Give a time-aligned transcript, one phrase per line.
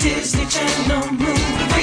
[0.00, 1.79] Disney Channel movie.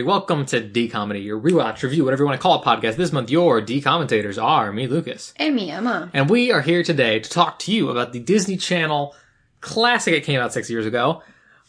[0.00, 0.18] Everybody.
[0.18, 2.96] Welcome to D Comedy, your rewatch review, whatever you want to call it podcast.
[2.96, 6.10] This month, your D commentators are me, Lucas, And me, Emma.
[6.14, 9.14] and we are here today to talk to you about the Disney Channel
[9.60, 10.14] classic.
[10.14, 11.22] It came out six years ago.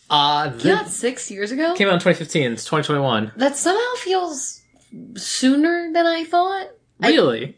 [0.10, 1.74] Uh, the- Not six years ago?
[1.76, 2.54] came out in 2015.
[2.54, 3.34] It's 2021.
[3.38, 4.62] that somehow feels
[5.16, 6.68] sooner than I thought.
[7.00, 7.46] Really?
[7.46, 7.56] I,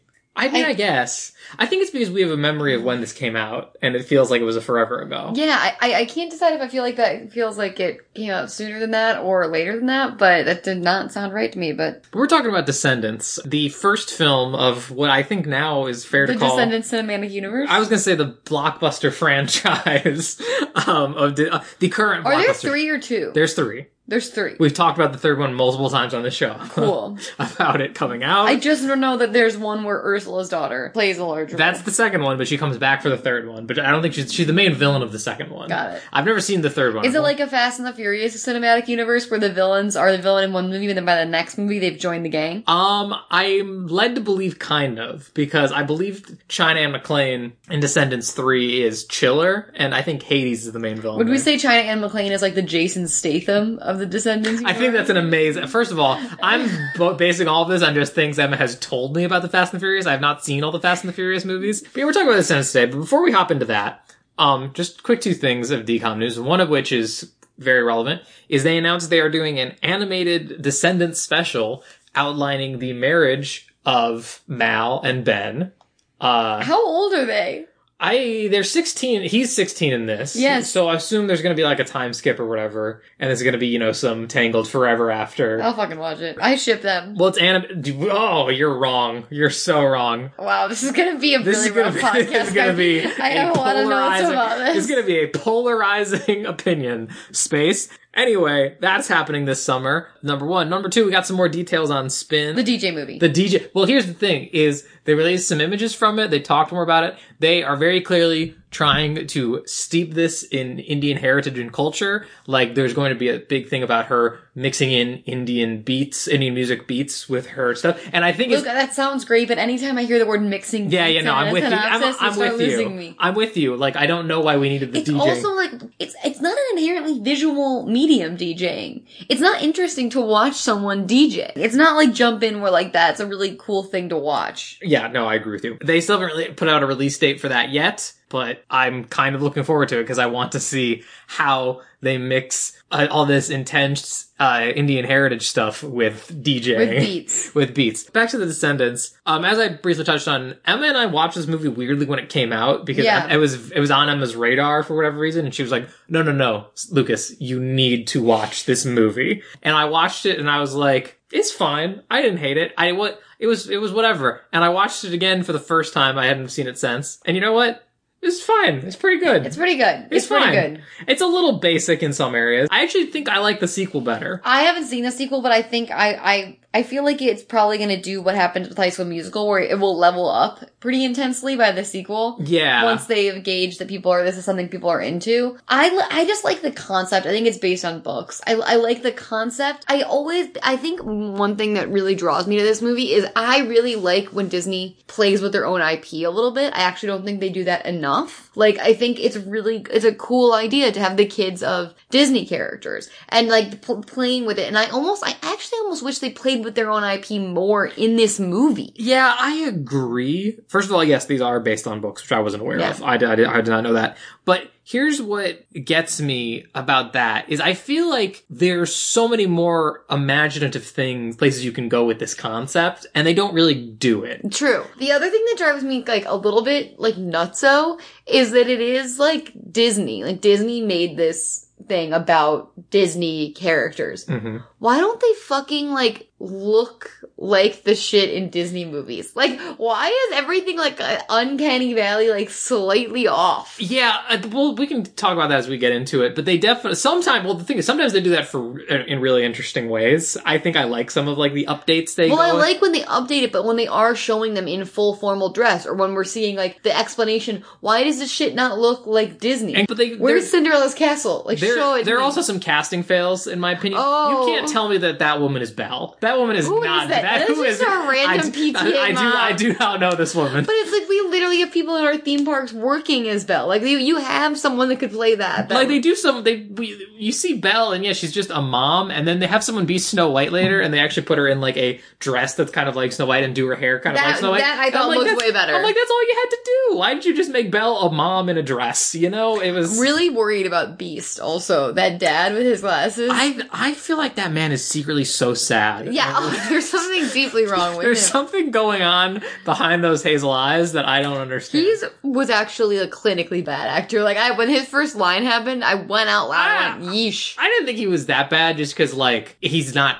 [0.47, 1.31] mean, I- I, guess.
[1.59, 4.05] I think it's because we have a memory of when this came out, and it
[4.05, 5.31] feels like it was a forever ago.
[5.35, 8.31] Yeah, I, I, I can't decide if I feel like that feels like it came
[8.31, 11.59] out sooner than that or later than that, but that did not sound right to
[11.59, 11.71] me.
[11.73, 16.25] But we're talking about Descendants, the first film of what I think now is fair
[16.25, 16.57] the to call.
[16.57, 17.67] Descendants Cinematic Universe?
[17.69, 19.13] I was gonna say the blockbuster
[19.63, 20.41] franchise
[20.87, 22.25] um, of the, uh, the current.
[22.25, 23.31] Are there three or two?
[23.35, 23.87] There's three.
[24.05, 24.55] There's three.
[24.59, 26.57] We've talked about the third one multiple times on the show.
[26.71, 27.17] Cool.
[27.39, 28.47] about it coming out.
[28.47, 31.57] I just don't know that there's one where Ursula's daughter plays a large role.
[31.57, 33.65] That's the second one, but she comes back for the third one.
[33.65, 35.69] But I don't think she's she's the main villain of the second one.
[35.69, 36.01] Got it.
[36.11, 37.05] I've never seen the third one.
[37.05, 40.21] Is it like a Fast and the Furious cinematic universe where the villains are the
[40.21, 42.63] villain in one movie and then by the next movie they've joined the gang?
[42.67, 48.31] Um, I'm led to believe kind of because I believe China Anne McClain in Descendants
[48.31, 51.19] three is Chiller, and I think Hades is the main villain.
[51.19, 54.63] Would we say China Anne McClain is like the Jason Statham of the Descendants?
[54.65, 55.67] I think that's an amazing.
[55.67, 56.69] First of all, I'm
[57.17, 59.79] basing all of this on just things Emma has told me about the Fast and
[59.79, 60.05] the Furious.
[60.05, 61.81] I have not seen all the Fast and the Furious movies.
[61.81, 62.91] But yeah, we're talking about Descendants today.
[62.91, 66.39] But before we hop into that, um, just quick two things of DCOM news.
[66.39, 71.21] One of which is very relevant is they announced they are doing an animated Descendants
[71.21, 71.83] special
[72.15, 75.71] outlining the marriage of Mal and Ben.
[76.19, 77.65] Uh, How old are they?
[78.05, 79.23] I they're 16.
[79.23, 80.35] He's 16 in this.
[80.35, 80.69] Yes.
[80.69, 83.41] So I assume there's going to be like a time skip or whatever, and there's
[83.41, 85.61] going to be you know some tangled forever after.
[85.63, 86.37] I'll fucking watch it.
[86.41, 87.15] I ship them.
[87.15, 88.07] Well, it's anime.
[88.11, 89.25] Oh, you're wrong.
[89.29, 90.31] You're so wrong.
[90.37, 91.99] Wow, this is gonna be a This really rough be.
[92.01, 92.27] podcast.
[92.29, 93.05] This is gonna be.
[93.05, 94.77] I a lot of notes polarizing- about this.
[94.77, 97.87] It's gonna be a polarizing opinion space.
[98.15, 100.07] Anyway, that's happening this summer.
[100.21, 100.69] Number one.
[100.69, 101.05] Number two.
[101.05, 102.55] We got some more details on Spin.
[102.55, 103.17] the DJ movie.
[103.17, 103.69] The DJ.
[103.73, 106.29] Well, here's the thing: is they released some images from it.
[106.29, 107.17] They talked more about it.
[107.39, 112.25] They are very clearly trying to steep this in Indian heritage and culture.
[112.47, 116.53] Like, there's going to be a big thing about her mixing in Indian beats, Indian
[116.53, 118.01] music beats with her stuff.
[118.11, 120.91] And I think Look, it's that sounds great, but anytime I hear the word mixing,
[120.91, 121.21] yeah, yeah.
[121.21, 121.69] No, uh, I'm with you.
[121.71, 122.89] I'm, I'm with you.
[122.89, 123.15] Me.
[123.19, 123.75] I'm with you.
[123.75, 125.19] Like, I don't know why we needed the It's DJ.
[125.19, 129.05] also like it's it's not an inherently visual medium DJing.
[129.29, 131.51] It's not interesting to watch someone DJ.
[131.55, 134.79] It's not like jump in where like that's a really cool thing to watch.
[134.81, 135.77] Yeah, no, I agree with you.
[135.83, 139.35] They still haven't really put out a release date for that yet, but I'm kind
[139.35, 143.27] of looking forward to it because I want to see how they mix uh, all
[143.27, 146.77] this intense uh, Indian heritage stuff with DJing.
[146.79, 147.55] With beats.
[147.55, 148.09] with beats.
[148.09, 149.15] Back to the Descendants.
[149.27, 152.29] Um, as I briefly touched on, Emma and I watched this movie weirdly when it
[152.29, 153.31] came out because Yeah.
[153.31, 156.23] it was it was on Emma's radar for whatever reason, and she was like, "No,
[156.23, 160.59] no, no, Lucas, you need to watch this movie." And I watched it, and I
[160.59, 162.01] was like, "It's fine.
[162.09, 162.73] I didn't hate it.
[162.79, 165.93] I what it was it was whatever." And I watched it again for the first
[165.93, 166.17] time.
[166.17, 167.87] I hadn't seen it since, and you know what?
[168.23, 168.75] It's fine.
[168.85, 169.45] It's pretty good.
[169.45, 170.07] It's pretty good.
[170.09, 170.53] It's, It's pretty fine.
[170.75, 170.83] good.
[171.07, 172.69] It's a little basic in some areas.
[172.71, 174.41] I actually think I like the sequel better.
[174.43, 177.77] I haven't seen the sequel, but I think I I I feel like it's probably
[177.77, 181.05] going to do what happened with High School Musical, where it will level up pretty
[181.05, 182.37] intensely by the sequel.
[182.43, 182.83] Yeah.
[182.83, 186.43] Once they've gauged that people are this is something people are into, I I just
[186.43, 187.27] like the concept.
[187.27, 188.41] I think it's based on books.
[188.47, 189.85] I I like the concept.
[189.87, 193.59] I always I think one thing that really draws me to this movie is I
[193.59, 196.73] really like when Disney plays with their own IP a little bit.
[196.73, 198.49] I actually don't think they do that enough.
[198.55, 202.45] Like I think it's really it's a cool idea to have the kids of Disney
[202.45, 204.67] characters and like pl- playing with it.
[204.67, 208.15] And I almost I actually almost wish they played with their own IP more in
[208.15, 208.93] this movie.
[208.95, 210.57] Yeah, I agree.
[210.67, 212.91] First of all, yes, these are based on books, which I wasn't aware Yeah.
[212.91, 213.03] of.
[213.03, 214.17] I did, I, did, I did not know that.
[214.45, 220.03] But here's what gets me about that is I feel like there's so many more
[220.09, 224.51] imaginative things, places you can go with this concept, and they don't really do it.
[224.51, 224.83] True.
[224.99, 228.81] The other thing that drives me like a little bit like nutso is that it
[228.81, 230.23] is like Disney.
[230.23, 234.25] Like Disney made this thing about Disney characters.
[234.25, 239.35] hmm Why don't they fucking like look like the shit in Disney movies.
[239.35, 243.77] Like, why is everything like uh, Uncanny Valley like slightly off?
[243.79, 246.35] Yeah, uh, well, we can talk about that as we get into it.
[246.35, 247.45] But they definitely sometimes.
[247.45, 250.37] Well, the thing is, sometimes they do that for in really interesting ways.
[250.45, 252.29] I think I like some of like the updates they.
[252.29, 252.61] Well, I with.
[252.61, 255.85] like when they update it, but when they are showing them in full formal dress,
[255.85, 259.75] or when we're seeing like the explanation, why does this shit not look like Disney?
[259.75, 261.43] And- but they- Where's Cinderella's castle?
[261.45, 262.05] Like, There, show it.
[262.05, 262.23] there are me.
[262.25, 264.01] also some casting fails, in my opinion.
[264.03, 264.45] Oh.
[264.47, 266.15] You can't tell me that that woman is Belle.
[266.21, 267.09] That woman is Who is not.
[267.09, 267.21] that?
[267.21, 269.13] That's who just is- a random I, PTA I, I do.
[269.15, 269.33] mom.
[269.35, 270.65] I do not know this woman.
[270.65, 273.67] But it's like we literally have people in our theme parks working as Belle.
[273.67, 275.69] Like you, you have someone that could play that.
[275.69, 276.43] that like they do some.
[276.43, 279.63] They we, you see Belle, and yeah, she's just a mom, and then they have
[279.63, 282.71] someone be Snow White later, and they actually put her in like a dress that's
[282.71, 284.59] kind of like Snow White and do her hair kind of like Snow White.
[284.61, 285.73] that I thought like, looked way better.
[285.75, 286.97] I'm like, that's all you had to do.
[286.97, 289.15] Why didn't you just make Belle a mom in a dress?
[289.15, 291.39] You know, it was really worried about Beast.
[291.39, 293.29] Also, that dad with his glasses.
[293.33, 296.12] I I feel like that man is secretly so sad.
[296.13, 298.03] Yeah, oh, there's something deeply wrong with him.
[298.03, 298.31] There's him.
[298.31, 301.85] something going on behind those hazel eyes that I don't understand.
[301.85, 304.23] He's was actually a clinically bad actor.
[304.23, 306.69] Like I, when his first line happened, I went out loud.
[306.69, 307.13] I went, ah.
[307.13, 307.55] Yeesh.
[307.57, 310.17] I didn't think he was that bad just because, like, he's not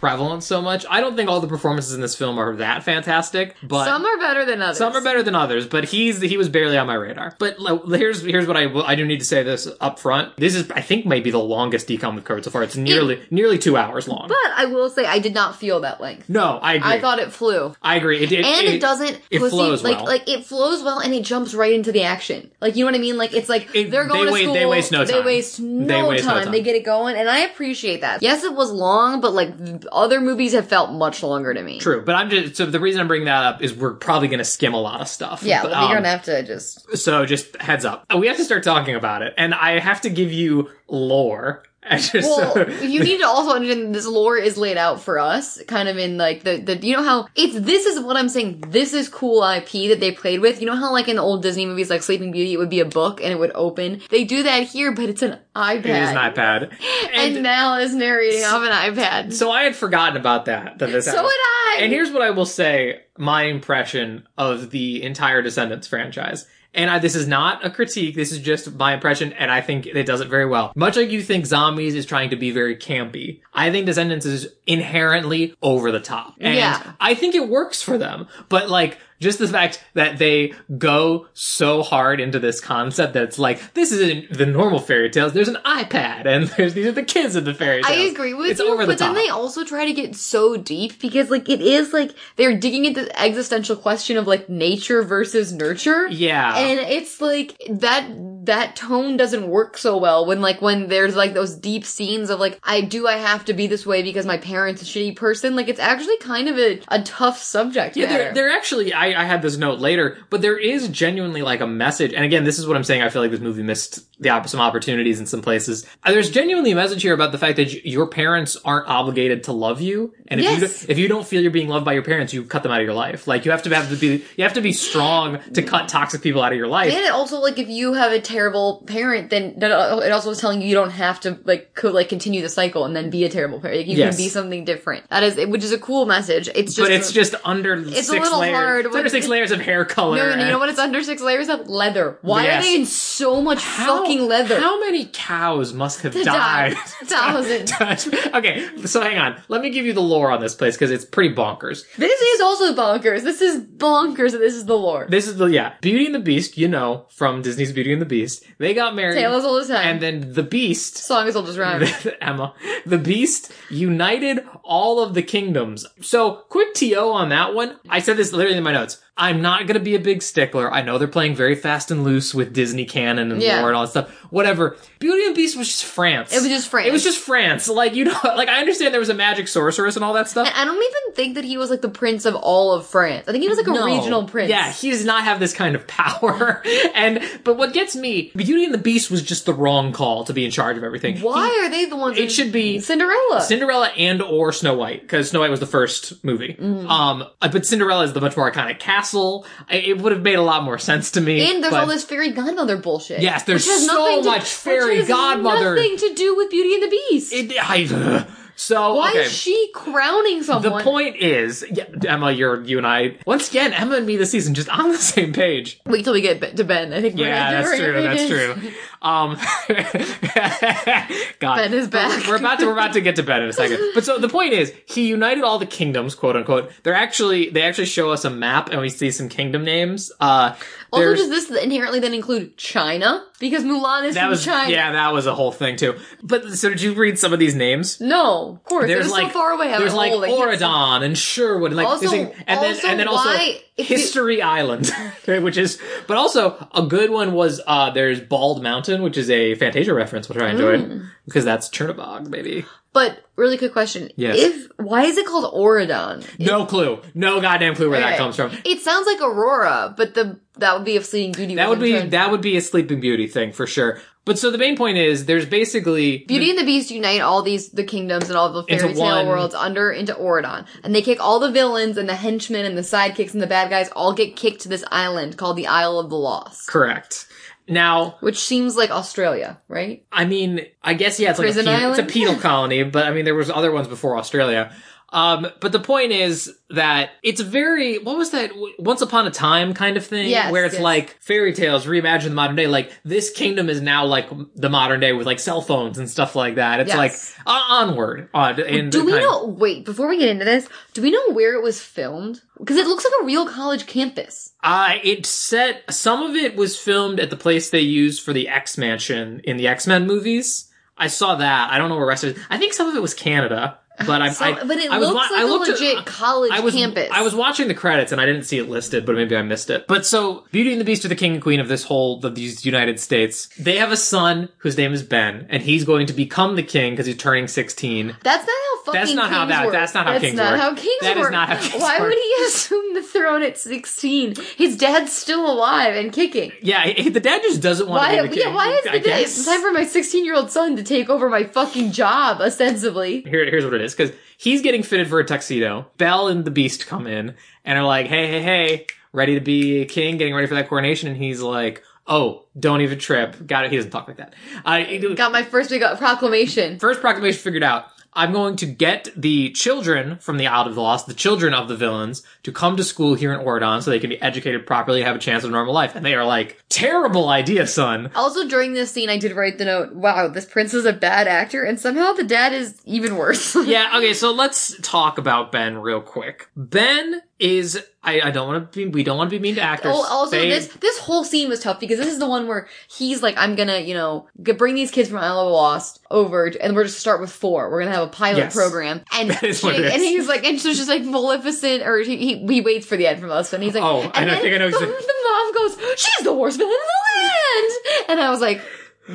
[0.00, 0.84] prevalent so much.
[0.88, 4.18] I don't think all the performances in this film are that fantastic, but Some are
[4.18, 4.78] better than others.
[4.78, 5.66] some are better than others.
[5.66, 7.34] But he's he was barely on my radar.
[7.38, 10.36] But like, here's here's what I I do need to say this up front.
[10.36, 12.62] This is I think maybe the longest DCOM we've covered so far.
[12.62, 14.28] It's nearly nearly two hours long.
[14.28, 16.28] But I will say, I did not feel that length.
[16.28, 16.90] no, I agree.
[16.92, 17.74] I thought it flew.
[17.82, 18.18] I agree.
[18.22, 20.06] It, it, and it, doesn't It flows like well.
[20.06, 22.94] like it flows well and it jumps right into the action like you know what
[22.98, 25.04] i mean like it's like It- they're going they to wait- school they waste no
[25.04, 25.24] they time.
[25.24, 26.42] waste no, They waste no time.
[26.44, 26.52] time.
[26.52, 29.52] they get it going and i appreciate that yes it was long but like
[29.92, 33.00] other movies have felt much longer to me True, but I'm just so the reason
[33.00, 35.42] I'm bringing that up is we're probably going to skim a lot of stuff.
[35.42, 38.36] yeah But, well, um, you're gonna have to just So just heads up, we have
[38.38, 41.62] to start talking about it, and I have to give you lore.
[41.90, 45.96] Well you need to also understand this lore is laid out for us kind of
[45.98, 49.08] in like the, the you know how it's this is what i'm saying this is
[49.08, 51.90] cool ip that they played with you know how like in the old disney movies
[51.90, 54.64] like sleeping beauty it would be a book and it would open they do that
[54.64, 56.62] here but it's an ipad it is an iPad,
[57.12, 59.32] and, and, Mal is narrating off an iPad.
[59.32, 60.78] so I had forgotten about that.
[60.78, 61.26] That this So happened.
[61.26, 61.78] would I.
[61.82, 66.46] And here's what I will say: my impression of the entire Descendants franchise.
[66.76, 68.14] And I, this is not a critique.
[68.14, 70.72] This is just my impression, and I think it does it very well.
[70.76, 74.48] Much like you think Zombies is trying to be very campy, I think Descendants is
[74.66, 76.34] inherently over the top.
[76.38, 76.92] And Yeah.
[77.00, 78.28] I think it works for them.
[78.48, 83.38] But like, just the fact that they go so hard into this concept that it's
[83.38, 85.32] like, this isn't the normal fairy tales.
[85.32, 87.98] There's an iPad, and there's these are the kids in the fairy tales.
[87.98, 90.56] I agree with it's you, over the but then they also try to get so
[90.56, 95.02] deep because, like, it is like they're digging into the existential question of like nature
[95.02, 96.08] versus nurture.
[96.08, 96.56] yeah.
[96.56, 98.06] And it's like that
[98.46, 102.38] that tone doesn't work so well when like when there's like those deep scenes of
[102.38, 105.56] like I do I have to be this way because my parents a shitty person.
[105.56, 108.24] Like it's actually kind of a, a tough subject Yeah, matter.
[108.24, 111.66] there, there actually, I, I had this note later, but there is genuinely like a
[111.66, 112.12] message.
[112.12, 113.02] And again, this is what I'm saying.
[113.02, 115.86] I feel like this movie missed the some opportunities in some places.
[116.02, 119.52] Uh, There's genuinely a message here about the fact that your parents aren't obligated to
[119.52, 120.86] love you, and if you Yes.
[120.86, 122.80] do, if you don't feel you're being loved by your parents, you cut them out
[122.80, 123.26] of your life.
[123.26, 126.22] Like you have to have to be you have to be strong to cut toxic
[126.22, 126.92] people out of your life.
[126.94, 130.38] And it also like if you have a terrible parent, then uh, it also is
[130.38, 133.24] telling you you don't have to like co- like continue the cycle and then be
[133.24, 133.78] a terrible parent.
[133.80, 134.16] Like, you Yes.
[134.16, 135.08] can be something different.
[135.10, 136.48] That is, which is a cool message.
[136.54, 138.54] It's just, but it's just under It's a six little layers.
[138.56, 140.16] hard It's under six layers of hair color.
[140.16, 140.68] no, no, you know what?
[140.68, 142.18] It's under six layers of leather.
[142.22, 142.58] Why Yes.
[142.58, 144.60] are they in so much How- fucking leather?
[144.60, 146.72] How many cows must have died?
[147.08, 147.36] die.
[147.36, 147.72] Thousands.
[148.34, 149.40] okay, so hang on.
[149.48, 151.84] Let me give you the lore on this place because it's pretty bonkers.
[151.96, 153.22] This is also bonkers.
[153.22, 154.32] This is bonkers.
[154.32, 155.06] and This is the lore.
[155.08, 156.56] This is the yeah, Beauty and the Beast.
[156.56, 158.44] You know from Disney's Beauty and the Beast.
[158.58, 159.86] They got married, Tale as old as time.
[159.86, 160.96] and then the Beast.
[160.98, 161.82] Song is old as rhyme.
[162.20, 165.86] Emma, the Beast united all of the kingdoms.
[166.00, 167.76] So, quick TO on that one.
[167.88, 170.70] I said this literally in my notes nuts I'm not gonna be a big stickler.
[170.72, 173.60] I know they're playing very fast and loose with Disney canon and Yeah.
[173.60, 174.10] lore and all that stuff.
[174.30, 174.76] Whatever.
[174.98, 176.32] Beauty and the Beast was just France.
[176.34, 176.88] It was just France.
[176.88, 177.68] It was just France.
[177.68, 180.46] Like you know, like I understand there was a magic sorceress and all that stuff.
[180.46, 183.26] And I don't even think that he was like the prince of all of France.
[183.26, 183.86] I think he was like a No.
[183.86, 184.50] regional prince.
[184.50, 186.62] Yeah, he does not have this kind of power.
[186.94, 190.32] and but what gets me, Beauty and the Beast was just the wrong call to
[190.34, 191.18] be in charge of everything.
[191.20, 192.18] Why He- are they the ones?
[192.18, 193.40] it should be Cinderella.
[193.40, 196.54] Cinderella and or Snow White because Snow White was the first movie.
[196.60, 196.90] Mm-hmm.
[196.90, 199.46] Um, uh, but Cinderella is the much more iconic castle.
[199.70, 201.40] I- It would have made a lot more sense to me.
[201.50, 203.20] and there's but- all this fairy godmother bullshit.
[203.20, 205.74] Yes, there's so nothing to- much which fairy has godmother.
[205.76, 207.32] Nothing to do with Beauty and the Beast.
[207.32, 209.20] It, I, so Why okay.
[209.20, 210.78] is she crowning someone?
[210.78, 214.30] the point is, yeah, Emma, you're you and I once again, Emma and me this
[214.30, 215.80] season just on the same page.
[215.86, 216.92] Wait till we get to Ben.
[216.92, 218.02] I think we're Yeah, that's true.
[218.02, 218.72] That's true.
[219.02, 219.36] Um,
[221.38, 222.26] God, Ben is back.
[222.26, 223.78] We're about to we're about to get to Ben in a second.
[223.94, 226.72] But so the point is, he united all the kingdoms, quote unquote.
[226.82, 230.10] They're actually they actually show us a map, and we see some kingdom names.
[230.18, 230.54] Uh,
[230.92, 233.24] Also, does this inherently then include China?
[233.38, 234.70] Because Mulan is that from was China.
[234.70, 235.98] yeah, that was a whole thing too.
[236.22, 238.00] But so did you read some of these names?
[238.00, 238.86] No, of course.
[238.86, 239.68] There's like so far away.
[239.76, 240.24] There's like old.
[240.24, 243.28] I can't Auradon and Sherwood and like Also- thing, and then also and then also
[243.28, 244.90] why- if History Island,
[245.26, 249.54] which is but also a good one was uh there's Bald Mountain, which is a
[249.56, 251.10] Fantasia reference, which I enjoyed Mm.
[251.26, 252.64] because that's Chernobog, baby.
[252.94, 254.08] But really quick question.
[254.16, 254.38] Yes.
[254.38, 256.24] If why is it called Auradon?
[256.38, 258.50] No clue, no goddamn clue where that comes from.
[258.64, 261.54] It sounds like Aurora, but the that would be a Sleeping Beauty.
[261.54, 264.00] That would be that would be a Sleeping Beauty thing for sure.
[264.24, 267.68] But so the main point is there's basically Beauty and the Beast unite all these
[267.68, 271.20] the kingdoms and all the fairy tale one- worlds under into Auradon, and they kick
[271.20, 274.34] all the villains and the henchmen and the sidekicks and the bad guys all get
[274.34, 277.28] kicked to this island called the Isle of the Lost, correct.
[277.68, 280.04] Now, which seems like Australia, right?
[280.12, 283.24] I mean, I guess yeah, it's like a it's a penal colony, but I mean
[283.24, 284.74] there was other ones before Australia.
[285.10, 289.72] Um, but the point is that it's very what was that once upon a time
[289.72, 290.82] kind of thing Yes, where it's yes.
[290.82, 292.66] like fairy tales reimagined the modern day.
[292.66, 296.34] Like this kingdom is now like the modern day with like cell phones and stuff
[296.34, 296.80] like that.
[296.80, 296.96] It's Yes.
[296.96, 298.28] like uh, onward.
[298.34, 299.46] Uh, in Do we know?
[299.46, 302.40] Wait, before we get into this, do we know where it was filmed?
[302.58, 304.54] Because it looks like a real college campus.
[304.62, 308.48] Uh, it set some of it was filmed at the place they used for the
[308.48, 310.68] X Mansion in the X Men movies.
[310.98, 311.70] I saw that.
[311.72, 312.42] I don't know where rest of it.
[312.50, 314.30] I think some of it was Canada, but I.
[314.30, 316.50] So- I but it I was looks wa- like I a looked at- legit college
[316.52, 317.08] I was campus.
[317.12, 319.70] I was watching the credits and I didn't see it listed, but maybe I missed
[319.70, 319.86] it.
[319.86, 322.34] But so Beauty and the Beast are the king and queen of this whole of
[322.34, 323.48] these United States.
[323.58, 326.92] They have a son whose name is Ben, and he's going to become the king
[326.92, 328.16] because he's turning sixteen.
[328.22, 329.72] That's not how fucking That's not how that- work.
[329.72, 330.60] that's not how that's kings not work.
[330.60, 331.32] How kings That is work.
[331.32, 332.08] not how kings Why work.
[332.08, 334.34] would he assume the throne at sixteen?
[334.56, 336.52] His dad's still alive and kicking.
[336.62, 338.16] Yeah, he- the dad just doesn't want Why?
[338.16, 338.44] to be the king.
[338.46, 339.20] Yeah, why is the dad?
[339.20, 343.22] It's time for my sixteen-year-old son to take over my fucking job, ostensibly.
[343.22, 345.86] Here, here's what it is because he's getting fitted for a tuxedo.
[345.98, 349.82] Belle and the Beast come in and are like, "Hey, hey, hey, ready to be
[349.82, 350.16] a king?
[350.16, 353.46] Getting ready for that coronation?" And he's like, "Oh, don't even trip.
[353.46, 354.34] Got it." He doesn't talk like that.
[354.64, 356.78] I Got my first big proclamation.
[356.78, 357.86] first proclamation figured out.
[358.16, 361.68] I'm going to get the children from the Isle of the Lost, the children of
[361.68, 365.00] the villains, to come to school here in Auradon so they can be educated properly
[365.00, 365.94] and have a chance of normal life.
[365.94, 368.10] And they are like, terrible idea, son.
[368.14, 371.28] Also, during this scene, I did write the note, wow, this prince is a bad
[371.28, 373.54] actor, and somehow the dad is even worse.
[373.66, 376.48] yeah, okay, so let's talk about Ben real quick.
[376.56, 379.60] Ben is I, I don't want to be we don't want to be mean to
[379.60, 379.92] actors.
[379.94, 382.66] Oh, also, They- this this whole scene was tough because this is the one where
[382.88, 386.74] he's like, "I'm gonna, you know, bring these kids from Isle of Lost over, and
[386.74, 387.70] we're just start with four.
[387.70, 388.54] We're gonna have a pilot Yes.
[388.54, 391.98] program." And That is what it and he's like, and so just like Maleficent, or
[391.98, 394.30] he, he he waits for the end from us, and he's like, Oh, and and
[394.30, 398.04] I think I know the, the mom goes, "She's the worst villain in the land,"
[398.10, 398.62] and I was like,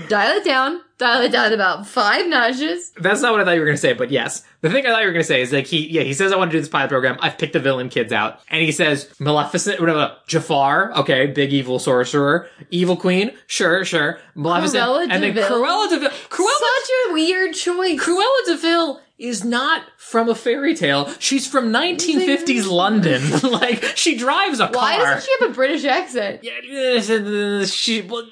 [0.07, 3.59] "Dial it down, dial it down about five notches." That's not what I thought you
[3.59, 4.43] were going to say, but yes.
[4.61, 6.31] The thing I thought you were going to say is like he, yeah, he says
[6.31, 7.17] I want to do this pilot program.
[7.21, 11.79] I've picked the villain kids out, and he says Maleficent, whatever, Jafar, okay, big evil
[11.79, 15.47] sorcerer, evil queen, sure, sure, Maleficent, Cruella and then de Vil.
[15.49, 16.09] Cruella de Vil.
[16.09, 17.99] Cruella, Such a weird choice.
[17.99, 21.07] Cruella de Vil is not from a fairy tale.
[21.19, 23.21] She's from 1950s London.
[23.51, 24.75] like she drives a car.
[24.75, 25.05] Why car.
[25.05, 26.43] doesn't she have a British accent?
[26.43, 28.27] Yeah, she well,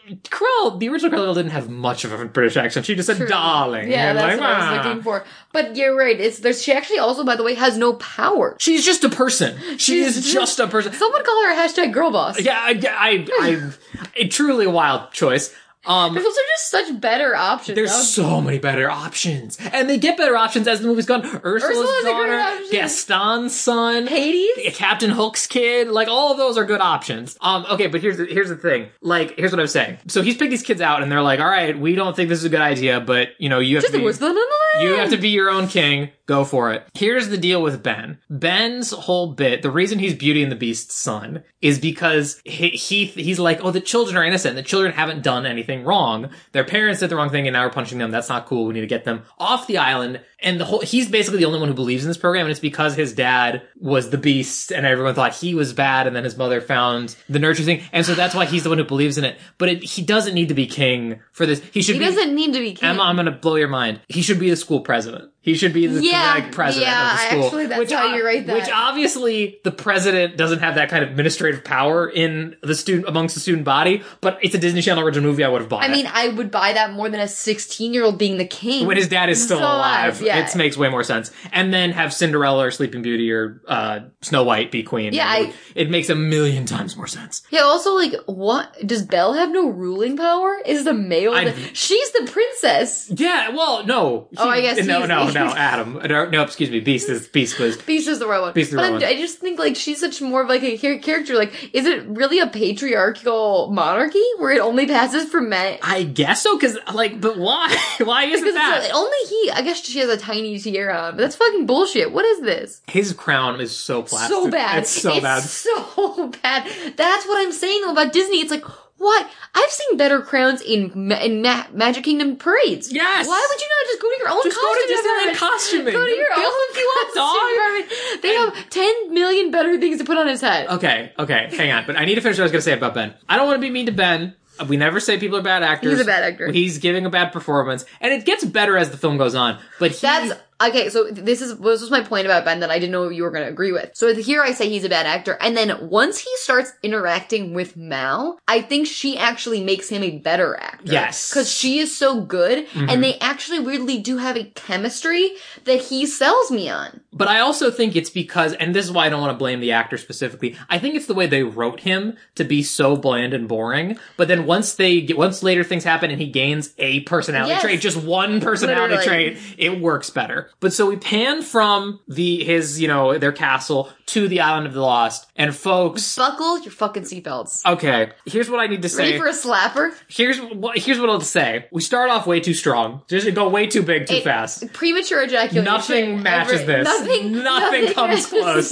[0.77, 2.85] the original Cruella didn't have much of a British accent.
[2.85, 3.27] She just said True.
[3.27, 3.89] darling.
[3.91, 5.25] Yeah, and that's like, what I "Ah." was looking for.
[5.51, 6.19] But you're right.
[6.19, 8.55] It's there's she actually also, by the way, has no power.
[8.59, 9.57] She's just a person.
[9.77, 10.93] She She's is just- just a person.
[10.93, 12.41] Someone call her hashtag girl boss.
[12.41, 13.71] Yeah, I, I, I,
[14.23, 15.53] a truly a wild choice.
[15.89, 17.75] Um, Those are just such better options.
[17.75, 21.21] there's so many better options, and they get better options as the movie's gone.
[21.25, 22.59] Ursula's Ursula's daughter.
[22.71, 24.75] Gaston's son, Hades.
[24.75, 27.37] Captain Hook's kid, like all of those are good options.
[27.41, 28.89] Um, okay, but here's the, here's the thing.
[29.01, 29.97] Like, here's what I'm saying.
[30.07, 32.37] So he's picked these kids out, and they're like, "All right, we don't think this
[32.37, 34.47] is a good idea, but you know, you have Just to be, the
[34.81, 36.11] you have to be your own king.
[36.25, 36.83] Go for it.
[36.93, 38.19] Here's the deal with Ben.
[38.29, 43.05] Ben's whole bit, the reason he's Beauty and the Beast's son is because he, he
[43.05, 44.55] he's like, oh, the children are innocent.
[44.55, 46.29] The children haven't done anything wrong.
[46.51, 48.11] Their parents did the wrong thing, and now we're punishing them.
[48.11, 48.65] That's not cool.
[48.65, 50.21] We need to get them off the island.
[50.41, 52.59] And the whole he's basically the only one who believes in this program, and it's
[52.59, 56.37] because his dad was the Beast, and everyone thought he was bad, and then his
[56.37, 59.25] mother found the nurture thing, and so that's why he's the one who believes in
[59.25, 59.37] it.
[59.57, 61.61] But it, he doesn't need to be king for this.
[61.73, 61.99] He should.
[61.99, 62.89] Be He be, doesn't need to be king.
[62.89, 63.99] Emma, I'm gonna blow your mind.
[64.07, 65.31] He should be the school president.
[65.41, 67.43] He should be the Yeah, president yeah, of the school.
[67.45, 68.53] actually, that's how you write that.
[68.55, 73.35] Which obviously the president doesn't have that kind of administrative power in the student amongst
[73.35, 74.03] the student body.
[74.21, 75.43] But it's a Disney Channel original movie.
[75.43, 75.91] I would have bought I it.
[75.91, 78.85] mean, I would buy that more than a 16 year old being the king.
[78.85, 80.21] when his dad is still Still alive.
[80.21, 80.45] alive, Yeah.
[80.47, 81.31] it makes way more sense.
[81.51, 85.13] And then have Cinderella or Sleeping Beauty or uh, Snow White be queen.
[85.13, 87.43] Yeah, I- it makes a million times more sense.
[87.51, 88.75] Yeah, also, like, what?
[88.85, 90.57] Does Belle have no ruling power?
[90.65, 91.33] Is the male.
[91.33, 93.11] I- she's the princess.
[93.15, 94.29] Yeah, well, no.
[94.37, 95.53] Oh, I guess no, he's- no, no.
[95.55, 96.79] Adam, no, no, excuse me.
[96.79, 97.77] Beast is Beast, please.
[97.81, 98.53] Beast is the right one.
[98.53, 99.03] Beast is the right one.
[99.03, 101.35] I just think, like, she's such more of, like, a character.
[101.35, 105.77] Like, is it really a patriarchal monarchy where it only passes from men?
[105.81, 107.75] I guess so, because like, but why?
[108.03, 108.91] why isn't Because that?
[108.93, 112.11] only he, I guess she has a tiny tiara but that's fucking bullshit.
[112.11, 112.81] What is this?
[112.87, 114.29] His crown is so plastic.
[114.35, 114.79] So bad.
[114.79, 115.41] It's so bad.
[115.43, 116.67] so bad.
[116.95, 118.37] That's what I'm saying though about Disney.
[118.41, 118.63] It's like,
[118.97, 119.29] what?
[119.55, 122.91] I've seen better crowns in in ma- Magic Kingdom parades.
[122.91, 123.27] Yes.
[123.27, 125.93] Why would you not just go to your own Just go to costume Disneyland costuming.
[125.93, 127.33] Go to your Go own to the dog.
[127.33, 128.21] costume department.
[128.21, 130.67] They have 10 million better things to put on his head.
[130.67, 131.85] Okay, okay, hang on.
[131.87, 133.13] But I need to finish what I was going to say about Ben.
[133.29, 134.35] I don't want to be mean to Ben.
[134.67, 135.93] We never say people are bad actors.
[135.93, 136.51] He's a bad actor.
[136.51, 139.59] He's giving a bad performance, and it gets better as the film goes on.
[139.79, 140.89] But he, That's okay.
[140.89, 143.31] So this is this was my point about Ben that I didn't know you were
[143.31, 143.91] going to agree with.
[143.93, 147.77] So here I say he's a bad actor, and then once he starts interacting with
[147.77, 150.91] Mal, I think she actually makes him a better actor.
[150.91, 151.29] Yes.
[151.29, 153.01] because she is so good, and mm-hmm.
[153.01, 155.31] they actually weirdly do have a chemistry
[155.65, 157.01] that he sells me on.
[157.11, 159.59] But I also think it's because, and this is why I don't want to blame
[159.61, 160.55] the actor specifically.
[160.69, 163.97] I think it's the way they wrote him to be so bland and boring.
[164.15, 167.61] But then once they get, once later things happen and he gains a personality Yes.
[167.61, 169.33] trait, just one personality Literally.
[169.35, 170.51] trait, it works better.
[170.59, 174.73] But so we pan from the his, you know, their castle to the island of
[174.73, 176.15] the lost, and folks.
[176.15, 177.63] Buckle your fucking seatbelts.
[177.65, 179.17] Okay, here's what I need to say.
[179.17, 179.93] Ready for a slapper?
[180.07, 181.67] here's what here's what I'll say.
[181.71, 183.03] We start off way too strong.
[183.07, 184.71] Just go way too big too It- fast.
[184.73, 185.63] Premature ejaculation.
[185.63, 186.87] Nothing matches this.
[187.01, 187.43] Nothing.
[187.43, 188.71] Nothing comes close.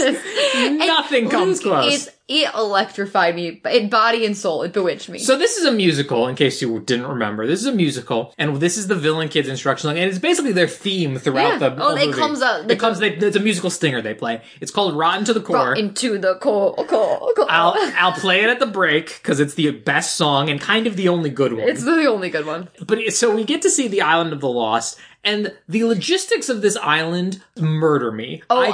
[0.55, 2.07] Nothing comes close.
[2.07, 4.63] It, it electrified me, in body and soul.
[4.63, 5.17] It bewitched me.
[5.19, 7.47] So this is a musical, in case you didn't remember.
[7.47, 10.51] This is a musical, and this is the villain kids instruction song, and it's basically
[10.51, 11.69] their theme throughout Yeah.
[11.69, 12.19] the Oh, it movie.
[12.19, 12.99] comes out- It comes.
[12.99, 14.41] They, it's a musical stinger they play.
[14.59, 17.45] It's called "Rotten to the Core." Into the core, core, core.
[17.49, 20.97] I'll I'll play it at the break because it's the best song and kind of
[20.97, 21.69] the only good one.
[21.69, 22.67] It's the only good one.
[22.85, 26.61] But so we get to see the island of the lost, and the logistics of
[26.61, 28.41] this island murder me.
[28.49, 28.69] Oh, I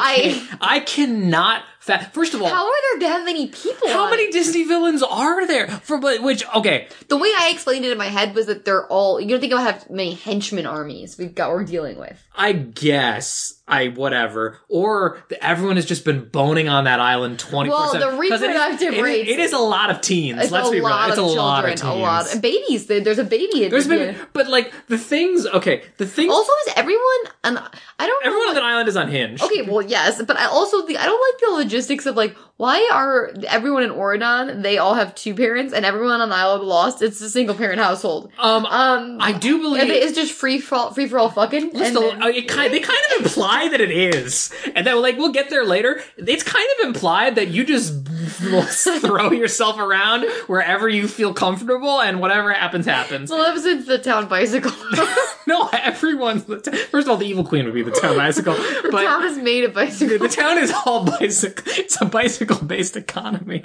[0.62, 1.63] I- I cannot.
[1.79, 3.89] Fa- First of all, How are there that many people?
[3.89, 4.31] how many it?
[4.31, 5.67] Disney villains are there?
[5.67, 8.88] For but which okay, The way I explained it in my head was that they're
[8.88, 9.19] all.
[9.19, 11.50] You don't think about how many henchmen armies we've got.
[11.50, 12.17] We're dealing with.
[12.36, 17.70] I guess I whatever, or the, everyone has just been boning on that island twenty
[17.70, 20.41] Well, the reproductive rates- It is a lot of teens.
[20.41, 20.88] It's let's be real.
[20.89, 21.38] It's of a children.
[21.38, 21.82] lot of teens.
[21.84, 22.88] A lot and babies.
[22.88, 23.63] There's a baby.
[23.65, 25.45] At There's the been, but like the things.
[25.47, 26.30] Okay, the things.
[26.34, 27.02] Also, is everyone?
[27.45, 28.23] And I don't.
[28.26, 29.41] know everyone on that island is unhinged.
[29.43, 32.88] Okay, well, yes, but I also the I don't like the logistics of like why
[32.93, 37.02] are everyone in Auradon they all have two parents and everyone on the island Lost
[37.02, 38.32] it's a single parent household.
[38.38, 41.76] Um, Um, I do believe it is just free for all, free for all fucking.
[41.76, 45.17] And then- uh, it kind, they kind of imply that it is, and then like
[45.17, 46.02] we'll get there later.
[46.17, 52.19] It's kind of implied that you just throw yourself around wherever you feel comfortable, and
[52.19, 53.30] whatever happens happens.
[53.30, 54.71] well, that was in the town bicycle.
[55.45, 58.54] No, everyone's the t- first of all, the evil queen would be the town bicycle,
[58.82, 60.21] the but town is made of bicycles.
[60.21, 61.65] the town is all bicycle.
[61.76, 63.62] It's a bicycle based economy.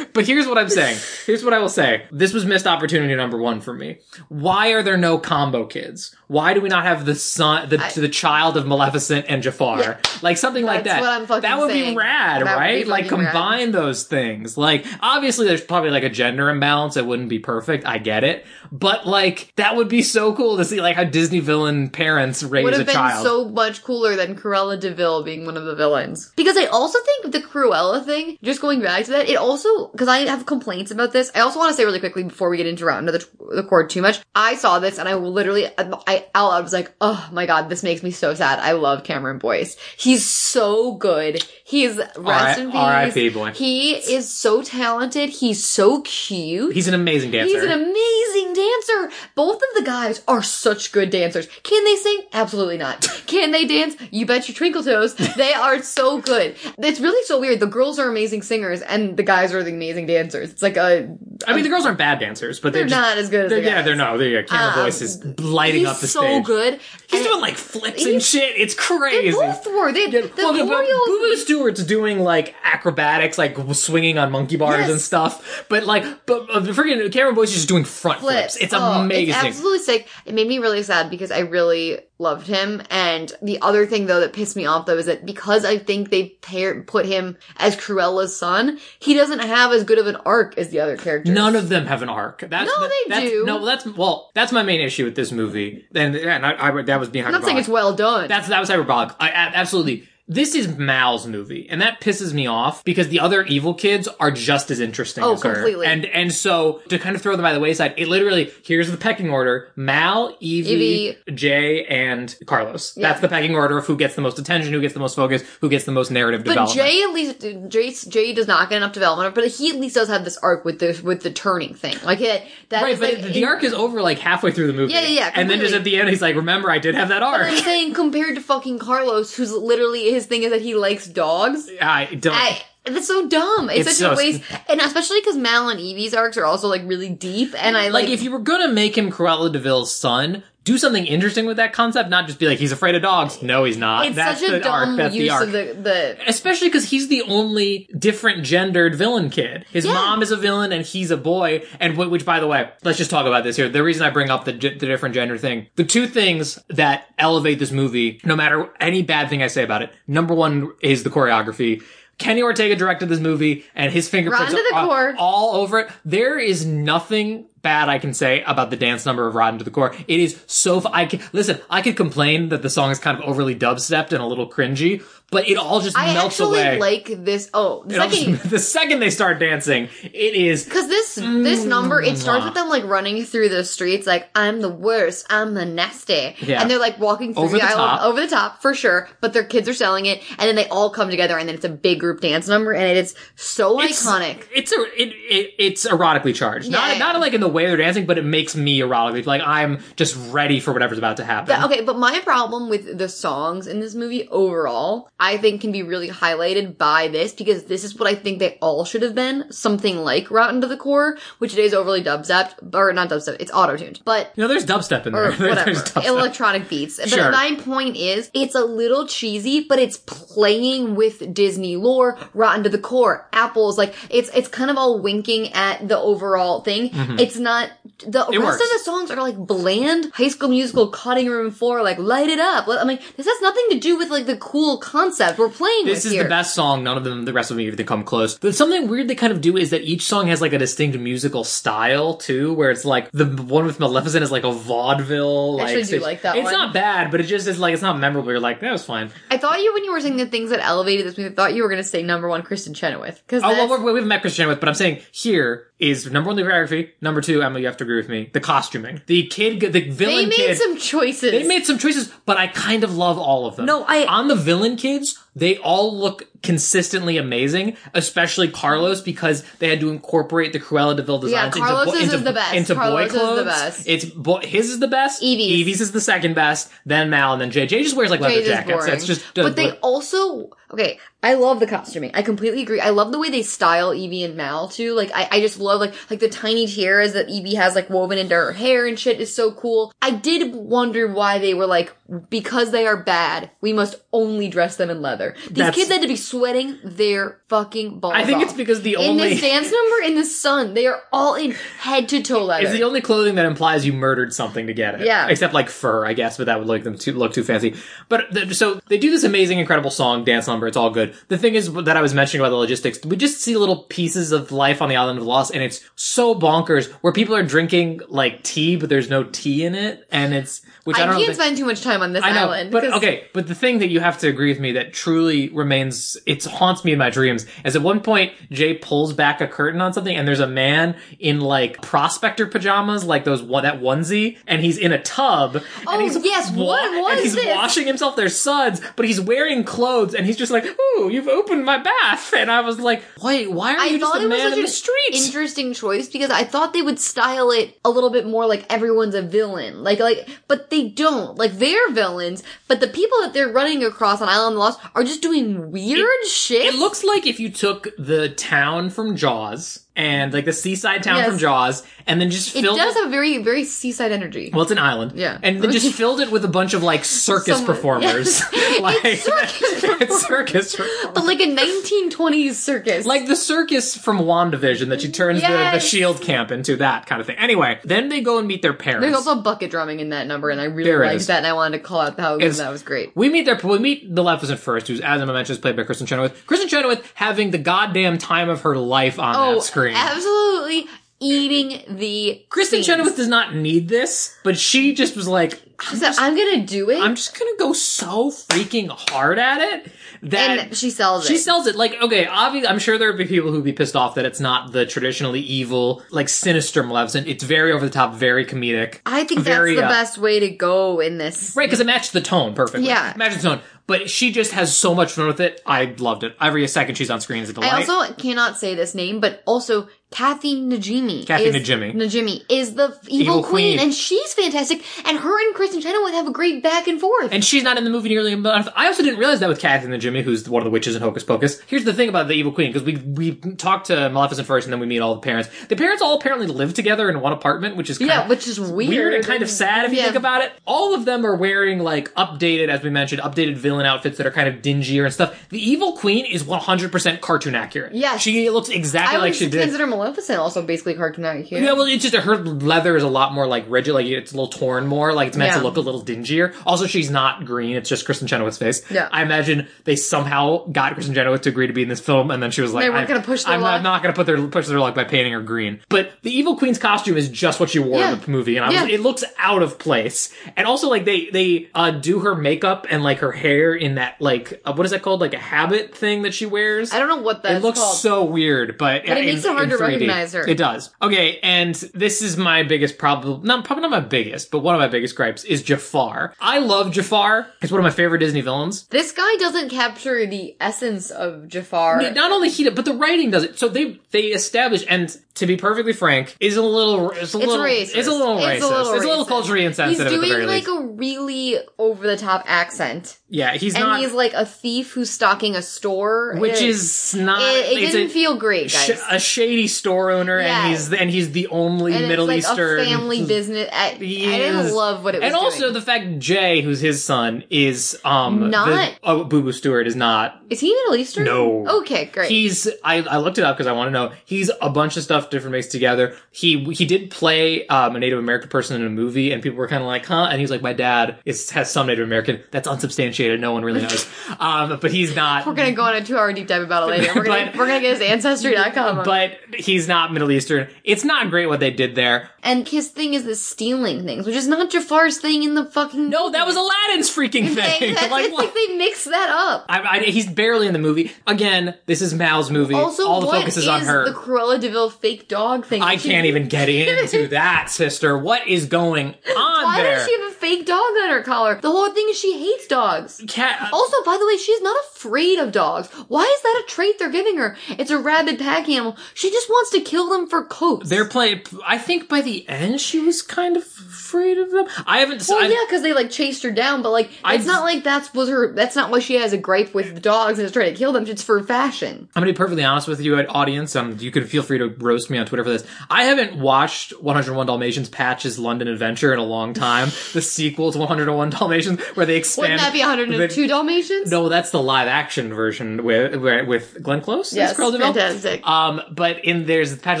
[0.12, 0.98] But here's what I'm saying.
[1.24, 2.04] Here's what I will say.
[2.12, 4.00] This was missed opportunity number one for me.
[4.28, 6.14] Why are there no combo kids?
[6.26, 9.80] Why do we not have the son, the, I- the child of Maleficent and Jafar?
[9.80, 9.96] Yeah.
[10.22, 11.00] Like something like That's that.
[11.02, 11.92] what I'm fucking that would saying.
[11.94, 12.84] be rad, That right?
[12.84, 13.32] be like fucking rad.
[13.32, 14.56] combine those things.
[14.56, 16.96] Like obviously there's probably like a gender imbalance.
[16.96, 17.84] It wouldn't be perfect.
[17.86, 18.46] I get it.
[18.72, 22.64] But like that would be so cool to see like how Disney villain parents raise
[22.64, 23.24] would a have been child.
[23.24, 26.32] so much cooler than Cruella de Vil being one of the villains.
[26.36, 30.08] Because I also think the Cruella thing, just going back to that, it also, because
[30.08, 32.66] I have complaints about this, I also want to say really quickly before we get
[32.66, 36.23] into round of the, the cord too much, I saw this and I literally, I
[36.34, 38.58] out loud was like, oh my god, this makes me so sad.
[38.58, 39.76] I love Cameron Boyce.
[39.96, 41.44] He's so good.
[41.64, 42.76] He's rest in peace.
[42.76, 43.28] R.I.P.
[43.30, 43.50] boy.
[43.52, 45.30] He is so talented.
[45.30, 46.74] He's so cute.
[46.74, 47.54] He's an amazing dancer.
[47.54, 49.10] He's an amazing dancer.
[49.34, 51.48] Both of the guys are such good dancers.
[51.62, 52.22] Can they sing?
[52.32, 53.02] Absolutely not.
[53.26, 53.96] Can they dance?
[54.10, 55.14] You bet your twinkle toes.
[55.14, 56.56] They are so good.
[56.78, 57.60] It's really so weird.
[57.60, 60.50] The girls are amazing singers and the guys are the amazing dancers.
[60.52, 61.16] It's like a.
[61.46, 63.50] I mean, the girls aren't bad dancers, but they're, They're just, not as good as
[63.50, 66.20] they're- the yeah, they're no, they're yeah, Cameron Um, Boyce is lighting up the so
[66.20, 66.44] stage.
[66.44, 66.80] good.
[67.10, 68.56] He's And doing like flips and shit.
[68.56, 69.30] It's crazy.
[69.30, 69.92] They both were.
[69.92, 71.06] They, Yeah, the well, the, choreo.
[71.06, 74.90] Boo Stewart's doing like acrobatics, like swinging on monkey bars Yes.
[74.90, 75.64] and stuff.
[75.68, 78.56] But like, but uh, freaking Cameron Boyce is just doing front flips.
[78.56, 79.28] It's Oh, amazing.
[79.34, 80.08] It's absolutely sick.
[80.26, 82.82] It made me really sad because I really loved him.
[82.90, 86.10] And the other thing though that pissed me off though is that because I think
[86.10, 90.58] they pair, put him as Cruella's son, he doesn't have as good of an arc
[90.58, 91.32] as the other characters.
[91.32, 92.40] None of them have an arc.
[92.40, 93.44] That's, No, that- they that's, do.
[93.46, 95.86] No, that's well, that's my main issue with this movie.
[95.94, 98.26] And, and I, I, that was being I'm not saying it's well done.
[98.26, 99.14] That's that was hyperbolic.
[99.20, 100.08] I, absolutely.
[100.26, 104.30] This is Mal's movie, and that pisses me off because the other evil kids are
[104.30, 105.52] just as interesting Oh, as her.
[105.52, 105.86] completely.
[105.86, 108.96] And and so to kind of throw them by the wayside, it literally here's the
[108.96, 112.96] pecking order: Mal, Evie, Jay, and Carlos.
[112.96, 113.08] Yeah.
[113.08, 115.42] That's the pecking order of who gets the most attention, who gets the most focus,
[115.60, 116.80] who gets the most narrative But development.
[116.88, 120.08] Jay at least Jay, Jay does not get enough development, but he at least does
[120.08, 121.96] have this arc with the with the turning thing.
[122.02, 124.72] Like it, that Right, but like, the in- arc is over like halfway through the
[124.72, 124.94] movie.
[124.94, 127.08] Yeah, yeah, yeah, And then just at the end, he's like, "Remember, I did have
[127.10, 130.74] that arc." I'm saying compared to fucking Carlos, who's literally his thing is that he
[130.74, 131.70] likes dogs.
[131.80, 132.34] I don't.
[132.34, 133.70] I, that's so dumb.
[133.70, 136.68] It's, It's such a so- waste, and especially because Mal and Evie's arcs are also
[136.68, 137.54] like really deep.
[137.56, 140.78] And I like, like if you were gonna make him Cruella de Vil's son, do
[140.78, 142.08] something interesting with that concept.
[142.08, 143.42] Not just be like he's afraid of dogs.
[143.42, 144.06] No, he's not.
[144.06, 144.86] it's That's such a the arc.
[144.86, 145.42] dumb the use arc.
[145.44, 146.16] of the the.
[146.26, 149.66] Especially because he's the only different gendered villain kid.
[149.70, 149.92] His Yeah.
[149.92, 151.62] mom is a villain and he's a boy.
[151.80, 153.68] And wh- which, by the way, let's just talk about this here.
[153.68, 157.58] The reason I bring up the, the different gender thing, the two things that elevate
[157.58, 161.10] this movie, no matter any bad thing I say about it, number one is the
[161.10, 161.82] choreography.
[162.18, 164.86] Kenny Ortega directed this movie, and his fingerprints are
[165.18, 165.90] all over it.
[166.04, 169.70] There is nothing bad I can say about the dance number of Rotten to the
[169.70, 169.94] Core.
[170.06, 170.78] It is so.
[170.78, 171.60] F- I can listen.
[171.70, 175.02] I could complain that the song is kind of overly dubstepped and a little cringy,
[175.30, 176.78] but it all just I melts actually away.
[176.78, 177.50] like this.
[177.52, 181.68] Oh, the second just- the second they start dancing, it is Because this this mm,
[181.68, 185.54] number it starts with them like running through the streets like I'm the worst, I'm
[185.54, 186.60] the nasty, Yeah.
[186.62, 189.08] and they're like walking through Over the, the island over the top for sure.
[189.20, 191.64] But their kids are selling it, and then they all come together, and then it's
[191.64, 194.44] a big group dance number, and it is so it's, iconic.
[194.54, 196.66] It's a it, it it's erotically charged.
[196.66, 196.98] Yeah, not yeah.
[196.98, 200.16] not like in the way they're dancing, but it makes me erotically like I'm just
[200.32, 201.64] ready for whatever's about to happen.
[201.64, 205.82] Okay, but my problem with the songs in this movie overall, I think can be
[205.84, 209.50] really highlighted by this because this is what I think they all should have been.
[209.52, 213.52] Something like Rotten to the Core, which it is overly dubstep, or not dubstep, it's
[213.52, 214.00] auto-tuned.
[214.04, 215.30] But You know, there's dubstep in there.
[215.32, 216.04] whatever, There's dubstep.
[216.06, 216.96] electronic beats.
[216.98, 217.30] But Sure.
[217.30, 222.68] my point is, it's a little cheesy, but it's playing with Disney lore, rotten to
[222.68, 223.28] the core.
[223.32, 226.90] Apples, like it's it's kind of all winking at the overall thing.
[227.20, 227.70] It's not
[228.04, 228.42] the rest Mm-hmm.
[228.42, 228.62] works.
[228.62, 232.40] of the songs are like bland High School Musical cutting room floor, like light it
[232.40, 232.66] up.
[232.68, 235.03] I'm like, this has nothing to do with like the cool concept
[235.38, 236.22] we're playing This is here.
[236.24, 236.82] the best song.
[236.84, 238.38] None of them, the rest of them, even come close.
[238.38, 240.98] But something weird they kind of do is that each song has like a distinct
[240.98, 245.58] musical style too, where it's like the one with Maleficent is like a vaudeville.
[245.60, 246.52] I Like, actually do it's- like that It's one.
[246.52, 248.30] not bad, but it just is like it's not memorable.
[248.30, 249.10] You're like that was fine.
[249.30, 251.54] I thought you when you were saying the things that elevated this movie, I thought
[251.54, 254.08] you were going to say number one, Kristin Chenoweth, because Oh well, we're, we haven't
[254.08, 256.90] met Kristin Chenoweth but I'm saying here is number one the choreography.
[257.00, 258.30] Number two, Emma, you have to agree with me.
[258.32, 260.16] The costuming, the kid, the villain.
[260.16, 260.58] they made kid.
[260.58, 261.30] some choices.
[261.30, 263.66] They made some choices, but I kind of love all of them.
[263.66, 269.68] No, I- on the villain kids, they all look consistently amazing, especially Carlos because they
[269.68, 272.54] had to incorporate the Cruella de Vil Yeah, designs Carlos's into, is the best.
[272.54, 273.44] into Carlos's boy is the clothes.
[273.44, 273.88] best.
[273.88, 275.22] It's boy, his is the best.
[275.22, 275.60] Evie's.
[275.60, 276.70] Evie's is the second best.
[276.86, 277.50] Then Mal, and then.
[277.50, 278.72] Jay just wears like leather is jackets.
[278.72, 278.90] boring.
[278.90, 279.24] That's just.
[279.34, 280.98] But they also okay.
[281.22, 282.10] I love the costuming.
[282.12, 282.80] I completely agree.
[282.80, 284.92] I love the way they style Evie and Mal too.
[284.94, 288.18] Like I, I just love like like the tiny tiaras that Evie has like woven
[288.18, 289.92] into her hair and shit is so cool.
[290.02, 291.94] I did wonder why they were like
[292.28, 295.34] because they are bad, we must only dress them in leather.
[295.46, 298.14] These That's- kids had to be sweating their fucking balls.
[298.14, 301.00] I think it's because the in only this dance number in the sun, they are
[301.12, 302.64] all in head to toe leather.
[302.64, 305.06] It's the only clothing that implies you murdered something to get it.
[305.06, 305.28] Yeah.
[305.28, 307.74] Except like fur, I guess, but that would look them too look too fancy.
[308.08, 310.66] But the, so they do this amazing, incredible song, dance number.
[310.66, 311.14] It's all good.
[311.28, 313.04] The thing is that I was mentioning about the logistics.
[313.04, 316.34] We just see little pieces of life on the island of Lost, and it's so
[316.34, 320.60] bonkers where people are drinking like tea, but there's no tea in it, and it's
[320.84, 321.24] which I, I don't know.
[321.24, 322.70] can't spend too much time on this I know, island.
[322.70, 323.24] but 'cause- okay.
[323.32, 326.84] But the thing that you have to agree with me that truly remains, it haunts
[326.84, 330.14] me in my dreams, is at one point Jay pulls back a curtain on something,
[330.16, 334.78] and there's a man in like prospector pajamas, like those one that onesie, and he's
[334.78, 335.62] in a tub.
[335.86, 337.46] Oh, and he's yes, what was and he's this?
[337.56, 338.16] washing himself.
[338.16, 342.32] There's suds, but he's wearing clothes, and he's just like, "Ooh, you've opened my bath,"
[342.36, 344.68] and I was like, "Wait, why are I you just a man such in the
[344.68, 348.64] streets?" interesting choice because I thought they would style it a little bit more like
[348.70, 351.36] everyone's a villain, like like, but they don't.
[351.38, 354.80] Like they're villains, but the people that they're running across on Island of the Lost
[354.94, 356.74] are just doing weird shit.
[356.74, 361.16] It looks like if you took the town from Jaws and like the seaside town
[361.18, 361.28] Yes.
[361.28, 364.50] from Jaws, and then just filled It does have very, very seaside energy.
[364.52, 365.12] well, it's an island.
[365.14, 365.38] Yeah.
[365.42, 368.42] And then just filled it with a bunch of like circus performers.
[368.54, 368.80] Yes.
[368.80, 371.12] like It's circus it's circus performers.
[371.14, 373.06] but like a 1920s circus.
[373.06, 377.20] Like the circus from WandaVision that she turns the, the shield camp into that kind
[377.20, 377.36] of thing.
[377.36, 379.04] Anyway, then they go and meet their parents.
[379.04, 381.26] There's also bucket drumming in that number, and I really There liked is.
[381.28, 383.12] that, and I wanted to call out how It's- that was great.
[383.14, 385.84] we meet their we meet the Maleficent first, who's as Emma mentioned is played by
[385.84, 386.44] Kristin Chenoweth.
[386.46, 389.83] Kristin Chenoweth having the goddamn time of her life on Oh, that screen.
[389.92, 390.86] Absolutely
[391.20, 392.84] eating the Kristin.
[392.84, 396.90] Chenoweth does not need this, but she just was like, She said, "I'm gonna do
[396.90, 399.92] it," I'm just gonna go so freaking hard at it
[400.24, 401.28] that and she sells it.
[401.28, 402.26] She sells it like okay.
[402.26, 404.86] Obviously, I'm sure there would be people who'd be pissed off that it's not the
[404.86, 407.26] traditionally evil, like sinister Maleficent.
[407.26, 409.00] It's very over the top, very comedic.
[409.06, 411.54] I think very, that's the uh, best way to go in this.
[411.56, 412.88] Right, because it matched the tone perfectly.
[412.88, 413.10] Yeah.
[413.10, 413.60] it matched the tone.
[413.86, 415.60] But she just has so much fun with it.
[415.66, 416.34] I loved it.
[416.40, 417.70] Every second she's on screen is a delight.
[417.70, 421.26] I also cannot say this name, but also Kathy Najimy.
[421.26, 421.94] Kathy is, Najimy.
[421.94, 423.78] Najimy is the evil, Evil queen, queen.
[423.80, 424.82] and she's fantastic.
[425.04, 427.32] And her and Kristin Chenoweth have a great back and forth.
[427.32, 428.68] and she's not in the movie nearly enough.
[428.76, 431.24] I also didn't realize that with Kathy Najimy, who's one of the witches in Hocus
[431.24, 431.60] Pocus.
[431.66, 434.72] Here's the thing about the Evil Queen, because we we talked to Maleficent first, and
[434.72, 435.48] then we meet all the parents.
[435.66, 438.46] The parents all apparently live together in one apartment, which is kind yeah, of, which
[438.46, 438.88] is weird.
[438.90, 440.52] weird and kind of sad if you think about it.
[440.66, 444.30] All of them are wearing like updated, as we mentioned, updated villain outfits that are
[444.30, 445.48] kind of dingier and stuff.
[445.48, 447.94] The Evil Queen is 100% cartoon accurate.
[447.94, 449.62] Yeah, she looks exactly I like she did.
[449.62, 451.62] consider Maleficent also basically cartoon accurate.
[451.62, 454.36] Yeah, well, it's just her leather is a lot more like rigid, like it's a
[454.36, 455.53] little torn more, like it's meant Yeah.
[455.58, 456.54] To look a little dingier.
[456.66, 458.82] Also, she's not green; it's just Kristin Chenoweth's face.
[458.90, 459.08] Yeah.
[459.12, 462.42] I imagine they somehow got Kristin Chenoweth to agree to be in this film, and
[462.42, 463.82] then she was like, They weren't I'm- gonna push their I'm luck.
[463.82, 466.30] not, not going to put their push their luck by painting her green." But the
[466.36, 468.12] Evil Queen's costume is just what she wore Yeah.
[468.14, 470.32] in the movie, and I was, it looks out of place.
[470.56, 474.20] And also, like they they uh, do her makeup and like her hair in that
[474.20, 476.92] like uh, what is that called, like a habit thing that she wears.
[476.92, 477.96] I don't know what that's It looks called.
[477.96, 479.80] so weird, but, But it in- makes it hard to 3D.
[479.80, 480.46] recognize her.
[480.46, 480.90] It does.
[481.02, 483.42] Okay, and this is my biggest problem.
[483.44, 486.34] Not probably not my biggest, but one of my biggest gripes is Jafar.
[486.40, 487.46] I love Jafar.
[487.60, 488.86] He's one of my favorite Disney villains.
[488.86, 492.10] this guy doesn't capture the essence of Jafar.
[492.12, 493.58] Not only he, but the writing does it.
[493.58, 497.46] So they they establish, and to be perfectly frank, is a little, it's a It's
[497.46, 497.96] little, racist.
[497.96, 498.54] it's a little racist.
[498.56, 498.64] It's
[499.04, 500.80] a little, culturally He's insensitive at the very doing like least.
[500.80, 505.10] a really over the top accent, yeah, he's and not, he's like a thief who's
[505.10, 507.40] stalking a store, which It- is not.
[507.42, 510.62] It, it didn't a, feel great, sh- a shady store owner, Yeah.
[510.66, 513.68] and he's and he's the only and Middle it's like Eastern a family business.
[513.72, 515.72] I, I didn't love what it was and also doing.
[515.72, 519.96] the fact Jay, who's his son, is um Not- the, oh Boo Boo Stewart is
[519.96, 520.40] not.
[520.50, 521.24] Is he Middle Eastern?
[521.24, 521.66] No.
[521.80, 522.30] Okay, great.
[522.30, 524.12] He's I, I looked it up because I want to know.
[524.24, 526.16] He's a bunch of stuff different mixed together.
[526.30, 529.68] He he did play um, a Native American person in a movie, and people were
[529.68, 532.42] kind of like, "Huh?" And he's like, "My dad is has some Native American.
[532.50, 533.40] That's unsubstantiated.
[533.40, 534.06] No one really knows."
[534.40, 535.46] um, but he's not.
[535.46, 537.12] we're gonna go on a two hour deep dive about it later.
[537.14, 539.04] We're gonna But- we're gonna get his ancestry.com.
[539.04, 540.68] But he's not Middle Eastern.
[540.84, 542.30] It's not great what they did there.
[542.42, 546.10] and his thing is the stealing things, which is not Jafar's thing in the fucking
[546.10, 547.94] No, that was Aladdin's freaking thing.
[548.14, 549.64] Like, it's like they mixed that up.
[549.68, 551.10] I, I, he's barely in the movie.
[551.26, 552.74] Again, this is Mal's movie.
[552.74, 554.04] Also, All the what focus is is on her.
[554.04, 555.82] the Cruella de Vil fake dog thing?
[555.82, 558.18] I can't even get into that, sister.
[558.18, 559.94] What is going on Why there?
[559.96, 561.60] does she have a fake dog on her collar?
[561.60, 563.22] The whole thing is she hates dogs.
[563.28, 565.88] Cat, Also, by the way, she's not afraid of dogs.
[566.08, 567.56] Why is that a trait they're giving her?
[567.70, 568.96] It's a rabid pack animal.
[569.14, 570.88] She just wants to kill them for coats.
[570.88, 571.42] they're playing.
[571.66, 574.66] I think by the end she was kind of afraid of them.
[574.86, 575.24] I haven't.
[575.28, 577.84] well, I, yeah, because they like chased her down, but like I- it's not like
[577.84, 578.52] that's was her.
[578.52, 580.92] That's not why she has a gripe with the dogs and is trying to kill
[580.92, 581.06] them.
[581.06, 582.08] It's for fashion.
[582.14, 583.74] I'm gonna be perfectly honest with you, audience.
[583.76, 585.64] Um, you could feel free to roast me on Twitter for this.
[585.90, 589.88] I haven't watched 101 Dalmatians Patch's London Adventure in a long time.
[590.12, 592.52] the sequel to 101 Dalmatians, where they expand.
[592.52, 594.10] Wouldn't that be 102 the- Dalmatians?
[594.10, 597.32] No, that's the live action version with where- with Glenn Close.
[597.32, 598.46] Yes, fantastic.
[598.46, 600.00] Um, but in there's Patch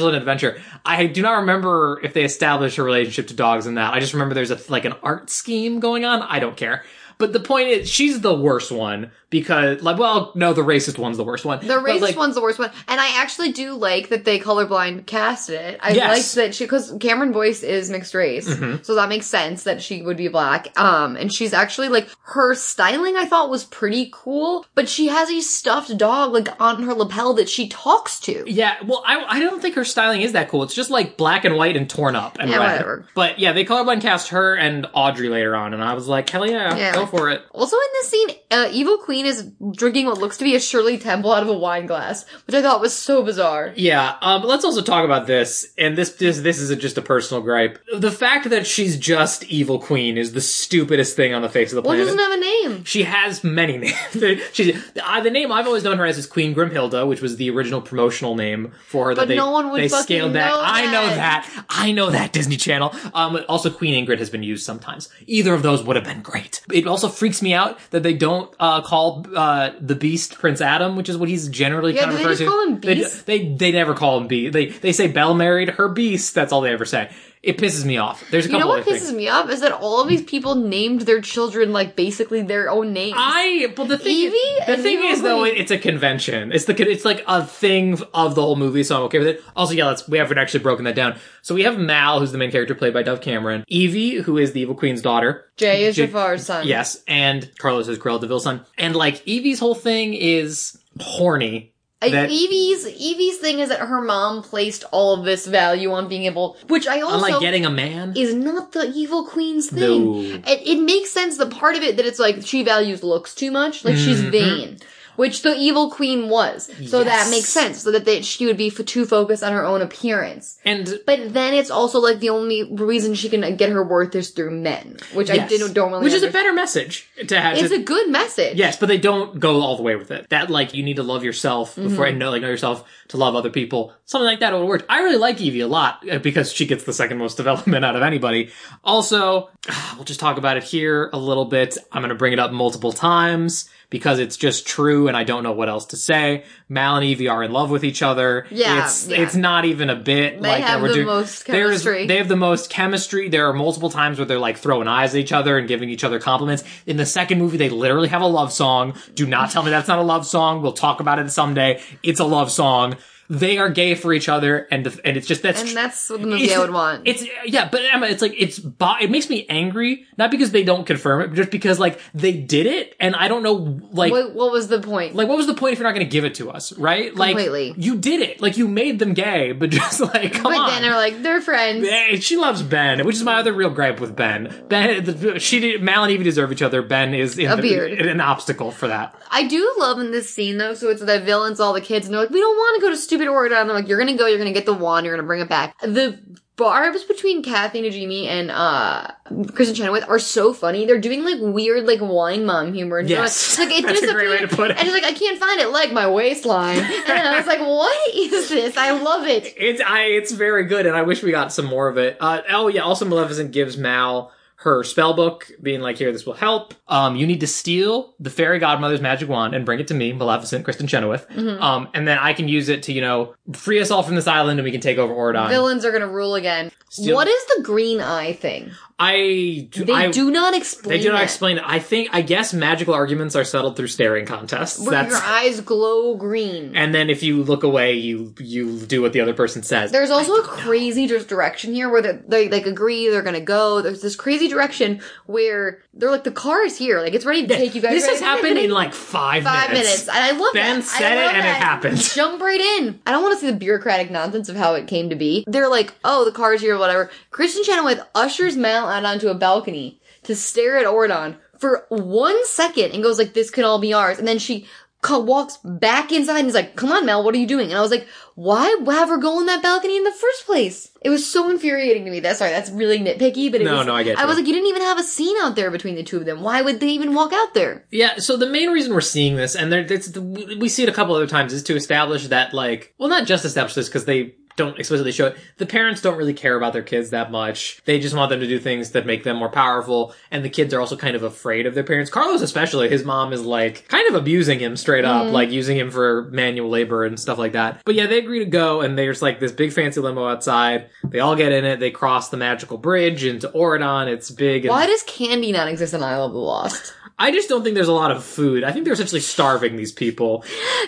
[0.00, 0.60] London Adventure.
[0.84, 3.94] I do not remember if they established a relationship to dogs in that.
[3.94, 6.22] I just remember there's a like an art scheme going on.
[6.22, 6.84] I don't care.
[7.16, 11.16] But the point is, she's the worst one because, like, well, no, the racist one's
[11.16, 11.58] the worst one.
[11.58, 15.06] The racist like, one's the worst one, and I actually do like that they colorblind
[15.06, 15.80] cast it.
[15.82, 16.36] I Yes.
[16.36, 18.84] like that she because Cameron Boyce is mixed race, Mm-hmm.
[18.84, 20.68] so that makes sense that she would be black.
[20.78, 23.16] Um, and she's actually like her styling.
[23.16, 27.34] I thought was pretty cool, but she has a stuffed dog like on her lapel
[27.34, 28.44] that she talks to.
[28.46, 30.62] Yeah, well, I, I don't think her styling is that cool.
[30.62, 32.70] It's just like black and white and torn up and Yeah, red.
[32.72, 33.06] whatever.
[33.16, 36.48] But yeah, they colorblind cast her and Audrey later on, and I was like, hell
[36.48, 37.42] yeah, Yeah, go for it.
[37.52, 40.98] Also in this scene, uh, Evil Queen is drinking what looks to be a Shirley
[40.98, 43.72] Temple out of a wine glass, which I thought was so bizarre.
[43.76, 47.42] Yeah, um, let's also talk about this, and this this this is just a personal
[47.42, 47.78] gripe.
[47.94, 51.76] The fact that she's just evil queen is the stupidest thing on the face of
[51.76, 52.06] the planet.
[52.06, 52.40] Well, doesn't have a
[52.72, 52.84] name.
[52.84, 53.94] She has many names.
[54.52, 57.50] She's, uh, the name I've always known her as is Queen Grimhilda, which was the
[57.50, 59.14] original promotional name for her.
[59.14, 60.48] that But they, no one would they fucking scaled that.
[60.48, 61.44] know I know that.
[61.44, 61.64] that.
[61.68, 62.94] I know that Disney Channel.
[63.12, 65.08] Um, also Queen Ingrid has been used sometimes.
[65.26, 66.62] Either of those would have been great.
[66.72, 69.03] It also freaks me out that they don't uh, call
[69.34, 72.28] uh, the Beast Prince Adam, which is what he's generally Yeah, kind of do they
[72.30, 72.48] referred just to.
[72.48, 73.26] call him They- Beast?
[73.26, 74.52] They, they never call him Beast.
[74.52, 76.34] They they say Belle married her Beast.
[76.34, 77.10] That's all they ever say.
[77.44, 78.24] It pisses me off.
[78.30, 79.12] There's a You know what pisses things.
[79.12, 82.92] me off is that all of these people named their children like basically their own
[82.92, 83.14] names.
[83.18, 86.52] I but the thing Evie the thing is though it, it's a convention.
[86.52, 89.42] It's the it's like a thing of the whole movie, so I'm okay with it.
[89.54, 91.18] Also, yeah, let's we haven't actually broken that down.
[91.42, 94.52] So we have Mal, who's the main character played by Dove Cameron, Evie, who is
[94.52, 95.44] the Evil Queen's daughter.
[95.56, 96.66] Jay is Jay- Jafar's son.
[96.66, 98.64] Yes, and Carlos is Cruella de Vil's son.
[98.78, 101.73] And like Evie's whole thing is horny.
[102.12, 106.24] That- Evie's Evie's thing is that her mom placed all of this value on being
[106.24, 108.14] able, which I also like getting a man.
[108.16, 110.04] is not the evil queen's thing.
[110.04, 110.18] No.
[110.46, 111.36] It, it makes sense.
[111.36, 114.30] The part of it that it's like she values looks too much, like she's mm-hmm.
[114.30, 114.78] vain,
[115.16, 116.70] which the evil queen was.
[116.88, 117.30] So that Mm-hmm.
[117.30, 117.82] Makes sense.
[117.82, 120.58] So that they, she would be f- too focused on her own appearance.
[120.64, 124.30] and But then it's also like the only reason she can get her worth is
[124.30, 125.48] through men, which I yes.
[125.48, 126.04] didn't don't really.
[126.04, 127.56] which is a better message to have.
[127.56, 128.56] It's to, a good message.
[128.56, 130.28] Yes, but they don't go all the way with it.
[130.30, 133.34] That like you need to love yourself before and know like know yourself to love
[133.34, 133.92] other people.
[134.04, 134.84] Something like that would work.
[134.88, 137.96] I really like Evie a lot uh, because she gets the second most development out
[137.96, 138.50] of anybody.
[138.82, 139.50] Also,
[139.96, 141.78] we'll just talk about it here a little bit.
[141.92, 145.44] I'm going to bring it up multiple times because it's just true and I don't
[145.44, 146.42] know what else to say.
[146.68, 148.44] Mal and Evie are in love with each other.
[148.50, 149.22] Yeah, it's yeah.
[149.22, 151.06] it's not even a bit They like have the doing.
[151.06, 152.08] most chemistry.
[152.08, 153.28] they have the most chemistry.
[153.28, 156.02] There are multiple times where they're like throwing eyes at each other and giving each
[156.02, 156.64] other compliments.
[156.86, 158.94] In the second movie, they literally have a love song.
[159.14, 160.60] Do not tell me that's not a love song.
[160.60, 161.80] We'll talk about it someday.
[162.02, 162.96] It's a love song.
[163.30, 166.26] They are gay for each other, and and it's just that's And that's what the
[166.26, 167.02] movie I would want.
[167.06, 170.62] It's yeah, but Emma, it's like it's bo- it makes me angry not because they
[170.62, 174.12] don't confirm it, but just because like they did it, and I don't know like
[174.12, 175.14] what, what was the point?
[175.14, 177.14] like what was the point if you're not going to give it to us, right?
[177.14, 177.74] Like Completely.
[177.78, 180.68] you did it, like you made them gay, but just like come but on.
[180.70, 181.88] then they're like they're friends.
[181.88, 184.64] Hey, she loves Ben, which is my other real gripe with Ben.
[184.68, 186.82] Ben, the, she did, Mal and Evie deserve each other.
[186.82, 187.92] Ben is in A the- beard.
[188.02, 189.14] an obstacle for that.
[189.30, 190.74] I do love in this scene though.
[190.74, 192.90] So it's the villains, all the kids, and they're like, "We don't want to go
[192.90, 194.26] to stupid Auradon." They're like, "You're gonna go.
[194.26, 195.06] You're gonna get the wand.
[195.06, 196.18] You're gonna bring it back." The
[196.56, 200.86] barbs between Kathy Najimy and uh Kristin Chenoweth are so funny.
[200.86, 202.98] They're doing like weird like wine mom humor.
[202.98, 203.58] And Yes.
[203.58, 204.76] like, it That's a great way to put it.
[204.76, 208.14] And she's like, "I can't find it, like my waistline." and I was like, "What
[208.14, 208.76] is this?
[208.76, 211.88] I love it." It's I, it's very good, and I wish we got some more
[211.88, 212.16] of it.
[212.20, 214.30] Uh, oh yeah, also Maleficent gives Mal
[214.64, 216.74] her spell book, being like, "Here, this will help.
[216.88, 220.12] Um, you need to steal the fairy godmother's magic wand and bring it to me,
[220.12, 221.28] Maleficent, Kristin Chenoweth.
[221.28, 221.62] Mm-hmm.
[221.62, 224.26] Um, and then I can use it to, you know, free us all from this
[224.26, 225.48] island, and we can take over Auradon.
[225.48, 226.70] Villains are gonna rule again.
[226.90, 228.70] Steal- What is the green eye thing?
[228.98, 230.96] I They I, do not explain.
[230.96, 231.24] They do not that.
[231.24, 231.64] explain it.
[231.66, 234.78] I think, I guess magical arguments are settled through staring contests.
[234.78, 236.76] Where That's, your eyes glow green.
[236.76, 239.90] and then if you look away, you, you do what the other person says.
[239.90, 243.82] There's also a crazy just direction here where they, like agree they're gonna go.
[243.82, 247.54] There's this crazy direction where they're like the car is here, like it's ready to
[247.56, 247.92] take you guys.
[247.92, 250.08] this has happened in like five, five minutes.
[250.08, 250.84] and I love Ben that.
[250.84, 251.62] said it and it that.
[251.62, 251.96] happened.
[252.14, 253.00] Jump right in.
[253.06, 255.44] I don't want to see the bureaucratic nonsense of how it came to be.
[255.48, 257.10] They're like, oh, the car's here, whatever.
[257.32, 262.92] Kristin Chenoweth ushers Mal out onto a balcony to stare at Auradon for one second
[262.92, 264.18] and goes like, this can all be ours.
[264.18, 264.66] And then she
[265.06, 267.68] walks back inside and is like, come on, Mal, what are you doing?
[267.68, 270.90] And I was like, why have her go on that balcony in the first place?
[271.02, 272.20] It was so infuriating to me.
[272.20, 274.28] That's sorry, that's really nitpicky, but No, was, no, I get I you.
[274.28, 276.40] was like, you didn't even have a scene out there between the two of them.
[276.40, 277.84] Why would they even walk out there?
[277.90, 280.92] Yeah, so the main reason we're seeing this, and there, it's, we see it a
[280.92, 284.34] couple other times, is to establish that, like, well, not just establish this because they
[284.56, 285.36] don't explicitly show it.
[285.58, 287.82] The parents don't really care about their kids that much.
[287.84, 290.72] They just want them to do things that make them more powerful, and the kids
[290.72, 292.10] are also kind of afraid of their parents.
[292.10, 295.32] Carlos, especially, his mom is like kind of abusing him straight up, mm.
[295.32, 297.80] like using him for manual labor and stuff like that.
[297.84, 300.90] But yeah, they agree to go, and there's like this big fancy limo outside.
[301.04, 301.80] They all get in it.
[301.80, 304.06] They cross the magical bridge into Auradon.
[304.08, 304.64] It's big.
[304.64, 306.94] And Why does candy not exist in Isle of the Lost?
[307.18, 308.64] I just don't think there's a lot of food.
[308.64, 310.44] I think they're essentially starving these people.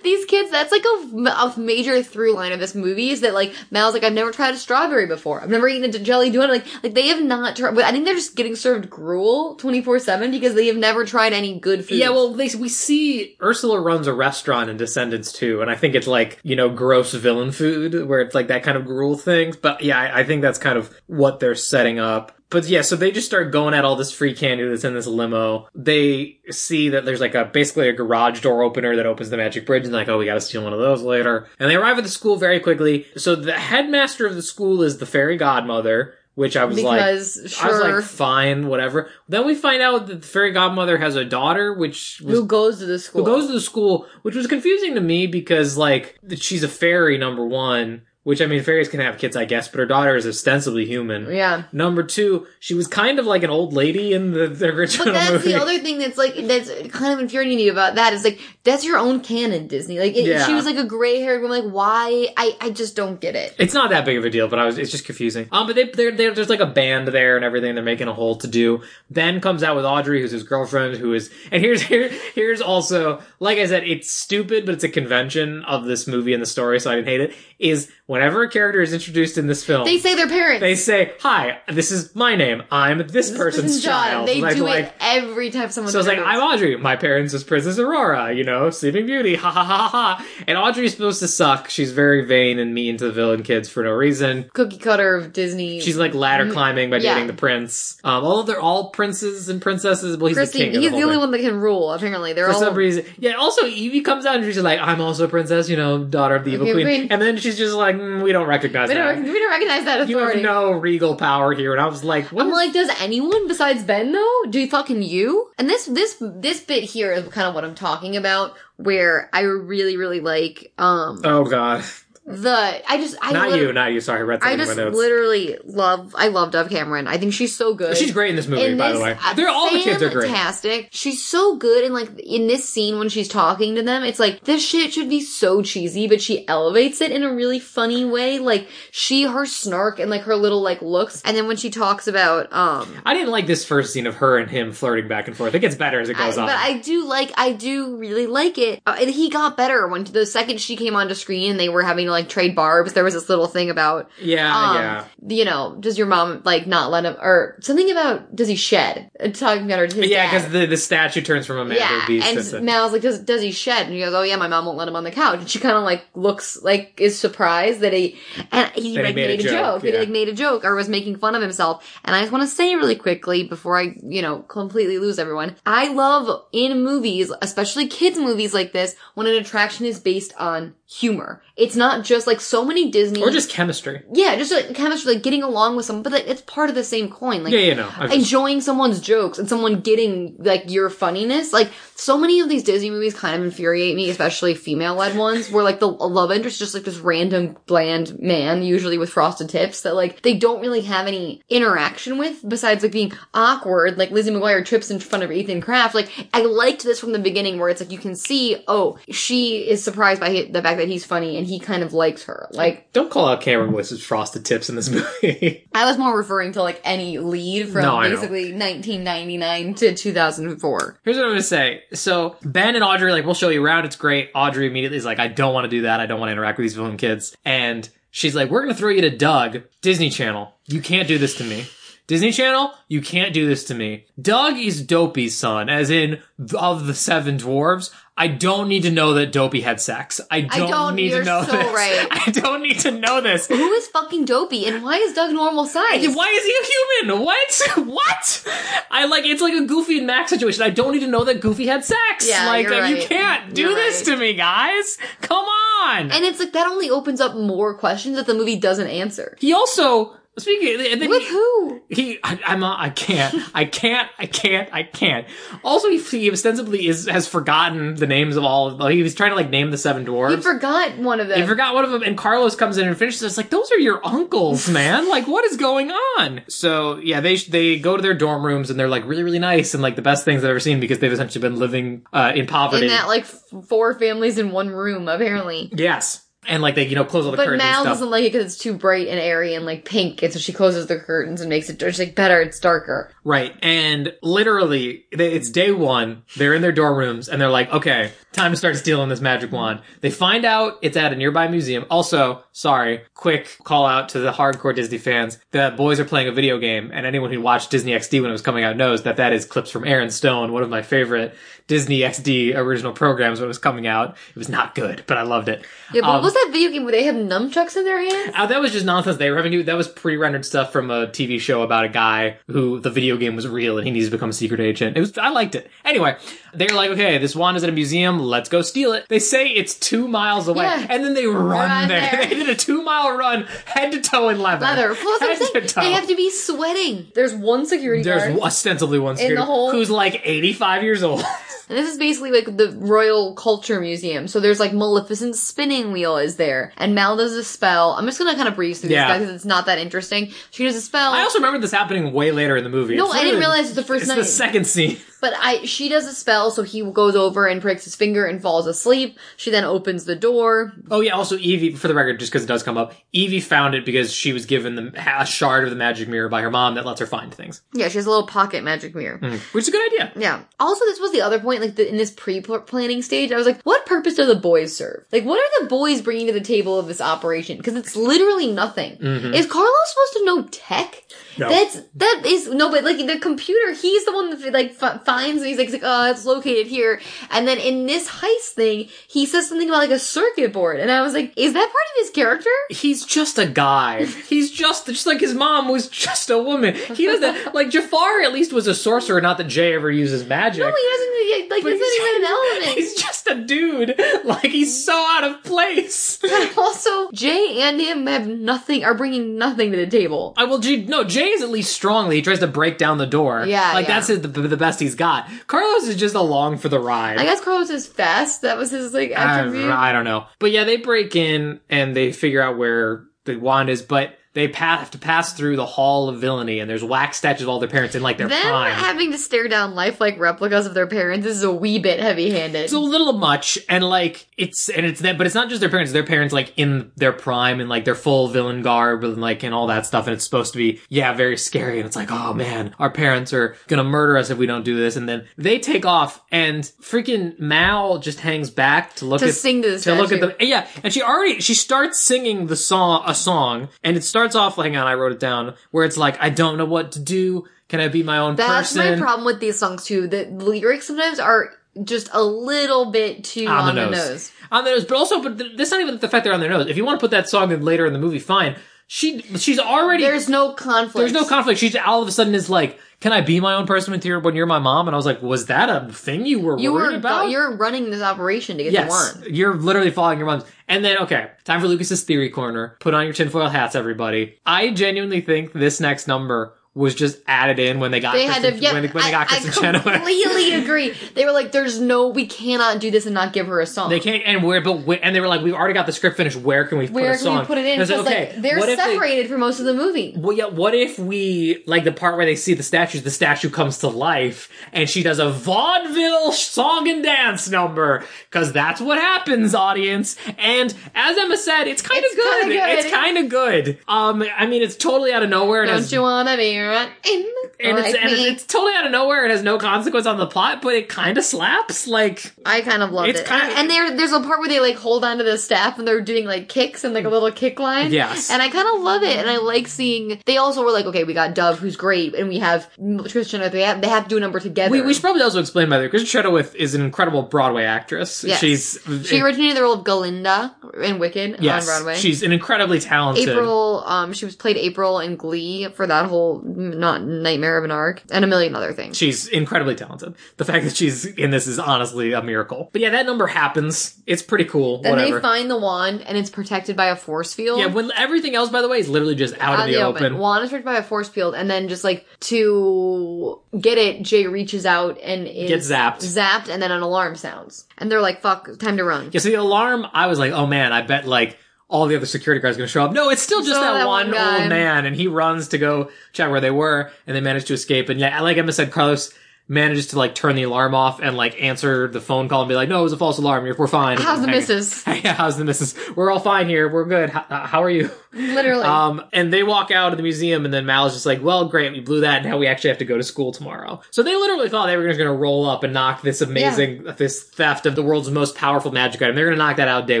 [0.04, 3.52] These kids, that's like a, a major through line of this movie is that like
[3.70, 5.40] Mal's like, I've never tried a strawberry before.
[5.40, 6.48] I've never eaten a jelly donut.
[6.48, 10.30] Like, like they have not tried, but I think they're just getting served gruel 24-7
[10.30, 11.98] because they have never tried any good food.
[11.98, 15.94] Yeah, well, they, we see Ursula runs a restaurant in Descendants too, and I think
[15.94, 19.54] it's like, you know, gross villain food, where it's like that kind of gruel thing.
[19.60, 22.32] But yeah, I, I think that's kind of what they're setting up.
[22.52, 25.06] But yeah, so they just start going at all this free candy that's in this
[25.06, 25.68] limo.
[25.74, 29.64] They see that there's like a basically a garage door opener that opens the magic
[29.66, 31.48] bridge, and they're like, oh, we got to steal one of those later.
[31.58, 33.06] And they arrive at the school very quickly.
[33.16, 37.64] So the headmaster of the school is the fairy godmother, which I was Because, like,
[37.64, 39.08] I was like, fine, whatever.
[39.28, 42.78] Then we find out that the fairy godmother has a daughter, which was Who goes
[42.80, 43.24] to the school?
[43.24, 47.18] who goes to the school, which was confusing to me because like she's a fairy,
[47.18, 48.02] number one.
[48.24, 51.28] Which I mean, fairies can have kids, I guess, but her daughter is ostensibly human.
[51.34, 51.64] Yeah.
[51.72, 55.12] Number two, she was kind of like an old lady in the, the original But
[55.14, 55.52] that's movie.
[55.52, 58.96] the other thing that's like that's kind of infuriating about that is like that's your
[58.96, 59.98] own canon, Disney.
[59.98, 60.46] Like it, Yeah.
[60.46, 61.64] she was like a gray haired woman.
[61.64, 62.28] Like why?
[62.36, 63.56] I I just don't get it.
[63.58, 64.78] It's not that big of a deal, but I was.
[64.78, 65.48] It's just confusing.
[65.50, 67.74] Um, but they, they're, they're, there's like a band there and everything.
[67.74, 68.82] They're making a whole to do.
[69.10, 71.28] Ben comes out with Audrey, who's his girlfriend, who is.
[71.50, 75.86] And here's here here's also like I said, it's stupid, but it's a convention of
[75.86, 77.34] this movie and the story, so I didn't hate it.
[77.58, 80.60] Is whenever a character is introduced in this film, They say their parents.
[80.60, 82.62] they say, "Hi, this is my name.
[82.70, 85.92] I'm this, This person's child." They Like- do like, it every time someone.
[85.92, 86.76] So it's like, I'm Audrey.
[86.76, 90.26] My parents is Princess Aurora, you know, Sleeping Beauty, ha ha ha ha ha.
[90.46, 91.68] And Audrey's supposed to suck.
[91.70, 94.50] She's very vain and mean to the villain kids for no reason.
[94.52, 95.80] cookie cutter of Disney.
[95.80, 97.14] She's like ladder climbing by Mm, Yeah.
[97.14, 97.96] dating the prince.
[98.04, 100.16] Um, although they're all princes and princesses.
[100.16, 100.76] Well, he's the king.
[100.76, 101.92] Of He's the, the only one that can rule.
[101.92, 102.60] Apparently, they're For all.
[102.60, 103.32] some reason, yeah.
[103.34, 106.44] Also, Evie comes out and she's like, "I'm also a princess," you know, daughter of
[106.44, 106.96] the evil Evil queen.
[106.98, 107.08] queen.
[107.10, 109.14] And then she's just like, mm, "We don't recognize we that.
[109.14, 110.40] don't, we don't recognize that authority.
[110.40, 112.90] you have no regal power here." And I was like, "What?" I'm is- like, does
[113.00, 114.40] anyone besides Ben though?
[114.50, 115.50] Do you fucking you?
[115.58, 119.40] And this this this bit here is kind of what I'm talking about, where I
[119.42, 121.84] really really like um oh god,
[122.24, 124.00] the I just I not you, not you.
[124.00, 127.08] Sorry, I read I just literally love I love Dove Cameron.
[127.08, 127.96] I think she's so good.
[127.96, 129.16] She's great in this movie, in by this, the way.
[129.20, 130.28] uh, They're all the kids are great.
[130.28, 130.88] Fantastic.
[130.92, 134.44] She's so good, and like in this scene when she's talking to them, it's like
[134.44, 138.38] this shit should be so cheesy, but she elevates it in a really funny way.
[138.38, 142.06] Like she, her snark and like her little like looks, and then when she talks
[142.06, 145.36] about um I didn't like this first scene of her and him flirting back and
[145.36, 145.54] forth.
[145.54, 146.46] It gets better as it I, goes on.
[146.46, 148.80] but I do like, I do really like it.
[148.86, 151.82] Uh, and he got better when the second she came onto screen and they were
[151.82, 152.92] having like trade barbs.
[152.92, 155.04] There was this little thing about, yeah, um, yeah.
[155.28, 159.10] you know, does your mom like not let him, or something about does he shed?
[159.18, 162.04] Uh, Talking about her his Yeah, because the, the statue turns from a man to
[162.04, 162.52] a beast.
[162.52, 162.66] and.
[162.66, 163.86] Mal's like, does does he shed?
[163.86, 165.40] And he goes, oh yeah, my mom won't let him on the couch.
[165.40, 168.18] And she kind of like looks like is surprised that he
[168.50, 169.82] and he That he like made a made, a joke, joke.
[169.82, 169.92] That yeah.
[169.94, 171.98] he like made a joke or was making fun of himself.
[172.04, 175.56] And I just want to say really quickly before I you know completely lose everyone,
[175.66, 180.74] I love in movies, especially kids movies like this, when an attraction is based on
[180.86, 181.42] humor.
[181.56, 184.02] It's not just like so many Disney or just chemistry.
[184.12, 186.84] yeah, just like chemistry, like getting along with someone, but like, it's part of the
[186.84, 187.42] same coin.
[187.44, 191.52] Like Yeah, you know, just- enjoying someone's jokes and someone getting like your funniness.
[191.52, 195.50] Like so many of these Disney movies kind of infuriate me, especially female led ones,
[195.50, 199.48] where like the love interest is just like this random bland man, usually with frosted
[199.48, 203.98] tips, that like they don't really have any interaction with besides like being awkward.
[203.98, 205.94] Like Lizzie McGuire trips in front of Ethan Craft.
[205.94, 209.68] Like I liked this from the beginning, where it's like you can see, oh, she
[209.68, 212.48] is surprised by the fact that he's funny and he kind of likes her.
[212.52, 214.88] Like Don't call out Cameron Willis's frosted tips in this
[215.22, 215.68] movie.
[215.74, 220.98] I was more referring to like any lead from No, basically 1999 to 2004.
[221.04, 221.82] Here's what I'm gonna say.
[221.92, 223.84] So Ben and Audrey like, we'll show you around.
[223.84, 224.30] It's great.
[224.34, 226.00] Audrey immediately is like, I don't want to do that.
[226.00, 227.36] I don't want to interact with these villain kids.
[227.44, 230.54] And she's like, we're gonna throw you to Doug, Disney Channel.
[230.66, 231.66] You can't do this to me.
[232.08, 234.06] Disney Channel, you can't do this to me.
[234.20, 236.20] Doug is Dopey's son, as in
[236.58, 237.90] of the seven dwarves.
[238.14, 240.20] I don't need to know that Dopey had sex.
[240.30, 241.74] I don't, don't- need to know so this.
[241.74, 242.06] right.
[242.28, 243.46] I don't need to know this.
[243.48, 246.06] Who is fucking dopey and why is Doug normal size?
[246.14, 247.24] Why is he a human?
[247.24, 247.60] What?
[247.92, 248.46] What?
[248.90, 250.62] I like it's like a Goofy and Max situation.
[250.62, 252.28] I don't need to know that Goofy had sex.
[252.28, 254.14] Yeah, like you're you can't do You're this right.
[254.14, 254.98] to me, guys.
[255.22, 256.10] Come on.
[256.10, 259.36] And it's like that only opens up more questions that the movie doesn't answer.
[259.40, 261.82] he also speaking and then With he, who?
[261.90, 265.26] he I, I'm not, I can't I can't I can't I can't.
[265.62, 268.68] Also, he, he ostensibly is has forgotten the names of all.
[268.82, 270.30] of He was trying to like name the seven dwarves.
[270.30, 270.42] He dwarves.
[270.42, 271.40] forgot one of them.
[271.40, 273.22] He forgot one of them, and Carlos comes in and finishes.
[273.22, 275.08] It's like those are your uncles, man.
[275.08, 276.42] like what is going on?
[276.48, 279.74] So yeah, they they go to their dorm rooms and they're like really really nice
[279.74, 282.46] and like the best things I've ever seen because they've essentially been living uh, in
[282.46, 282.84] poverty.
[282.86, 285.70] in that like f- four families in one room, apparently.
[285.74, 287.94] yes, and like they you know close all the But curtains Mal and stuff.
[287.94, 290.52] doesn't like it because it's too bright and airy and like pink, and so she
[290.52, 291.80] closes the curtains and makes it.
[291.80, 293.10] She's like, better, it's darker.
[293.24, 293.54] Right.
[293.62, 296.24] And literally, it's day one.
[296.36, 299.52] They're in their dorm rooms and they're like, okay, Time to start stealing this magic
[299.52, 299.80] wand.
[300.00, 301.84] They find out it's at a nearby museum.
[301.90, 305.38] Also, sorry, quick call out to the hardcore Disney fans.
[305.50, 308.32] The boys are playing a video game, and anyone who watched Disney XD when it
[308.32, 311.34] was coming out knows that that is clips from Aaron Stone, one of my favorite
[311.68, 314.16] Disney XD original programs when it was coming out.
[314.30, 315.64] It was not good, but I loved it.
[315.92, 318.32] Yeah, but Um, what was that video game where they have nunchucks in their hands?
[318.34, 319.62] uh, that was just nonsense they were having to.
[319.62, 323.36] That was pre-rendered stuff from a TV show about a guy who the video game
[323.36, 324.96] was real and he needs to become a secret agent.
[324.96, 325.16] It was.
[325.18, 325.70] I liked it.
[325.84, 326.16] Anyway,
[326.54, 328.18] they're like, okay, this wand is at a museum.
[328.22, 329.06] Let's go steal it.
[329.08, 330.86] They say it's two miles away, Yeah.
[330.88, 332.00] and then they run, Run there.
[332.00, 332.26] there.
[332.28, 334.64] They did a two-mile run, head to toe in leather.
[334.64, 334.88] Leather.
[335.04, 335.80] Well, that's what I'm Head to toe.
[335.82, 337.08] They have to be sweating.
[337.14, 338.40] There's one security There's guard.
[338.40, 341.22] ostensibly one security whole- who's like 85 years old.
[341.68, 344.28] And this is basically like the Royal Culture Museum.
[344.28, 346.72] So there's like Maleficent's spinning wheel is there.
[346.76, 347.92] And Mal does a spell.
[347.92, 349.08] I'm just gonna kind of breeze through Yeah.
[349.16, 350.32] this because it's not that interesting.
[350.50, 351.12] She does a spell.
[351.14, 352.96] I also remember this happening way later in the movie.
[352.96, 354.16] No, I didn't realize it's the first It's night.
[354.16, 354.98] the second scene.
[355.22, 358.42] But I, she does a spell, so he goes over and pricks his finger and
[358.42, 359.16] falls asleep.
[359.36, 360.72] She then opens the door.
[360.90, 363.76] Oh yeah, also Evie, for the record, just because it does come up, Evie found
[363.76, 366.74] it because she was given the, a shard of the magic mirror by her mom
[366.74, 369.20] that lets her find things, Yeah, she has a little pocket magic mirror.
[369.20, 370.12] Mm, which is a good idea.
[370.16, 370.42] Yeah.
[370.58, 373.62] Also, this was the other point, like the, in this pre-planning stage, I was like,
[373.62, 375.04] what purpose do the boys serve?
[375.12, 377.58] Like, what are the boys bringing to the table of this operation?
[377.58, 378.96] Because it's literally nothing.
[378.96, 379.34] Mm-hmm.
[379.34, 381.04] Is Carlos supposed to know tech?
[381.38, 381.48] No.
[381.48, 385.40] That's that is no, but like the computer, he's the one that like f- finds
[385.40, 387.00] and he's like, he's like, oh, it's located here.
[387.30, 390.90] And then in this heist thing, he says something about like a circuit board, and
[390.90, 392.50] I was like, is that part of his character?
[392.70, 394.04] He's just a guy.
[394.28, 396.74] He's just just like his mom was just a woman.
[396.74, 398.20] He doesn't like Jafar.
[398.22, 399.20] At least was a sorcerer.
[399.20, 400.60] Not that Jay ever uses magic.
[400.60, 401.62] No, he doesn't like.
[401.62, 402.28] But It's not even an
[402.62, 402.78] element.
[402.78, 404.24] He's just a dude.
[404.24, 406.18] Like he's so out of place.
[406.56, 410.34] also, Jay and him have nothing, are bringing nothing to the table.
[410.36, 410.58] I will.
[410.58, 412.16] G- no, Jay is at least strongly.
[412.16, 413.44] He tries to break down the door.
[413.46, 414.00] Yeah, like yeah.
[414.00, 415.28] that's the, the best he's got.
[415.46, 417.18] Carlos is just along for the ride.
[417.18, 418.42] I guess Carlos is fast.
[418.42, 419.70] That was his like attribute.
[419.70, 420.26] I, I don't know.
[420.38, 424.48] But yeah, they break in and they figure out where the wand is, but they
[424.48, 427.58] pa- have to pass through the Hall of Villainy, and there's wax statues of all
[427.60, 428.72] their parents in like their Them prime.
[428.72, 432.64] having to stare down lifelike replicas of their parents is a wee bit heavy-handed.
[432.64, 435.68] it's a little much, and like it's and it's them, but it's not just their
[435.70, 435.92] parents.
[435.92, 439.54] Their parents like in their prime and like their full villain garb and like and
[439.54, 440.06] all that stuff.
[440.06, 441.78] And it's supposed to be yeah, very scary.
[441.78, 444.76] And it's like oh man, our parents are gonna murder us if we don't do
[444.76, 444.96] this.
[444.96, 449.34] And then they take off, and freaking Mal just hangs back to look To at
[449.34, 450.34] sing to the to look at statue.
[450.38, 450.66] the yeah.
[450.82, 454.56] And she already she starts singing the song a song, and it starts off.
[454.56, 457.46] Hang on, I wrote it down where it's like I don't know what to do.
[457.68, 458.98] Can I be my own That's person?
[458.98, 460.06] my problem with these songs too.
[460.06, 461.50] The lyrics sometimes are
[461.84, 464.08] just a little bit too on, on, the, the nose.
[464.08, 464.32] nose.
[464.50, 466.50] On the nose, but also, but th- that's not even the fact they're on their
[466.50, 466.68] nose.
[466.68, 468.56] If you want to put that song in later in the movie, fine.
[468.94, 470.98] She, she's already There's no conflict.
[470.98, 471.58] there's no conflict.
[471.58, 474.20] She's all of a sudden is like, "Can I be my own person with your
[474.20, 476.74] when you're my mom?" And I was like, "Was that a thing you were You
[476.74, 479.34] worried were about?" you're running this operation to get yes, the wand.
[479.34, 480.44] you're literally following your mom's.
[480.68, 482.76] And then, okay, time for Lucas's theory corner.
[482.80, 484.34] Put on your tinfoil hats, everybody.
[484.44, 488.36] I genuinely think this next number was just added in when they got They had
[488.36, 488.48] to.
[488.48, 489.84] Kristin, Yeah, when, when they got I, I Kristin Chenoweth.
[489.84, 490.94] completely agree.
[491.14, 493.90] They were like, "There's no, we cannot do this and not give her a song."
[493.90, 496.16] They can't, and where, but where, and they were like, we've already got the script
[496.16, 496.36] finished.
[496.38, 497.40] Where can we put Where a can song?
[497.40, 497.80] we put it in?
[497.80, 500.14] I Because like, okay, like they're what if they- separated for most of the movie.
[500.16, 500.46] well, yeah.
[500.46, 503.02] What if we like the part where they see the statues?
[503.02, 508.52] The statue comes to life, and she does a vaudeville song and dance number because
[508.52, 510.16] that's what happens, audience.
[510.38, 512.44] And as Emma said, it's kind of good.
[512.46, 512.78] good.
[512.78, 513.78] It's kind of good.
[513.86, 515.62] Um, I mean, it's totally out of nowhere.
[515.62, 519.24] and Don't you wanna be right in and it's, and it's totally out of nowhere.
[519.24, 521.86] It has no consequence on the plot, but it kind of slaps.
[521.86, 523.26] Like, I kind of loved It's it.
[523.26, 526.00] kinda- and there, there's a part where they like hold onto the staff and they're
[526.00, 527.92] doing like kicks and like a little kick line.
[527.92, 528.30] Yes.
[528.30, 529.16] And I kind of love it.
[529.16, 532.28] And I like seeing, they also were like, okay, we got Dove, who's great, and
[532.28, 532.68] we have
[533.10, 534.70] Kristin, they have, they have to do a number together.
[534.70, 537.64] we, we should probably also explain by the way, Kristin Chenoweth is an incredible Broadway
[537.64, 538.24] actress.
[538.24, 538.40] Yes.
[538.40, 541.96] She's She originated the role of Galinda in Wicked yes, on Broadway.
[541.98, 543.28] she's an incredibly talented.
[543.28, 547.70] April, um, she was played April in Glee for that whole not Nightmare of an
[547.70, 548.96] Arc and a million other things.
[548.96, 550.14] She's incredibly talented.
[550.36, 552.70] The fact that she's in this is honestly a miracle.
[552.72, 554.00] But yeah, that number happens.
[554.06, 554.82] It's pretty cool.
[554.82, 555.16] then Whatever.
[555.16, 557.58] they find the wand and it's protected by a force field.
[557.60, 560.18] yeah, when everything else, by the way, is literally just out, in the, open.
[560.18, 564.26] Wand is protected by a force field, and then just like to get it, Jay
[564.26, 565.98] reaches out and is Gets zapped.
[566.02, 569.28] zapped, and then an alarm sounds, and they're like, "Fuck, time to run." Yeah, so
[569.28, 571.38] the alarm, I was like, oh man, I bet like
[571.72, 572.92] all the other security guards going to show up.
[572.92, 575.90] No, it's still just that, that one, one old man, and he runs to go
[576.12, 577.88] check where they were, and they manage to escape.
[577.88, 579.12] And yeah, like Emma said, Carlos
[579.48, 582.54] manages to like turn the alarm off and like answer the phone call and be
[582.54, 583.44] like, "No, it was a false alarm.
[583.46, 584.86] You're, we're fine." How's the missus?
[584.86, 585.74] yeah, how's the missus?
[585.96, 586.68] We're all fine here.
[586.68, 587.10] We're good.
[587.10, 587.90] How, how are you?
[588.12, 588.64] Literally.
[588.64, 591.46] Um, and they walk out of the museum, and then Mal is just like, "Well,
[591.48, 592.22] great, we blew that.
[592.22, 594.76] And now we actually have to go to school tomorrow." So they literally thought they
[594.76, 598.10] were just going to roll up and knock this amazing, this theft of the world's
[598.10, 599.16] most powerful magic item.
[599.16, 600.00] They're going to knock that out day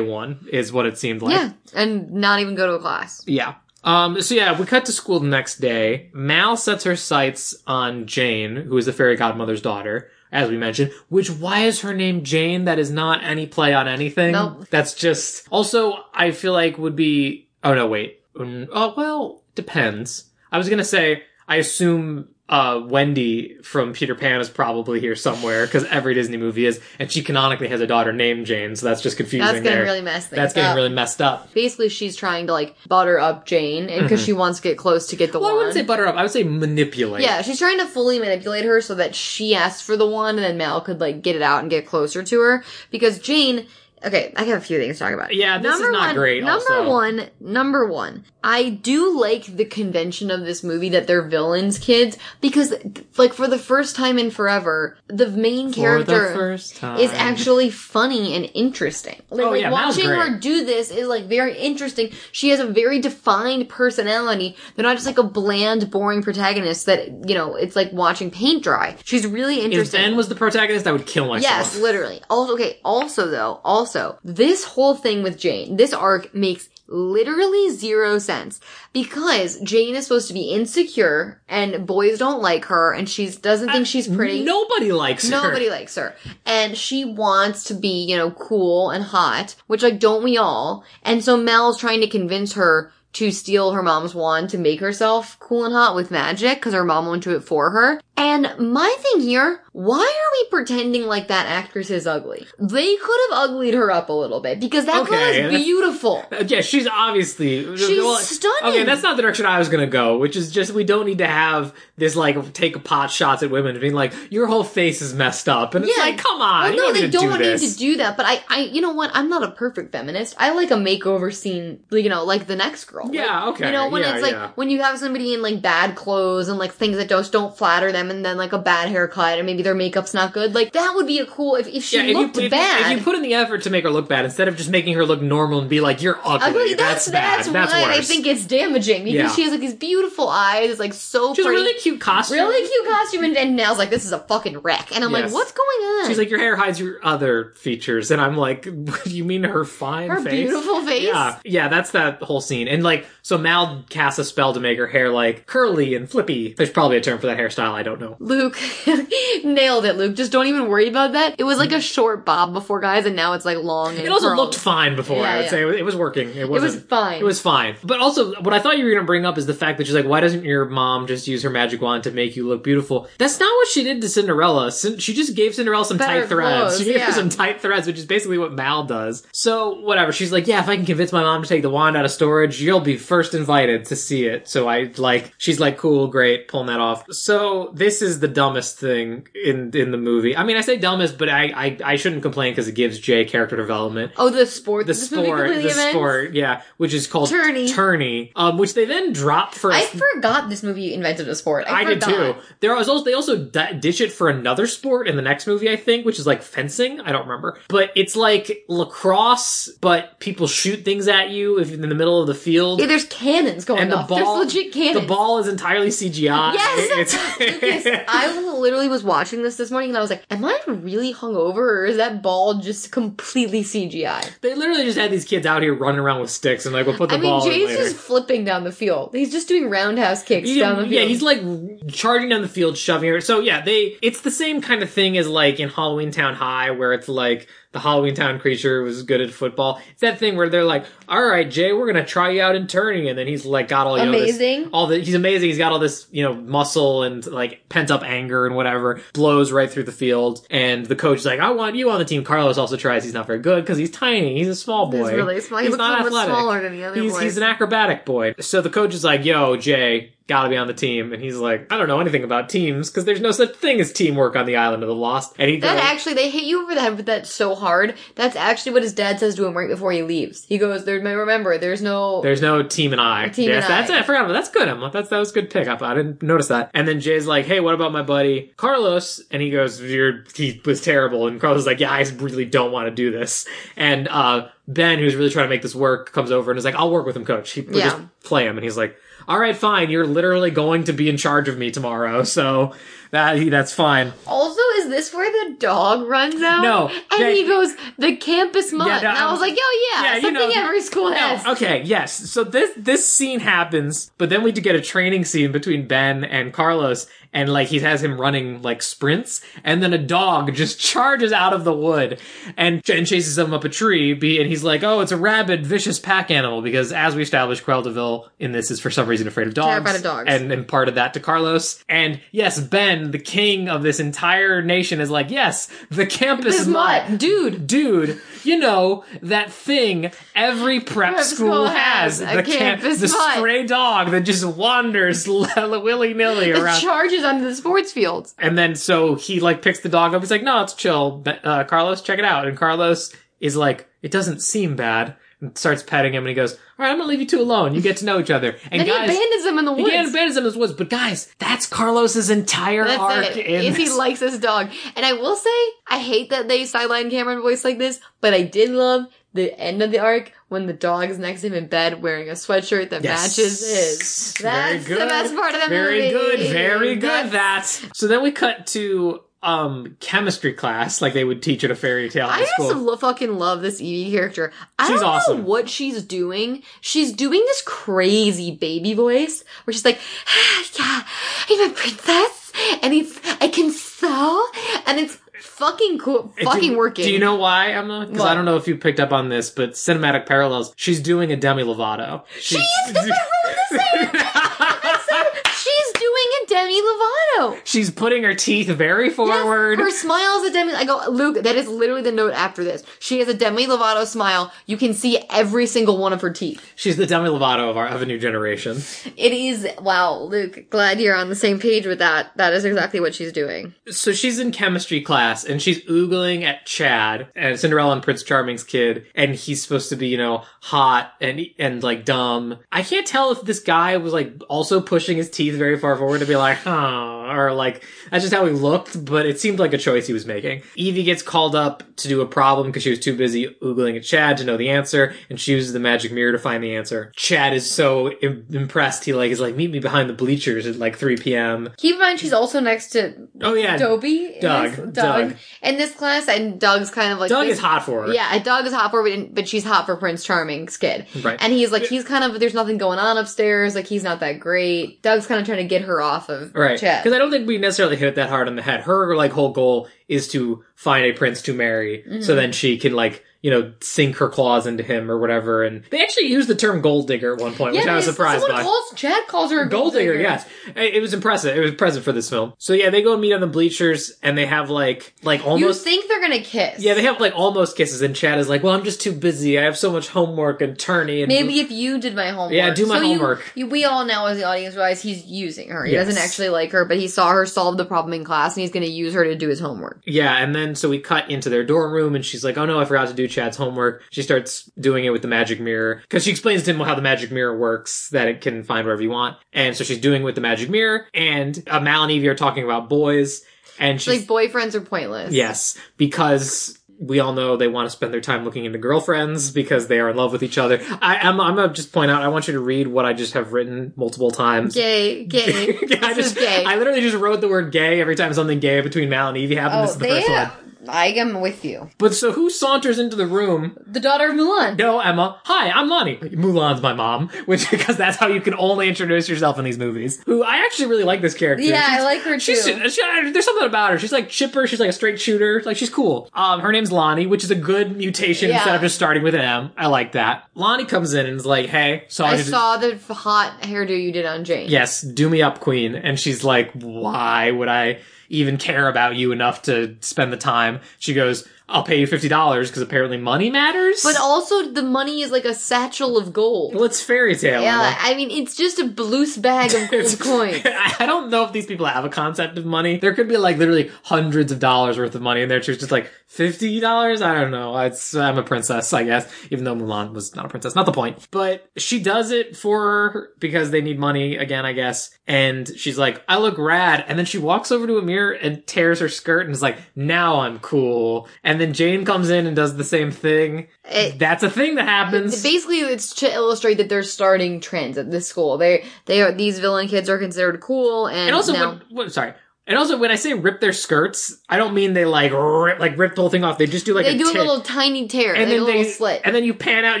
[0.00, 1.34] one, is what it seemed like.
[1.34, 3.22] yeah, and not even go to a class.
[3.26, 3.54] Yeah.
[3.84, 6.10] Um, so yeah, we cut to school the next day.
[6.12, 10.92] Mal sets her sights on Jane, who is the fairy godmother's daughter, as we mentioned.
[11.08, 12.64] Which, why is her name Jane?
[12.66, 14.32] That is not any play on anything.
[14.32, 14.68] Nope.
[14.70, 18.20] That's just, also, I feel like would be, oh no, wait.
[18.34, 20.30] Mm, Oh, well, depends.
[20.52, 25.64] I was gonna say, I assume, uh, Wendy from Peter Pan is probably here somewhere,
[25.64, 29.00] because every Disney movie is, and she canonically has a daughter named Jane, so that's
[29.00, 29.84] just confusing That's getting there.
[29.84, 30.76] really messed That's getting up.
[30.76, 31.52] really messed up.
[31.54, 35.06] Basically, she's trying to like butter up Jane, and because she wants to get close
[35.06, 35.44] to get the Mm-hmm.
[35.46, 37.22] Well, I wouldn't say butter up, I would say manipulate.
[37.22, 40.44] Yeah, she's trying to fully manipulate her so that she asks for the wand and
[40.44, 42.64] then Mal could like get it out and get closer to her.
[42.90, 43.66] Because Jane,
[44.04, 45.34] okay, I have a few things to talk about.
[45.34, 46.88] Yeah, this is not one, great, Number also.
[46.88, 52.16] one, number one, I do like the convention of this movie that they're villains kids
[52.40, 52.74] because,
[53.16, 56.98] like, for the first time in forever, the main For character the first time.
[56.98, 59.20] is actually funny and interesting.
[59.30, 62.10] Like, Oh, like yeah, watching her do this is like very interesting.
[62.32, 64.56] She has a very defined personality.
[64.74, 67.54] They're not just like a bland, boring protagonist that you know.
[67.56, 68.96] It's like watching paint dry.
[69.04, 70.00] She's really interesting.
[70.00, 70.06] If.
[70.06, 71.42] Ben was the protagonist, I would kill myself.
[71.42, 72.20] Yes, literally.
[72.30, 72.78] Also, okay.
[72.84, 73.91] Also, though, also
[74.24, 78.60] this whole thing with Jane, this arc makes literally zero sense
[78.92, 83.70] because Jane is supposed to be insecure and boys don't like her and she doesn't
[83.70, 84.44] think she's uh, pretty.
[84.44, 85.30] Nobody likes her.
[85.30, 86.14] Nobody likes her.
[86.44, 90.84] And she wants to be, you know, cool and hot, which like don't we all?
[91.02, 95.38] And so Mal's trying to convince her to steal her mom's wand to make herself
[95.38, 98.00] cool and hot with magic because her mom won't do it for her.
[98.14, 102.46] And my thing here, why are we pretending like that actress is ugly?
[102.58, 105.10] They could have uglied her up a little bit because that Okay.
[105.42, 106.24] girl is beautiful.
[106.46, 108.74] Yeah, she's obviously She's stunning.
[108.80, 111.18] Okay, that's not the direction I was gonna go, which is just we don't need
[111.18, 115.14] to have this like take pot shots at women being like your whole face is
[115.14, 117.76] messed up, and it's like come on, Well, you no, they don't do need to
[117.76, 118.16] do that.
[118.18, 119.10] But I, I, you know what?
[119.14, 120.34] I'm not a perfect feminist.
[120.38, 123.08] I like a makeover scene, you know, like the next girl.
[123.12, 124.50] Yeah, Like, okay, You know, when yeah, it's like yeah.
[124.54, 127.90] when you have somebody in like bad clothes and like things that just don't flatter
[127.92, 130.54] them, and then like a bad haircut, and maybe their makeup's not good.
[130.54, 132.92] Like that would be a cool if if she yeah, if you, looked you- bad.
[132.92, 134.94] if you put in the effort to make her look bad instead of just making
[134.94, 137.38] her look normal and be like you're ugly, Ugly, that's, that's bad.
[137.38, 137.92] that's, That's, why.
[137.94, 139.34] I think it's damaging because Yeah.
[139.34, 142.38] she has like these beautiful eyes, it's like so she's a really cute costume.
[142.38, 145.24] really cute costume, and, and Nell's like, "This is a fucking wreck," and I'm Yes.
[145.24, 145.68] like, "What's going
[146.02, 148.66] on?" She's like, your hair hides your other features, and I'm like,
[149.06, 150.32] you mean her fine Her face?
[150.48, 151.04] beautiful face?
[151.04, 152.68] Yeah, yeah, that's that whole scene.
[152.68, 156.54] And like, so Mal casts a spell to make her hair like curly and flippy.
[156.56, 157.72] There's probably a term for that hairstyle.
[157.72, 158.16] I don't know.
[158.18, 158.58] Luke
[159.44, 160.14] nailed it, Luke.
[160.16, 161.34] Just don't even worry about that.
[161.38, 163.90] It was like a short bob before, guys, and now it's like long.
[163.96, 164.38] And It also curled.
[164.38, 165.18] looked fine before.
[165.18, 165.50] Yeah, I would yeah.
[165.50, 166.28] say it was, working.
[166.30, 166.74] It It wasn't.
[166.74, 167.20] was fine.
[167.20, 167.76] It was fine.
[167.84, 169.86] But also, what I thought you were going to bring up is the fact that
[169.86, 172.64] she's like, why doesn't your mom just use her magic wand to make you look
[172.64, 173.08] beautiful?
[173.18, 174.72] That's not what she did to Cinderella.
[174.72, 176.58] She just gave Cinderella some Better tight threads.
[176.60, 177.06] clothes, she gave yeah.
[177.06, 179.26] her some tight threads, which is basically what Mal does.
[179.32, 180.12] So, whatever.
[180.12, 182.10] She's like, yeah, if I can convince my mom to take the wand out of
[182.10, 184.48] storage, you'll be first invited to see it.
[184.48, 187.04] So I like, she's like, cool, great, pulling that off.
[187.12, 190.36] So this is the dumbest thing in, in the movie.
[190.36, 193.24] I mean, I say dumbest, but I, I, I shouldn't complain because it gives Jay
[193.24, 194.86] character development Oh, the sport.
[194.86, 195.90] the sport, the events?
[195.90, 197.68] sport, yeah, which is called Tourney.
[197.68, 199.72] Tourney, um, which they then drop for.
[199.72, 201.64] I forgot this movie invented a sport.
[201.66, 202.36] I, I did too.
[202.60, 205.68] There was also they also d- ditch it for another sport in the next movie,
[205.68, 207.00] I think, which is like fencing.
[207.00, 211.80] I don't remember, but it's like lacrosse, but people shoot things at you if in
[211.80, 212.78] the middle of the field.
[212.80, 215.00] Yeah, there's cannons going and the ball, there's legit cannons.
[215.00, 216.54] the ball is entirely CGI.
[216.54, 217.62] Yes, It's-
[218.08, 221.56] I literally was watching this this morning and I was like, "Am I really hungover,
[221.56, 225.74] or is that ball just completely CGI?" they literally just had these kids out here
[225.74, 227.82] running around with sticks and like we'll put the I mean, ball in Jay's later.
[227.84, 229.10] just flipping down the field.
[229.14, 230.92] He's just doing roundhouse kicks down the field.
[230.92, 231.40] yeah, he's like
[231.88, 233.20] charging down the field, shoving her.
[233.20, 236.92] So yeah, they it's the same kind of thing as like in Halloweentown High, where
[236.92, 239.80] it's like the Halloweentown creature was good at football.
[239.92, 242.66] It's that thing where they're like, "All right, Jay, we're gonna try you out in
[242.66, 244.68] tourney," and then he's like got all you know, this- Amazing.
[244.72, 245.48] all the he's amazing.
[245.48, 249.00] He's got all this you know muscle and like pent up anger and whatever.
[249.14, 252.04] Blows right through the field, and the coach is like, "I want you on the
[252.04, 253.04] team." Carlos also tries.
[253.04, 254.36] He's not very good because he's tiny.
[254.38, 255.08] He's a small boy.
[255.08, 255.60] He's really small.
[255.60, 256.34] He He's looks not a little bit athletic.
[256.34, 257.22] smaller than the other he's, boys.
[257.22, 258.34] He's an acrobatic boy.
[258.40, 261.12] So the coach is like, "Yo, Jay, gotta be on the team.
[261.12, 263.92] And he's like, I don't know anything about teams because there's no such thing as
[263.92, 265.34] teamwork on the island of the lost.
[265.38, 267.94] And he That actually, they hit you over the head with that so hard.
[268.14, 270.44] That's actually what his dad says to him right before he leaves.
[270.44, 273.28] He goes, "There, remember, there's no." There's no team and I.
[273.28, 273.96] Team yes, and that's I.
[273.96, 274.00] it.
[274.00, 274.32] I forgot about.
[274.34, 274.90] That's good, Emma.
[274.92, 275.82] That's that was a good pickup.
[275.82, 276.70] I didn't notice that.
[276.74, 280.60] And then Jay's like, "Hey, what about my buddy Carlos?" And he goes, "You're he
[280.64, 283.46] was terrible." And Carlos is like, "Yeah, I really don't want to do this."
[283.76, 286.74] And uh, Ben, who's really trying to make this work, comes over and is like,
[286.76, 287.50] "I'll work with him, coach.
[287.52, 287.84] He we'll Yeah.
[287.90, 288.96] just play him." And he's like,
[289.28, 289.90] "All right, fine.
[289.90, 292.74] You're literally going to be in charge of me tomorrow, so
[293.12, 296.62] that that's fine." Also, is this where the dog runs out?
[296.62, 299.56] No, and Jay- he goes, "The campus mud." Yeah, no, and I um, was like,
[299.58, 302.30] "Oh yeah, yeah, you something know- every school No, has." okay, yes.
[302.30, 306.24] So this this scene happens, but then we do get a training scene between Ben
[306.24, 310.80] and Carlos, and like he has him running like sprints, and then a dog just
[310.92, 312.18] charges out of the wood
[312.56, 314.14] and, and chases him up a tree.
[314.14, 317.64] Be and he's like, "Oh, it's a rabid, vicious pack animal," because as we established,
[317.64, 320.24] Cruella de Vil in this is for some reason afraid of dogs, Terrified of dogs.
[320.28, 321.82] and imparted that to Carlos.
[321.88, 326.66] And yes, Ben, the king of this entire nation, is like, "Yes, the campus This
[326.66, 327.66] mutt, mutt, dude.
[327.66, 333.00] dude, you know that thing every prep, Prep school, school has, has the camp, campus
[333.00, 333.36] the mutt.
[333.38, 335.26] stray dog that just wanders
[335.56, 336.80] willy nilly around.
[336.80, 338.34] charges onto the sports fields.
[338.38, 340.22] and then so he like picks the dog up.
[340.22, 342.02] He's like, "No, it's chill, uh, Carlos.
[342.02, 346.22] Check it out." And Carlos is like, "It doesn't seem bad." And starts petting him,
[346.22, 347.74] and he goes, "All right, I'm gonna leave you two alone.
[347.74, 349.90] You get to know each other." And Then guys, he abandons them in the woods.
[349.90, 350.72] he abandons him in the woods.
[350.72, 353.36] But guys, that's Carlos's entire That's arc.
[353.36, 353.64] it.
[353.64, 354.70] If he likes this dog.
[354.94, 355.50] And I will say,
[355.88, 359.82] I hate that they sideline Cameron Boyce like this, but I did love the end
[359.82, 362.90] of the arc when the dog is next to him in bed wearing a sweatshirt
[362.90, 363.36] that Yes.
[363.36, 364.34] matches his.
[364.34, 366.10] That's Very the best part of the Very movie.
[366.12, 367.30] good, very good.
[367.32, 367.96] That's- That.
[367.96, 372.08] So then we cut to um chemistry class, like they would teach at a fairy
[372.08, 372.68] tale high I school.
[372.70, 374.52] just lo- fucking love this Evie character.
[374.78, 375.38] I She's don't awesome.
[375.38, 376.62] know what she's doing.
[376.80, 379.98] She's doing this crazy baby voice where she's like,
[380.78, 381.02] "Yeah,
[381.50, 384.46] I'm a princess, and it's I can sew,
[384.86, 388.06] and it's fucking cool, fucking do, working." Do you know why, Emma?
[388.08, 390.72] Because I don't know if you picked up on this, but cinematic parallels.
[390.76, 392.22] She's doing a Demi Lovato.
[392.38, 392.62] She is.
[392.92, 394.10] That's what I wrote the same.
[394.14, 397.60] I said, she's doing a Demi Lovato.
[397.64, 399.78] She's putting her teeth very Yes, forward.
[399.78, 400.74] her smile is a Demi.
[400.74, 401.42] I go, Luke.
[401.42, 402.82] That is literally the note after this.
[402.98, 404.52] She has a Demi Lovato smile.
[404.66, 406.60] You can see every single one of her teeth.
[406.76, 408.82] She's the Demi Lovato of our of a new generation.
[409.16, 410.68] It is wow, Luke.
[410.70, 412.36] Glad you're on the same page with that.
[412.36, 413.74] That is exactly what she's doing.
[413.90, 418.64] So she's in chemistry class and she's oogling at Chad and Cinderella and Prince Charming's
[418.64, 422.58] kid, and he's supposed to be, you know, hot and and like dumb.
[422.70, 426.20] I can't tell if this guy was like also pushing his teeth very far forward
[426.20, 429.72] to be like, huh, or like that's just how he looked, but it seemed like
[429.72, 430.62] a choice he was making.
[430.76, 434.04] Evie gets called up to do a problem because she was too busy oogling at
[434.04, 437.10] Chad to know the answer, and she uses the magic mirror to find the answer.
[437.16, 440.76] Chad is so Im- impressed, he like is like, meet me behind the bleachers at
[440.76, 441.70] like 3 p.m.
[441.78, 444.38] Keep in mind she's also next to Oh yeah, Dobie.
[444.40, 444.94] Doug, Doug.
[444.94, 445.36] Doug.
[445.62, 448.12] In this class, and Doug's kind of like Doug is hot for her.
[448.12, 451.06] Yeah, Doug is hot for her, but- but she's hot for Prince Charming's kid.
[451.22, 451.38] Right.
[451.42, 453.74] And he's like, he's kind of, there's nothing going on upstairs.
[453.74, 455.00] Like, he's not that great.
[455.02, 456.78] Doug's kind of trying to get her off of Right.
[456.78, 457.02] Chad.
[457.02, 458.80] Because I don't think we necessarily hit it that hard on the head.
[458.80, 462.22] Her like whole goal is to find a prince to marry, Mm-hmm.
[462.22, 465.64] so then she can like you know sink her claws into him or whatever.
[465.64, 468.42] And they actually used the term gold digger at one point, which I was surprised
[468.42, 468.62] someone by.
[468.62, 470.46] Calls, Chad calls her a Gold digger, yes.
[470.76, 471.56] It was impressive.
[471.56, 472.52] It was impressive for this film.
[472.58, 475.60] So yeah, they go and meet on the bleachers, and they have like like almost
[475.60, 476.80] You think they're gonna kiss?
[476.84, 479.58] yeah, they have like almost kisses, and Chad is like, "Well, I'm just too busy.
[479.58, 482.52] I have so much homework and tourney." And Maybe if you did my homework.
[482.52, 483.42] Yeah, do my So you- homework.
[483.56, 485.84] You, we all now, as the audience, realize he's using her.
[485.84, 486.06] He Yes.
[486.06, 488.70] doesn't actually like her, but he saw her solve the problem in class, and he's
[488.70, 490.00] going to use her to do his homework.
[490.04, 492.80] Yeah, and then so we cut into their dorm room, and she's like, "Oh no,
[492.80, 496.24] I forgot to do Chad's homework." She starts doing it with the magic mirror because
[496.24, 499.10] she explains to him how the magic mirror works, that it can find wherever you
[499.10, 499.36] want.
[499.52, 502.34] And so she's doing it with the magic mirror, and uh, Mal and Evie are
[502.34, 503.42] talking about boys,
[503.78, 505.32] and she's Like boyfriends are pointless.
[505.32, 506.78] yes because.
[507.02, 510.08] We all know they want to spend their time looking into girlfriends because they are
[510.10, 510.80] in love with each other.
[511.02, 512.22] I, I'm, I'm gonna just point out.
[512.22, 514.74] I want you to read what I just have written multiple times.
[514.74, 515.76] Gay, gay.
[516.00, 516.64] I this just, is gay.
[516.64, 519.56] I literally just wrote the word gay every time something gay between Mal and Evie
[519.56, 519.80] happened.
[519.80, 520.22] oh, this is the they.
[520.22, 520.71] first one.
[520.88, 521.88] I am with you.
[521.98, 523.76] But so who saunters into the room?
[523.86, 524.76] The daughter of Mulan.
[524.78, 525.40] No, Emma.
[525.44, 526.16] Hi, I'm Lonnie.
[526.16, 530.22] Mulan's my mom, which because that's how you can only introduce yourself in these movies.
[530.26, 531.64] Who I actually really like this character.
[531.64, 532.40] Yeah, I like her too.
[532.56, 533.98] She's, she, there's something about her.
[533.98, 534.66] She's like chipper.
[534.66, 535.62] She's like a straight shooter.
[535.64, 536.28] Like she's cool.
[536.32, 538.56] Um, her name's Lonnie, which is a good mutation Yeah.
[538.56, 539.72] instead of just starting with an M.
[539.76, 540.48] I like that.
[540.54, 544.26] Lonnie comes in and is like, "Hey, so I saw the hot hairdo you did
[544.26, 544.68] on Jane.
[544.68, 545.94] Yes, do me up, queen.
[545.94, 548.00] And she's like, why would I
[548.32, 550.80] even care about you enough to spend the time?
[550.98, 554.02] She goes, I'll pay you fifty dollars because apparently money matters.
[554.02, 556.74] But also, the money is like a satchel of gold.
[556.74, 557.62] well, it's fairy tale.
[557.62, 557.96] Yeah.
[557.98, 560.62] I mean, it's just a loose bag of gold coins.
[560.64, 562.98] I don't know if these people have a concept of money.
[562.98, 565.62] There could be like literally hundreds of dollars worth of money in there.
[565.62, 567.22] She's just like fifty dollars.
[567.22, 567.76] I don't know.
[567.78, 569.32] It's I'm a princess, I guess.
[569.50, 571.26] Even though Mulan was not a princess, not the point.
[571.30, 575.10] But she does it for her because they need money again, I guess.
[575.26, 577.04] And she's like, I look rad.
[577.08, 579.78] And then she walks over to a mirror and tears her skirt and is like,
[579.94, 581.28] now I'm cool.
[581.44, 583.68] And then Jane comes in and does the same thing.
[583.90, 585.42] It- That's a thing that happens.
[585.42, 588.58] Basically, it's to illustrate that they're starting trends at this school.
[588.58, 592.34] They they are these villain kids are considered cool, and, And also, now when, sorry.
[592.64, 595.98] And also, when I say rip their skirts, I don't mean they like rip, like
[595.98, 596.58] rip the whole thing off.
[596.58, 598.64] They just do like they a do a little tiny tear, and like then a
[598.64, 599.20] little they slit.
[599.24, 600.00] and then you pan out,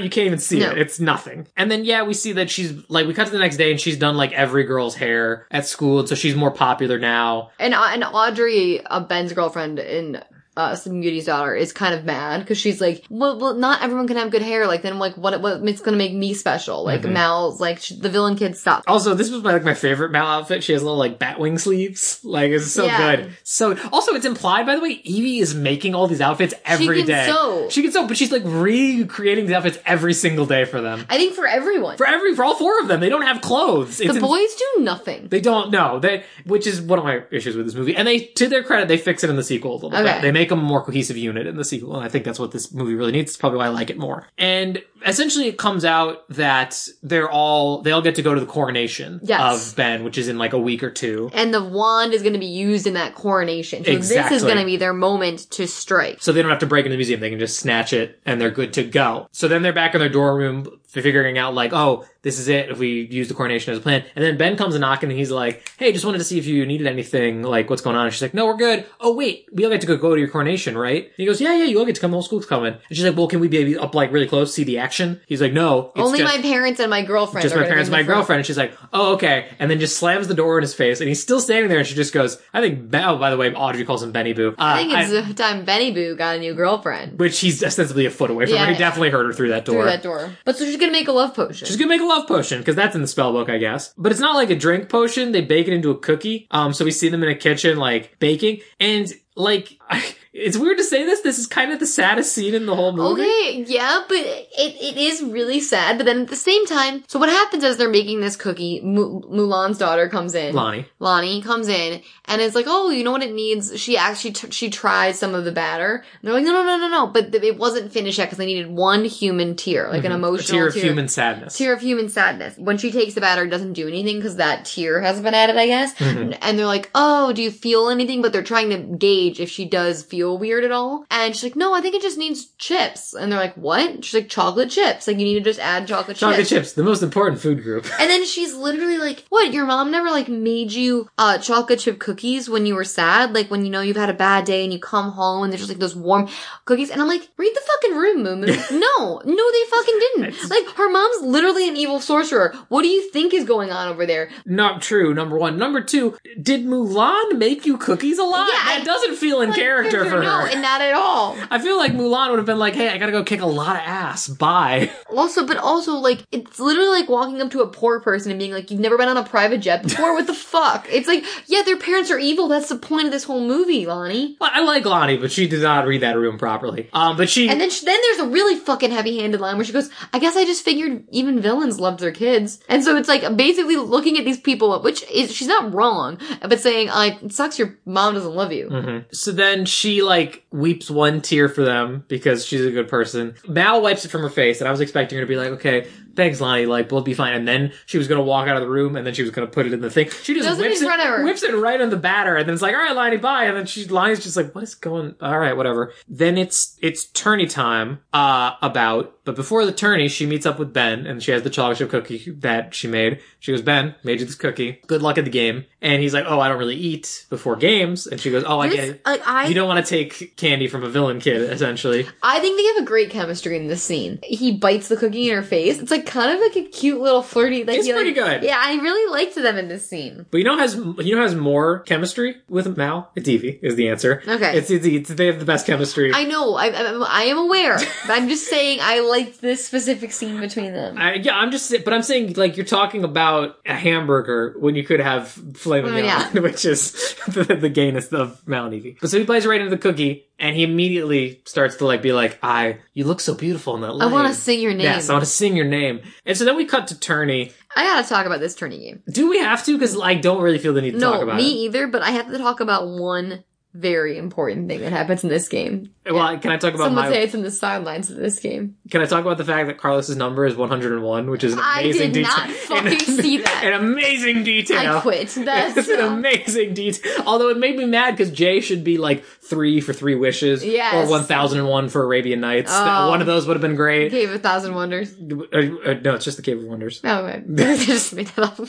[0.00, 0.70] you can't even see No.
[0.70, 0.78] it.
[0.78, 1.48] It's nothing.
[1.56, 3.80] And then yeah, we see that she's like we cut to the next day and
[3.80, 7.50] she's done like every girl's hair at school, and so she's more popular now.
[7.58, 10.22] And uh, and Audrey, uh, Ben's girlfriend in
[10.56, 14.16] uh, Beauty's daughter, is kind of mad because she's like, well, well, not everyone can
[14.18, 14.66] have good hair.
[14.66, 16.84] Like then, like what what's going to make me special?
[16.84, 17.12] Like Mm-hmm.
[17.14, 18.84] Mal's like sh the villain kid stop.
[18.86, 20.62] Also, this was my, like my favorite Mal outfit.
[20.62, 22.20] She has little like batwing sleeves.
[22.24, 23.16] Like it's so Yeah.
[23.16, 23.32] good.
[23.44, 27.24] So also, it's implied by the way, Evie is making all these outfits every day.
[27.26, 27.68] can sew.
[27.70, 31.04] She can sew, but she's like recreating these outfits every single day for them.
[31.08, 34.00] I think for everyone, For every for all four of them, they don't have clothes.
[34.00, 35.28] It's the in- boys do nothing.
[35.28, 37.96] They don't know they, which is one of my issues with this movie.
[37.96, 40.04] And they, to their credit, they fix it in the sequel a little Okay.
[40.14, 40.22] bit.
[40.22, 42.52] They make them a more cohesive unit in the sequel, and I think that's what
[42.52, 43.30] this movie really needs.
[43.32, 44.26] It's probably why I like it more.
[44.38, 48.46] And essentially, it comes out that they're all they all get to go to the
[48.46, 49.70] coronation Yes.
[49.70, 51.30] of Ben, which is in like a week or two.
[51.32, 53.84] And the wand is going to be used in that coronation.
[53.84, 56.18] So this is going to be their moment to strike.
[56.22, 57.20] So they don't have to break into the museum.
[57.20, 59.28] They can just snatch it and they're good to go.
[59.32, 62.70] So then they're back in their dorm room figuring out like, oh, this is it
[62.70, 64.04] if we use the coronation as a plan.
[64.14, 66.46] And then Ben comes a knocking and he's like, hey, just wanted to see if
[66.46, 68.04] you needed anything, like what's going on.
[68.06, 68.86] And she's like, no, we're good.
[69.00, 71.04] Oh, wait, we all get to go, go to your coronation, right?
[71.04, 72.10] And he goes, yeah, yeah, you all get to come.
[72.12, 72.74] The whole school's coming.
[72.74, 75.20] And she's like, well, can we be up like really close, see the action?
[75.26, 75.90] He's like, no.
[75.96, 77.42] it's Only just- my parents and my girlfriend.
[77.42, 78.18] just my parents, in my the front.
[78.18, 78.38] girlfriend.
[78.40, 79.48] And she's like, oh, okay.
[79.58, 81.00] And then just slams the door in his face.
[81.00, 81.78] And he's still standing there.
[81.78, 84.32] And she just goes, I think, Ben- oh, by the way, Audrey calls him Benny
[84.32, 84.50] Boo.
[84.50, 88.06] Uh, I think it's the time Benny Boo got a new girlfriend which he's ostensibly
[88.06, 88.66] a foot away from Yeah.
[88.66, 88.72] her.
[88.72, 89.82] He definitely heard her through that door.
[89.82, 90.30] through that door.
[90.44, 91.66] But so she's gonna make a love potion.
[91.66, 93.94] She's gonna make a love potion because that's in the spell book, I guess.
[93.96, 95.32] But it's not like a drink potion.
[95.32, 96.46] They bake it into a cookie.
[96.50, 99.78] Um, so we see them in a kitchen like baking, and like
[100.32, 101.20] it's weird to say this.
[101.20, 103.22] This is kind of the saddest scene in the whole movie.
[103.22, 105.98] Okay, yeah, but it, it is really sad.
[105.98, 109.20] But then at the same time, so what happens as they're making this cookie, Mu-
[109.22, 110.54] Mulan's daughter comes in.
[110.54, 110.86] Lonnie.
[111.00, 114.50] Lonnie comes in and is like, "Oh, you know what it needs?" She actually t-
[114.50, 115.96] she tries some of the batter.
[115.96, 118.38] And they're like, "No, no, no, no, no!" But th- it wasn't finished yet because
[118.38, 121.58] they needed one human tear, like an emotional tear Tear of human sadness.
[121.58, 122.56] tear of human sadness.
[122.56, 125.56] When she takes the batter, it doesn't do anything because that tear hasn't been added,
[125.58, 125.94] I guess.
[125.96, 126.32] Mm-hmm.
[126.40, 129.66] And they're like, "Oh, do you feel anything?" But they're trying to gauge if she
[129.66, 131.04] does feel weird at all.
[131.10, 134.14] And she's like, "No, I think it just needs chips." And they're like, "What?" She's
[134.14, 135.06] like, "Chocolate chips.
[135.06, 137.62] Like you need to just add chocolate, Chocolate chips." Chocolate chips, the most important food
[137.62, 137.86] group.
[137.98, 139.52] And then she's literally like, "What?
[139.52, 143.34] Your mom never like made you uh chocolate chip cookies when you were sad?
[143.34, 145.62] Like when you know you've had a bad day and you come home and there's
[145.62, 146.28] just like those warm
[146.66, 150.50] cookies?" And I'm like, "Read the fucking room, Moo Moo." no, no, they fucking didn't.
[150.50, 152.54] Like her mom's literally an evil sorcerer.
[152.68, 154.28] What do you think is going on over there?
[154.46, 155.14] Not true.
[155.14, 155.56] Number one.
[155.58, 156.16] Number two.
[156.40, 158.48] Did Mulan make you cookies a lot?
[158.48, 160.48] Yeah, that I- doesn't feel in Like, character for no, her.
[160.48, 161.36] and not at all.
[161.50, 163.76] I feel like Mulan would have been like, "Hey, I gotta go kick a lot
[163.76, 164.28] of ass.
[164.28, 168.38] Bye." Also, but also, like, it's literally like walking up to a poor person and
[168.38, 170.14] being like, you've never been on a private jet before?
[170.14, 170.86] What the fuck?
[170.90, 172.48] It's like, yeah, their parents are evil.
[172.48, 174.36] That's the point of this whole movie, Lonnie.
[174.40, 176.88] Well, I like Lonnie, but she did not read that room properly.
[176.92, 179.72] Um, but she And then, she, then there's a really fucking heavy-handed line where she
[179.72, 183.36] goes, "I guess I just figured even villains loved their kids." And so it's like
[183.36, 187.58] basically looking at these people, which is she's not wrong, but saying, like, it sucks
[187.58, 192.44] your mom doesn't love you." So then she like weeps one tear for them because
[192.44, 193.34] she's a good person.
[193.46, 195.86] Mal wipes it from her face, and I was expecting her to be like, "Okay,
[196.14, 196.66] thanks, Lonnie.
[196.66, 199.06] Like we'll be fine." And then she was gonna walk out of the room, and
[199.06, 200.10] then she was gonna put it in the thing.
[200.22, 201.24] She just whips it, front of her.
[201.24, 203.56] whips it right on the batter, and then it's like, "All right, Lonnie, bye." And
[203.56, 205.14] then she Lonnie's just like, "What is going?
[205.20, 208.00] All right, whatever." Then it's it's tourney time.
[208.12, 211.50] Uh, about but before the tourney, she meets up with Ben, and she has the
[211.50, 213.20] chocolate chip cookie that she made.
[213.38, 214.80] She goes, "Ben, made you this cookie.
[214.86, 218.06] Good luck at the game." And he's like, "Oh, I don't really eat before games."
[218.06, 220.66] And she goes, "Oh, I get it." like I, You don't want to take candy
[220.66, 222.06] from a villain kid, essentially.
[222.22, 224.18] I think they have a great chemistry in this scene.
[224.24, 225.78] He bites the cookie in her face.
[225.78, 227.64] It's like kind of like a cute little flirty.
[227.64, 228.42] Like It's he, like- pretty good.
[228.42, 230.26] Yeah, I really liked them in this scene.
[230.30, 233.10] But you know, has you know has more chemistry with Mal?
[233.16, 234.22] It's Evie is the answer.
[234.26, 234.56] Okay.
[234.58, 236.12] it's, it's, it's they have the best chemistry.
[236.14, 236.54] I know.
[236.54, 237.76] I, I, I am aware.
[238.06, 240.96] but I'm just saying I liked this specific scene between them.
[240.98, 244.84] I, yeah, I'm just, but I'm saying like you're talking about a hamburger when you
[244.84, 246.30] could have filet mignon, Oh, yeah.
[246.40, 248.96] which is the, the gayness of Mal and Evie.
[249.00, 252.12] But so he plays right into the cookie, and he immediately starts to like be
[252.12, 254.08] like, "I, you look so beautiful in that light.
[254.08, 254.82] I want to sing your name.
[254.82, 257.52] Yes, I want to sing your name." And so then we cut to Tourney.
[257.74, 259.02] I gotta talk about this tourney game.
[259.10, 259.78] Do we have to?
[259.78, 261.66] Because I don't really feel the need to talk about me it.
[261.66, 261.86] either.
[261.86, 265.90] But I have to talk about one very important thing that happens in this game.
[266.04, 267.10] Well, can I talk about Some would my?
[267.10, 268.76] say it's in the sidelines of this game.
[268.90, 272.10] Can I talk about the fact that Carlos's number is 101, which is an amazing
[272.10, 272.32] detail?
[272.32, 272.48] I amazing did detail.
[272.48, 272.50] not
[272.90, 273.62] fucking see that.
[273.64, 274.96] An amazing detail.
[274.96, 275.28] I quit.
[275.36, 277.22] That's it's an amazing detail.
[277.24, 280.94] Although it made me mad because Jay should be like three for three wishes, Yes.
[280.94, 282.72] or 1001 for Arabian Nights.
[282.74, 283.08] Oh.
[283.08, 284.10] One of those would have been great.
[284.10, 285.12] Cave of Thousand Wonders.
[285.14, 287.00] Uh, uh, no, it's just the Cave of Wonders.
[287.04, 287.42] Oh, okay.
[287.72, 288.68] I just made that up.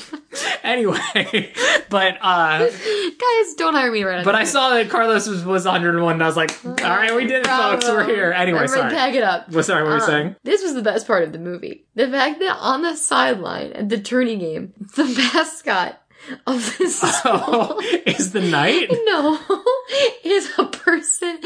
[0.64, 1.52] Anyway,
[1.90, 6.14] but uh, Guys, don't hire me right but I saw that Carlos was, was 101,
[6.14, 7.86] and I was like, all right, we did it, folks.
[7.86, 8.32] We're here.
[8.32, 8.94] Anyway, Everyone sorry.
[8.94, 9.50] pack it up.
[9.52, 10.36] Well, sorry, what were you Uh, saying?
[10.44, 11.86] This was the best part of the movie.
[11.96, 16.02] The fact that on the sideline at the tourney game, the mascot
[16.48, 18.90] of this Oh, is the night?
[19.06, 19.40] no
[20.24, 21.40] is a person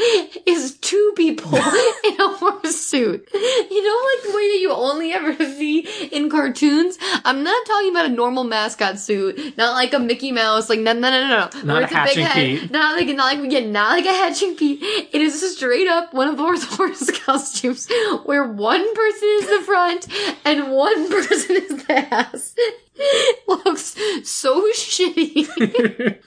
[0.46, 3.28] is two people in a horse suit.
[3.32, 6.98] You know, like the way that you only ever see in cartoons.
[7.24, 10.92] I'm not talking about a normal mascot suit, not like a Mickey Mouse, like no,
[10.92, 11.62] no, no, no, no.
[11.64, 12.70] Not a it's big Hatching head, Pete.
[12.70, 14.78] Not like, not like, yeah, not like a hatching Pete.
[14.82, 17.88] It is straight up one of those horse costumes
[18.24, 20.08] where one person is the front
[20.44, 22.54] and one person is the ass.
[23.48, 25.48] Looks so shitty.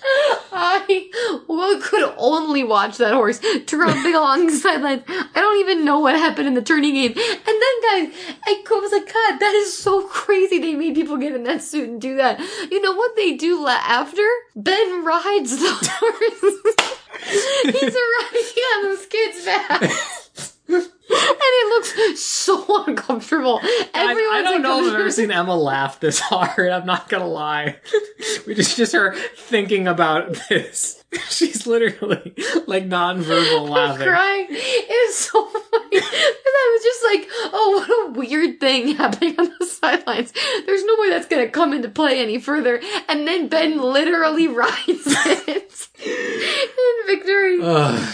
[0.52, 5.04] I well, could only watch that horse trumping along the sidelines.
[5.08, 7.12] I don't even know what happened in the tourney game.
[7.12, 8.14] And then, guys,
[8.48, 10.60] I was like, God, that is so crazy.
[10.60, 12.40] They made people get in that suit and do that.
[12.72, 14.28] You know what they do la- after?
[14.56, 17.02] Ben rides the horse.
[17.64, 21.01] He's riding on those kid's back.
[21.12, 21.68] And it
[22.06, 23.60] looks so uncomfortable.
[23.64, 26.70] I, I don't know if I've ever seen Emma laugh this hard.
[26.72, 27.78] I'm not gonna lie.
[28.48, 31.04] We just just her thinking about this.
[31.30, 32.34] She's literally
[32.68, 34.08] like nonverbal laughing.
[34.08, 34.48] crying.
[34.50, 35.98] It was so funny.
[36.02, 40.32] I was just like, oh, what a weird thing happening on the sidelines.
[40.66, 42.80] There's no way that's going to come into play any further.
[43.10, 47.60] And then Ben literally rides it in victory.
[47.62, 48.14] Ugh.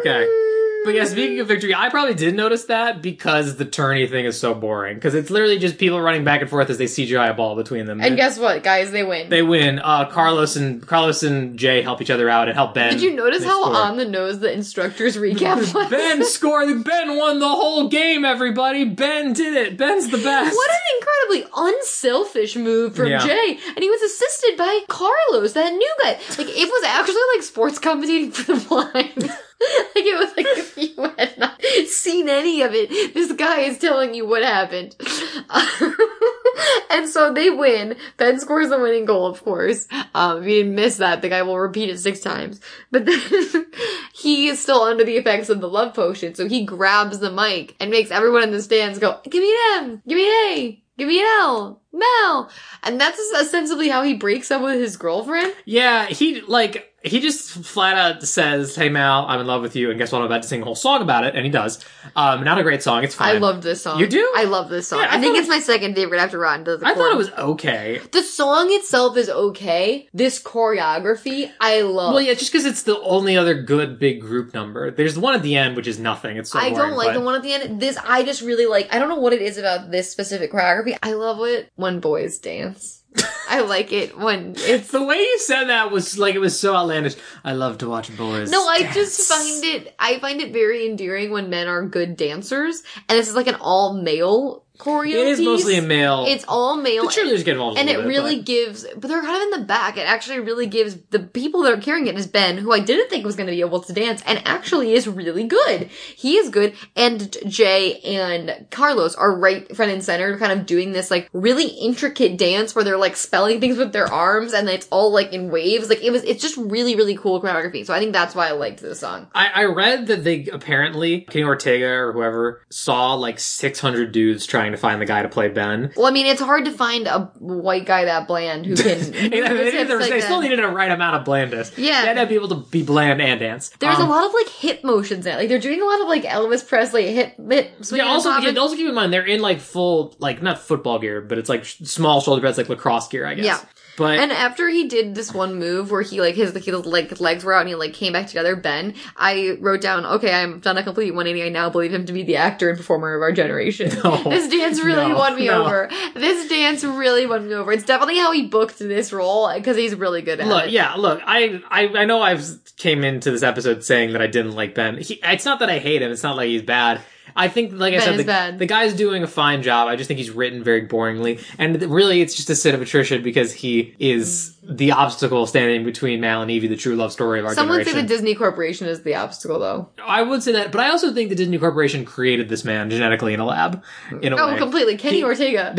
[0.00, 0.42] okay.
[0.84, 4.38] But yeah, speaking of victory, I probably did notice that because the tourney thing is
[4.38, 4.94] so boring.
[4.94, 7.86] Because it's literally just people running back and forth as they CGI a ball between
[7.86, 8.00] them.
[8.00, 8.92] And guess what, guys?
[8.92, 9.28] They win.
[9.28, 9.80] they win.
[9.80, 12.92] Uh, Carlos and Carlos and Jay help each other out and help Ben.
[12.92, 13.74] Did you notice how score.
[13.74, 15.90] on the nose the instructor's recap was?
[15.90, 16.84] Ben scored.
[16.84, 18.24] Ben won the whole game.
[18.24, 19.76] Everybody, Ben did it.
[19.76, 20.54] Ben's the best.
[20.54, 23.26] What an incredibly unselfish move from Yeah.
[23.26, 23.58] Jay.
[23.74, 26.12] And he was assisted by Carlos, that new guy.
[26.38, 29.16] Like, it was actually like sports commentating for the blind.
[29.94, 33.78] like, it was like if you had not seen any of it, this guy is
[33.78, 34.94] telling you what happened.
[36.90, 37.96] and so they win.
[38.16, 39.86] Ben scores the winning goal, of course.
[40.14, 42.60] Um, if you didn't miss that, the guy will repeat it six times.
[42.90, 43.20] But then
[44.14, 47.76] he is still under the effects of the love potion, so he grabs the mic
[47.80, 50.82] and makes everyone in the stands go, "Give me an M, give me an A,
[50.98, 52.50] give me an L, Mal,"
[52.82, 55.54] and that's ostensibly how he breaks up with his girlfriend.
[55.64, 59.90] Yeah, he like he just flat out says, "Hey Mal, I'm in love with you,"
[59.90, 60.18] and guess what?
[60.18, 61.84] I'm about to sing a whole song about it, and he does.
[62.14, 63.04] Um, not a great song.
[63.04, 63.36] It's fine.
[63.36, 64.00] I love this song.
[64.00, 64.32] You do?
[64.36, 65.00] I love this song.
[65.00, 67.16] Yeah, I I, think it's my second favorite after Rotten to the I thought it
[67.16, 68.00] was okay.
[68.12, 70.08] The song itself is okay.
[70.12, 72.14] This choreography, I love.
[72.14, 74.90] Well, yeah, just because it's the only other good big group number.
[74.90, 76.36] There's the one at the end, which is nothing.
[76.36, 77.80] It's so I boring, don't like but- the one at the end.
[77.80, 78.92] This I just really like.
[78.94, 80.96] I don't know what it is about this specific choreography.
[81.02, 83.02] I love it when boys dance.
[83.48, 84.90] I like it when it's.
[84.90, 87.14] The way you said that was like it was so outlandish.
[87.44, 88.50] I love to watch boys.
[88.50, 88.94] No, I dance.
[88.94, 89.94] just find it.
[89.98, 93.56] I find it very endearing when men are good dancers, and this is like an
[93.60, 95.10] all male choreo.
[95.12, 96.24] It is mostly a male.
[96.26, 97.04] It's all male.
[97.04, 99.60] the cheerleaders get involved, and it bit, really but- gives but they're kind of in
[99.60, 102.72] the back it actually really gives the people that are carrying it is ben who
[102.72, 105.90] i didn't think was going to be able to dance and actually is really good
[106.16, 110.92] he is good and jay and carlos are right front and center kind of doing
[110.92, 114.88] this like really intricate dance where they're like spelling things with their arms and it's
[114.90, 117.98] all like in waves like it was it's just really really cool choreography so i
[117.98, 121.88] think that's why i liked this song I, I read that they apparently Kenny Ortega
[121.88, 125.92] or whoever saw like 600 dudes trying to find the guy to play Ben.
[125.96, 129.28] well i mean it's hard to find a white guy that bland who can they,
[129.28, 131.76] they, move his they still needed a right amount of blandness.
[131.76, 132.02] Yeah.
[132.02, 133.70] they had to be able to be bland and dance.
[133.78, 135.36] There's Um, a lot of like hip motions in it.
[135.36, 138.76] Like they're doing a lot of like Elvis Presley hip hip Yeah, also, yeah, also
[138.76, 142.20] keep in mind they're in like full, like not football gear, but it's like small
[142.20, 143.44] shoulder pads, like lacrosse gear, I guess.
[143.44, 143.60] Yeah.
[143.96, 147.44] But And after he did this one move where he like his, his like legs
[147.44, 150.76] were out and he like came back together, Ben, I wrote down, okay, I'm done
[150.78, 151.46] a complete 180.
[151.46, 153.90] I now believe him to be the actor and performer of our generation.
[154.04, 154.22] No.
[154.24, 155.16] this dance really No.
[155.16, 155.64] won me No.
[155.64, 155.88] over.
[156.14, 157.72] This dance really won me over.
[157.72, 160.50] It's definitely how he booked this role because he's really good at it.
[160.50, 160.70] Look, it.
[160.70, 162.44] yeah, look, I, I, I know I've
[162.76, 164.98] came into this episode saying that I didn't like Ben.
[164.98, 166.10] He, it's not that I hate him.
[166.12, 167.00] It's not like he's bad.
[167.34, 168.58] I think, like I said, the, bad.
[168.58, 169.88] the guy's doing a fine job.
[169.88, 173.22] I just think he's written very boringly, and really, it's just a sit of attrition
[173.22, 177.46] because he is the obstacle standing between Mal and Evie, the true love story of
[177.46, 178.06] our Someone say generation.
[178.06, 179.88] the Disney Corporation is the obstacle though.
[180.04, 183.32] I would say that, but I also think the Disney Corporation created this man genetically
[183.32, 183.84] in a lab.
[184.22, 184.96] In a Oh, way, completely.
[184.96, 185.72] Kenny He- Ortega.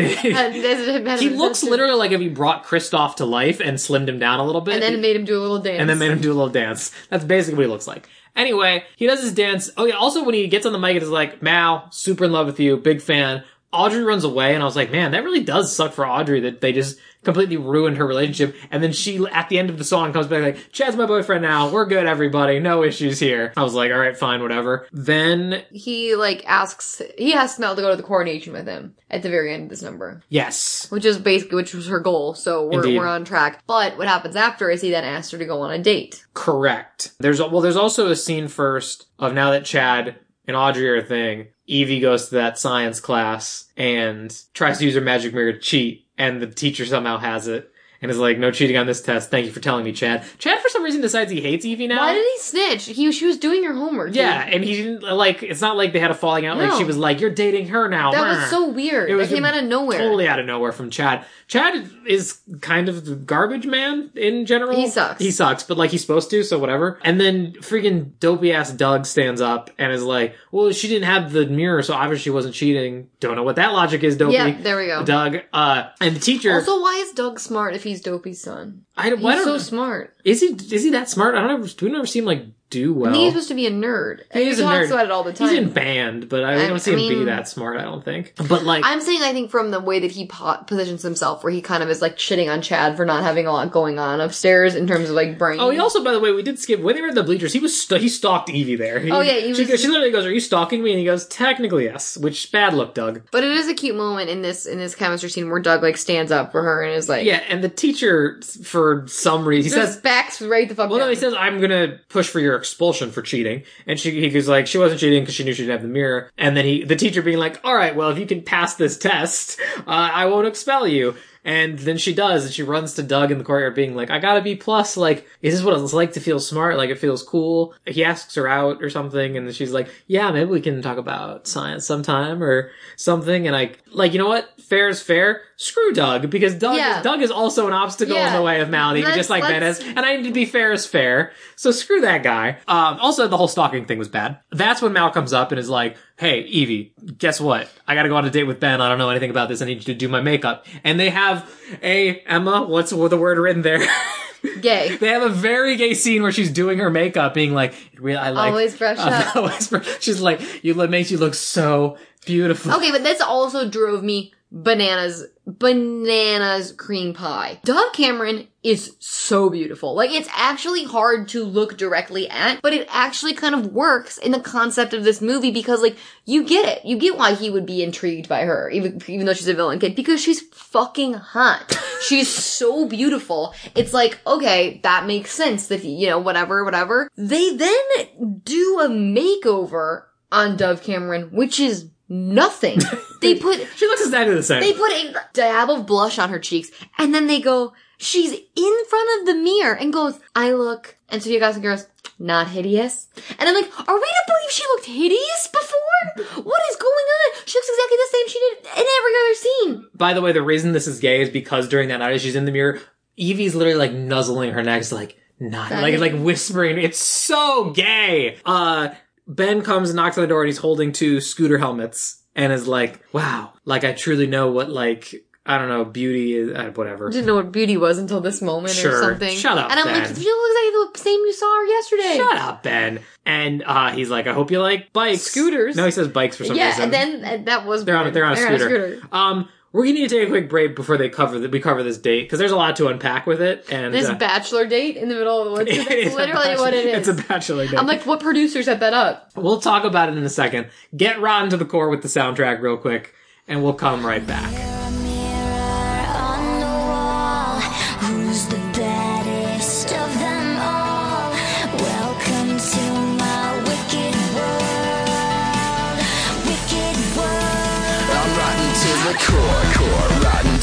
[0.54, 4.18] had- had- he looks literally like if he brought Kristoff to life and slimmed him
[4.18, 5.80] down a little bit, And then made him do a little dance.
[5.80, 6.90] and then made him do a little dance.
[7.10, 8.08] That's basically what he looks like.
[8.38, 9.68] Anyway, he does his dance.
[9.76, 12.46] Oh yeah, also when he gets on the mic, it's like, Mal, super in love
[12.46, 13.42] with you, big fan.
[13.72, 16.60] Audrey runs away, and I was like, man, that really does suck for Audrey that
[16.60, 16.98] they just
[17.28, 18.56] completely ruined her relationship.
[18.70, 21.42] And then she, at the end of the song, comes back like, Chad's my boyfriend
[21.42, 21.68] now.
[21.70, 22.58] We're good, everybody.
[22.58, 23.52] No issues here.
[23.54, 24.86] I was like, all right, fine, whatever.
[24.92, 29.22] Then, he like asks he asks Mal to go to the coronation with him at
[29.22, 30.22] the very end of this number.
[30.30, 32.98] yes, Which is basically which was her goal, so we're Indeed.
[32.98, 33.62] we're on track.
[33.66, 36.24] But what happens after is he then asks her to go on a date.
[36.34, 37.12] Correct.
[37.20, 40.16] There's well, there's also a scene first of now that Chad
[40.46, 41.48] and Audrey are a thing.
[41.66, 46.07] Evie goes to that science class and tries to use her magic mirror to cheat,
[46.18, 49.30] and the teacher somehow has it and is like, "No cheating on this test.
[49.30, 51.98] Thank you for telling me, Chad." Chad, for some reason, decides he hates Evie now.
[51.98, 52.86] Why did he snitch?
[52.86, 54.08] He she was doing her homework.
[54.08, 54.16] dude.
[54.16, 55.42] yeah, and he didn't like.
[55.42, 56.56] It's not like they had a falling out.
[56.58, 58.40] Like she was like, "You're dating her now." That Brr.
[58.40, 59.10] was so weird.
[59.10, 59.98] It was came out of nowhere.
[59.98, 61.24] Totally out of nowhere from Chad.
[61.46, 64.76] Chad is kind of the garbage man in general.
[64.76, 65.20] He sucks.
[65.20, 66.98] He sucks, but like he's supposed to, so whatever.
[67.02, 71.32] And then freaking dopey ass Doug stands up and is like, "Well, she didn't have
[71.32, 74.34] the mirror, so obviously she wasn't cheating." Don't know what that logic is, dopey.
[74.34, 75.04] Yeah, there we go.
[75.04, 75.38] Doug.
[75.52, 76.52] Uh, and the teacher.
[76.52, 78.84] Also, why is Doug smart if he's Dopey's son?
[78.96, 79.18] I don't.
[79.18, 80.16] He's Why don't so smart.
[80.24, 80.46] is he?
[80.48, 81.34] Is he that smart?
[81.34, 81.66] I don't ever.
[81.68, 83.12] Do we never see him like do well?
[83.14, 84.20] He's supposed to be a nerd.
[84.30, 84.90] And He is he a talks nerd.
[84.92, 85.48] about it all the time.
[85.48, 87.78] He's in band, but I, I- don't see I him be that smart.
[87.78, 88.34] I don't think.
[88.48, 91.52] But like, I'm saying I think from the way that he po- positions himself, where
[91.52, 94.20] he kind of is like shitting on Chad for not having a lot going on
[94.20, 95.60] upstairs in terms of like brain.
[95.60, 97.52] Oh, he also, by the way, we did skip when they were in the bleachers.
[97.52, 99.00] He was st- he stalked Evie there.
[99.00, 101.04] He- Oh, yeah, he she, was- she literally goes, "Are you stalking me?" And he
[101.04, 103.22] goes, "Technically, yes." Which bad look, Doug.
[103.30, 105.96] But it is a cute moment in this in this chemistry scene where Doug like
[105.96, 109.70] stands up for her and is like, Yeah, and the teacher, for some reason, he
[109.86, 111.06] says, backs right the fuck "Well, down.
[111.08, 114.48] no," he says, "I'm gonna push for your expulsion for cheating." And she he goes
[114.48, 116.84] like, "She wasn't cheating because she knew she didn't have the mirror." And then he,
[116.84, 120.26] the teacher, being like, "All right, well, if you can pass this test, uh, I
[120.26, 123.74] won't expel you." And then she does, and she runs to Doug in the courtyard,
[123.74, 124.96] being like, "I got to be plus.
[124.96, 126.76] Like, is this what it's like to feel smart?
[126.76, 130.30] Like, it feels cool." He asks her out or something, and then she's like, "Yeah,
[130.30, 134.48] maybe we can talk about science sometime or something." And I like, you know what?
[134.60, 135.42] Fair is fair.
[135.56, 136.98] Screw Doug because Doug Yeah.
[136.98, 139.80] is, Doug is also an obstacle in the way of Malady, just like Ben is.
[139.80, 141.32] And I need to be fair is fair.
[141.56, 142.58] So screw that guy.
[142.68, 144.38] Um, also, the whole stalking thing was bad.
[144.52, 147.70] That's when Mal comes up and is like, "Hey, Evie, guess what?
[147.86, 148.80] I got to go on a date with Ben.
[148.80, 149.62] I don't know anything about this.
[149.62, 151.50] I need you to do my makeup." And they have
[151.82, 152.64] a Emma.
[152.64, 153.80] What's the word written there?
[154.60, 154.96] gay.
[154.96, 158.30] they have a very gay scene where she's doing her makeup, being like, "Really, I
[158.30, 159.36] like Always brush uh, up.
[159.36, 163.68] always brush-" She's like, "You look makes you look so beautiful." Okay, but this also
[163.68, 167.58] drove me bananas, bananas cream pie.
[167.64, 169.94] Dove Cameron is so beautiful.
[169.94, 174.32] Like, it's actually hard to look directly at, but it actually kind of works in
[174.32, 175.96] the concept of this movie because, like,
[176.26, 176.84] you get it.
[176.84, 179.78] You get why he would be intrigued by her, even, even though she's a villain
[179.78, 181.78] kid, because she's fucking hot.
[182.06, 183.54] she's so beautiful.
[183.74, 187.08] It's like, okay, that makes sense that he, you know, whatever, whatever.
[187.16, 192.80] They then do a makeover on Dove Cameron, which is nothing.
[193.20, 194.60] they put she looks exactly the same.
[194.60, 198.84] they put a dab of blush on her cheeks, and then they go, she's in
[198.88, 201.86] front of the mirror and goes, I look, and Sophia Gossett goes,
[202.18, 203.08] not hideous.
[203.38, 206.44] And I'm like, are we to believe she looked hideous before?
[206.44, 207.42] What is going on?
[207.46, 209.90] She looks exactly the same she did in every other scene.
[209.94, 212.44] By the way, the reason this is gay is because during that night she's in
[212.44, 212.80] the mirror,
[213.16, 216.78] Evie's literally like nuzzling her neck, like not like like whispering.
[216.78, 218.38] It's so gay.
[218.44, 218.90] Uh,
[219.28, 222.66] Ben comes and knocks on the door and he's holding two scooter helmets and is
[222.66, 225.14] like, "Wow, like I truly know what like."
[225.48, 227.08] I don't know, beauty is, uh, whatever.
[227.08, 229.02] Didn't know what beauty was until this moment or Sure.
[229.02, 229.34] something.
[229.34, 229.94] Shut up, And I'm Ben.
[229.94, 232.14] like, she looks exactly the same you saw her yesterday.
[232.18, 233.00] Shut up, Ben.
[233.24, 235.22] And uh, he's like, I hope you like bikes.
[235.22, 235.74] Scooters.
[235.74, 236.84] No, he says bikes for some yeah, reason.
[236.84, 239.00] and then and that was they're on they're on a They're scooter.
[239.10, 241.82] Um, we're gonna need to take a quick break before they cover the, we cover
[241.82, 243.66] this date because there's a lot to unpack with it.
[243.70, 245.70] And This uh, bachelor date in the middle of the woods.
[245.76, 247.06] That's is literally what it is.
[247.06, 247.78] It's a bachelor date.
[247.78, 249.30] I'm like, what producer set that up?
[249.36, 250.68] we'll talk about it in a second.
[250.96, 253.14] Get rotten to the core with the soundtrack real quick,
[253.46, 254.67] and we'll come right back.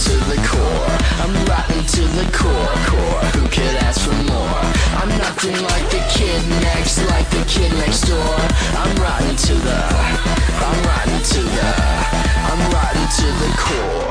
[0.06, 0.94] To the core.
[1.24, 3.26] I'm rotten to the core, core.
[3.34, 4.62] Who could ask for more?
[5.02, 8.38] I'm nothing like the kid next, like the kid next door.
[8.78, 9.82] I'm rotten to the,
[10.62, 11.74] I'm rotten to the,
[12.50, 14.06] I'm rotten to the core.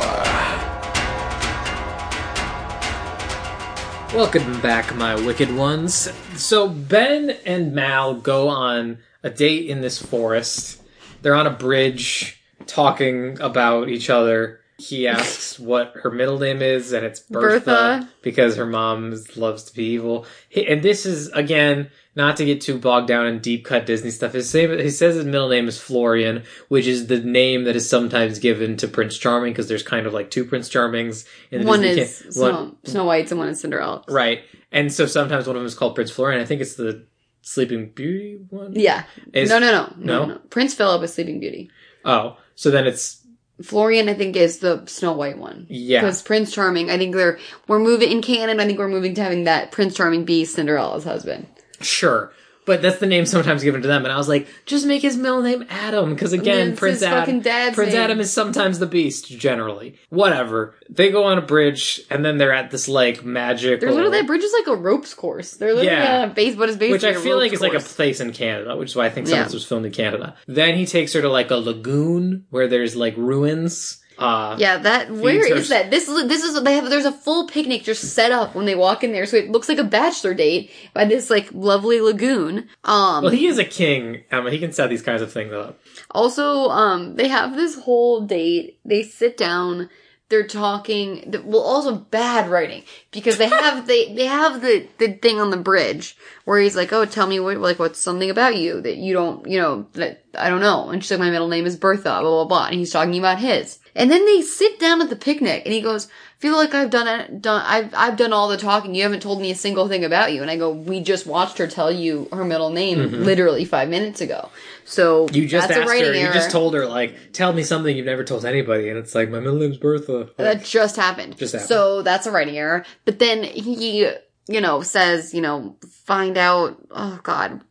[4.19, 6.11] Welcome back, my wicked ones.
[6.35, 10.83] So Ben and Mal go on a date in this forest.
[11.23, 14.61] They're on a bridge talking about each other.
[14.79, 18.09] He asks what her middle name is, and it's Bertha, Bertha.
[18.23, 20.27] because her mom loves to be evil.
[20.49, 24.11] He, and this is again not to get too bogged down in deep cut Disney
[24.11, 24.33] stuff.
[24.33, 27.89] His same, he says his middle name is Florian, which is the name that is
[27.89, 31.25] sometimes given to Prince Charming because there's kind of like two Prince Charmings.
[31.53, 34.03] In the One Disney is Snow, one- Snow White's and one is Cinderella.
[34.09, 34.43] Right.
[34.73, 36.41] And so sometimes one of them is called Prince Florian.
[36.41, 37.07] I think it's the
[37.43, 38.73] Sleeping Beauty one.
[38.75, 39.05] Yeah.
[39.33, 40.35] Is- no, no, no, no, No?
[40.35, 40.39] no.
[40.51, 41.71] Prince Philip is Sleeping Beauty.
[42.05, 43.24] Oh, so then it's
[43.63, 45.67] Florian, I think, is the Snow White one.
[45.69, 46.01] yeah.
[46.01, 47.39] Because Prince Charming, I think they're
[47.69, 48.61] we're moving in canon.
[48.61, 51.47] I think we're moving to having that Prince Charming be Cinderella's husband.
[51.81, 52.33] Sure.
[52.67, 55.17] But that's the name sometimes given to them, and I was like, just make his
[55.19, 58.01] middle name Adam, because again, Prince Adam, Prince name.
[58.03, 59.97] Adam is sometimes the Beast, generally.
[60.09, 60.75] Whatever.
[60.89, 63.81] They go on a bridge, and then they're at this like magic.
[63.81, 65.53] There's literally that bridge is like a ropes course.
[65.57, 66.23] They're literally Yeah.
[66.23, 68.33] on a base, but it's basically which I feel like is like a place in
[68.33, 70.35] Canada, which is why I think some of this was filmed in Canada.
[70.47, 74.01] Then he takes her to like a lagoon where there's like ruins.
[74.19, 75.91] Uh, Yeah, that where is that?
[75.91, 78.75] This is this is they have there's a full picnic just set up when they
[78.75, 82.69] walk in there, so it looks like a bachelor date by this like lovely lagoon.
[82.85, 84.23] Um, Well, he is a king.
[84.31, 84.51] Emma.
[84.51, 85.79] He can set these kinds of things up.
[86.11, 88.79] Also, um, they have this whole date.
[88.85, 89.89] They sit down.
[90.31, 91.35] They're talking.
[91.45, 92.83] Well, also bad writing
[93.13, 96.93] because they have they they have the the thing on the bridge where he's like,
[96.93, 100.25] "Oh, tell me what like what's something about you that you don't you know that
[100.37, 102.67] I don't know." And she's like, "My middle name is Bertha." Blah blah blah.
[102.67, 103.79] And he's talking about his.
[103.97, 106.09] And then they sit down at the picnic, and he goes,
[106.39, 107.41] "Feel like I've done.
[107.41, 107.63] Done.
[107.65, 108.95] I've I've done all the talking.
[108.95, 111.59] You haven't told me a single thing about you." And I go, "We just watched
[111.59, 113.23] her tell you her middle name mm-hmm.
[113.23, 114.51] literally five minutes ago."
[114.85, 116.13] So You just that's asked her.
[116.13, 119.31] You just told her like, tell me something you've never told anybody, and it's like
[119.31, 120.31] my middle name's Bertha.
[120.37, 121.37] That just happened.
[121.37, 121.69] Just happened.
[121.69, 122.85] So that's a writing error.
[123.05, 124.07] But then he,
[124.47, 126.77] you know, says, you know, find out.
[126.91, 127.63] Oh God.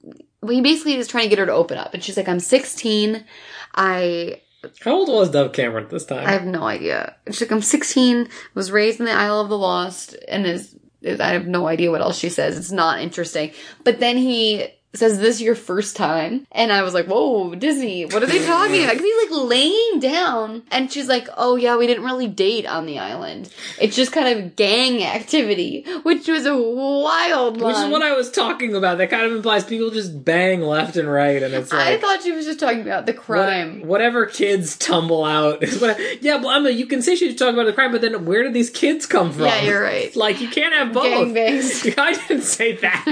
[0.42, 2.40] Well, he basically is trying to get her to open up, and she's like, "I'm
[2.40, 3.24] 16.
[3.76, 4.42] I
[4.82, 6.28] How old was Dove Cameron at this time?
[6.28, 8.30] I have no idea." Like, "I'm 16.
[8.54, 11.92] Was raised in the Isle of the Lost, and is." is- I have no idea
[11.92, 12.58] what else she says.
[12.58, 13.52] It's not interesting.
[13.84, 18.06] But then he says, "This your first time?" And I was like, "Whoa, Disney!
[18.06, 21.78] What are they talking about?" Because he's like laying down, and she's like, "Oh yeah,
[21.78, 23.52] we didn't really date on the island.
[23.80, 28.30] It's just kind of gang activity," which was a wild Which is what I was
[28.32, 28.98] talking about.
[29.00, 32.22] That kind of implies people just bang left and right, and it's like I thought
[32.24, 33.82] she was just talking about the what- crime.
[33.88, 36.00] whatever kids tumble out what.
[36.22, 38.54] Yeah, well, Emma, you can say she's talking about the crime, but then where did
[38.54, 39.44] these kids come from?
[39.46, 40.16] Yeah, you're right.
[40.24, 41.04] Like you can't have both.
[41.06, 41.94] Gangbangs.
[41.98, 43.04] I didn't say that.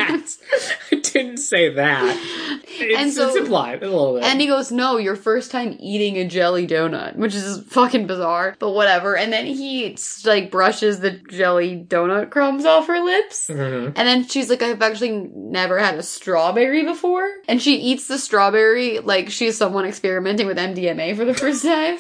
[0.91, 2.57] I didn't say that.
[2.84, 4.23] It's, And so- it's implied a little bit.
[4.23, 8.56] And he goes, "No, your first time eating a jelly donut," which is fucking bizarre,
[8.57, 9.15] but whatever.
[9.15, 9.95] And then he
[10.26, 13.88] like brushes the jelly donut crumbs off her lips, Mhm.
[13.95, 18.18] and then she's like, "I've actually never had a strawberry before," and she eats the
[18.18, 21.99] strawberry like she's someone experimenting with MDMA for the first time.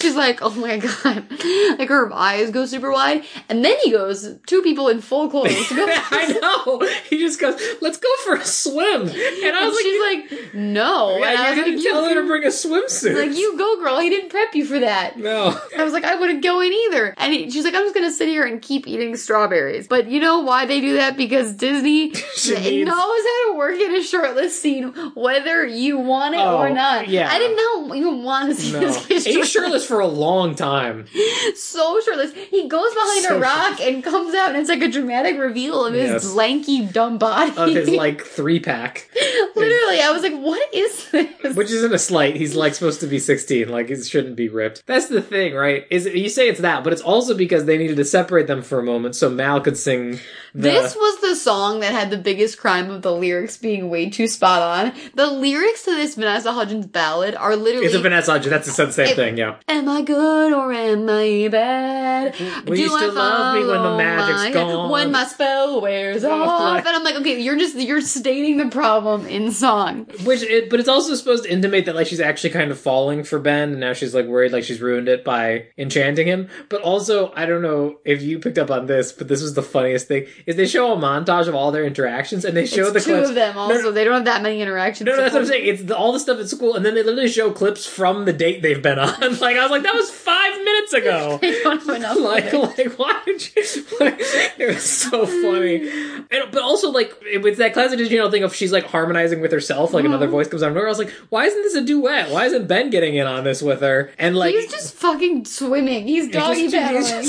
[0.00, 1.24] She's like, "Oh my god!"
[1.78, 5.50] Like her eyes go super wide, and then he goes, two people in full clothes.
[5.70, 6.88] I know.
[7.10, 10.54] He just goes, "Let's go for a swim," and I And was like, she's like,
[10.54, 11.16] no.
[11.18, 13.78] yeah, and I "You was like, tell her to bring a swimsuit." like, you go,
[13.80, 13.98] girl.
[14.00, 15.18] He didn't prep you for that.
[15.18, 15.58] no.
[15.76, 17.14] I was like, I wouldn't go in either.
[17.16, 19.88] And he, she's like, I'm just gonna sit here and keep eating strawberries.
[19.88, 21.16] But you know why they do that?
[21.16, 26.68] Because Disney knows how to work in a shortlist scene, whether you want it or
[26.68, 27.08] Oh, not.
[27.08, 27.28] yeah.
[27.30, 30.54] I didn't know you want to see No, this kid he's shirtless for a long
[30.54, 31.06] time.
[31.54, 32.32] so shirtless.
[32.50, 35.84] He goes behind So a rock and comes out, and it's like a dramatic reveal
[35.84, 37.52] of his lanky, dumb body.
[37.56, 38.93] Of his like three pack,
[39.56, 41.56] Literally, I was like, what is this?
[41.56, 42.36] which isn't a slight.
[42.36, 43.68] He's like supposed to be sixteen.
[43.68, 44.84] Like it shouldn't be ripped.
[44.86, 45.86] That's the thing, right?
[45.90, 48.78] Is you say it's that, but it's also because they needed to separate them for
[48.78, 50.18] a moment so Mal could sing.
[50.54, 54.28] This was the song that had the biggest crime of the lyrics being way too
[54.28, 54.92] spot on.
[55.14, 58.50] The lyrics to this Vanessa Hudgens ballad are literally it's a Vanessa Hudgens.
[58.50, 59.36] That's the same It- thing.
[59.36, 59.56] Yeah.
[59.68, 62.34] Am I good or am I bad?
[62.34, 62.68] Mm-hmm.
[62.68, 64.90] Will you still love me when the magic's my- gone?
[64.90, 66.78] When my spell wears off.
[66.78, 70.06] And I'm like, okay, you're just you're stating the problem in song.
[70.24, 73.24] Which, it, but it's also supposed to intimate that like she's actually kind of falling
[73.24, 76.48] for Ben, and now she's like worried like she's ruined it by enchanting him.
[76.68, 79.62] But also, I don't know if you picked up on this, but this was the
[79.62, 83.00] funniest thing: is they show a montage of all their interactions, and they show the
[83.00, 83.28] two clips.
[83.30, 83.82] of them No, also.
[83.82, 85.06] no, They don't have that many interactions.
[85.06, 85.66] No, no, that's what I'm saying.
[85.66, 88.32] It's the, all the stuff at school, and then they literally show clips from the
[88.32, 89.08] date they've been on.
[89.40, 91.38] like I was like, that was five minutes ago.
[91.40, 92.18] They don't have enough.
[92.18, 93.62] like, like, why did you?
[94.00, 94.16] Like,
[94.58, 95.88] it was so funny,
[96.30, 97.12] and but also like
[97.42, 100.12] with that classic Channel thing of she's like harmonizing with herself, like Mm-hmm.
[100.12, 100.88] another voice comes out of nowhere.
[100.88, 102.30] I was like, why isn't this a duet?
[102.30, 104.10] Why isn't Ben getting in on this with her?
[104.18, 106.06] And like, He's just fucking swimming.
[106.06, 107.26] He's doggy paddling.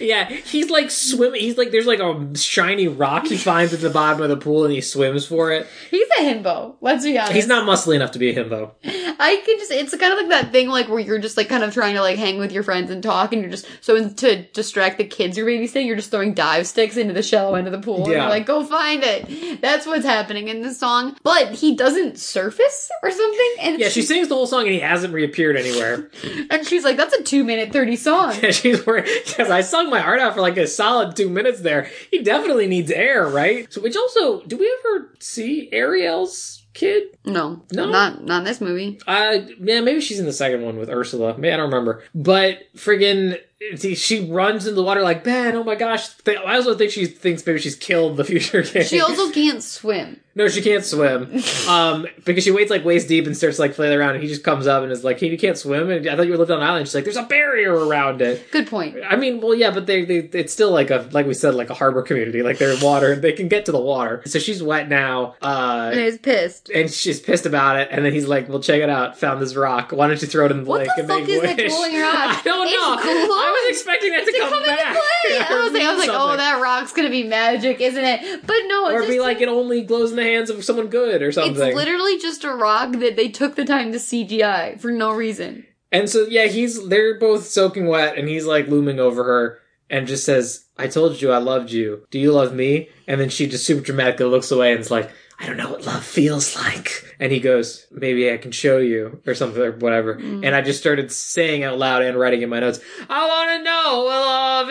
[0.00, 1.40] yeah, he's like swimming.
[1.40, 4.64] He's like, there's like a shiny rock he finds at the bottom of the pool,
[4.64, 5.66] and he swims for it.
[5.90, 6.74] He's a himbo.
[6.80, 7.32] Let's be honest.
[7.34, 8.72] He's not muscly enough to be a himbo.
[8.84, 11.62] I can just, it's kind of like that thing like where you're just like kind
[11.62, 14.42] of trying to like hang with your friends and talk and you're just, so to
[14.52, 17.72] distract the kids you're babysitting, you're just throwing dive sticks into the shallow end of
[17.72, 18.04] the pool.
[18.04, 18.20] And Yeah.
[18.22, 19.60] you're like, go find it.
[19.60, 21.16] That's what's happening in this song.
[21.22, 23.54] But he doesn't surface or something.
[23.60, 26.10] And Yeah, she sings the whole song, and he hasn't reappeared anywhere.
[26.50, 28.34] and she's like, that's a two minute 30 song.
[28.42, 31.60] And she's wearing because I sung my heart out for like a solid two minutes
[31.60, 31.90] there.
[32.10, 33.72] He definitely needs air, right?
[33.72, 37.04] So, which also, do we ever see Ariel's kid?
[37.24, 37.90] No, No?
[37.90, 38.98] not, not in this movie.
[39.06, 41.36] Uh, yeah, maybe she's in the second one with Ursula.
[41.36, 42.02] Maybe I don't remember.
[42.14, 43.38] But friggin',
[43.76, 45.54] she- she runs in the water like Ben.
[45.54, 46.08] Oh my gosh!
[46.26, 48.84] I also think she thinks maybe she's killed the future king.
[48.84, 50.18] She also can't swim.
[50.34, 51.42] no, she can't swim.
[51.68, 54.42] Um, because she waits like waist deep and starts like flailing around, and he just
[54.42, 56.58] comes up and is like, "Hey, you can't swim." And I thought you lived on
[56.58, 56.88] an island.
[56.88, 58.96] She's like, "There's a barrier around it." Good point.
[59.08, 61.68] I mean, well, yeah, but they, they it's still like a like we said, like
[61.70, 62.42] a harbor community.
[62.42, 64.22] Like they're in water, they can get to the water.
[64.24, 66.59] So she's wet now, uh, And he's pissed.
[66.74, 67.88] And she's pissed about it.
[67.90, 69.18] And then he's like, "Well, check it out.
[69.18, 69.92] Found this rock.
[69.92, 71.56] Why don't you throw it in the What lake the and fuck make is that
[71.56, 72.14] wish?" glowing rock?
[72.14, 72.96] I don't It's know.
[73.34, 74.92] I was expecting that to, to come, come back.
[74.92, 75.38] play.
[75.38, 78.46] I was like, I was like, oh, that rock's gonna be magic, isn't it?
[78.46, 81.22] But no, it's Or be like, it only glows in the hands of someone good
[81.22, 81.52] or something.
[81.68, 85.66] It's literally just a rock that they took the time to CGI for no reason.
[85.92, 89.58] And so yeah, he's they're both soaking wet, and he's like looming over her
[89.88, 92.06] and just says, "I told you I loved you.
[92.12, 95.10] Do you love me?" And then she just super dramatically looks away and is like,
[95.40, 99.20] "I don't know what love feels like." And he goes, "Maybe I can show you,"
[99.26, 100.14] or something or whatever.
[100.16, 100.44] Mm.
[100.44, 103.62] And I just started saying out loud and writing in my notes, "I want to
[103.64, 104.70] know what love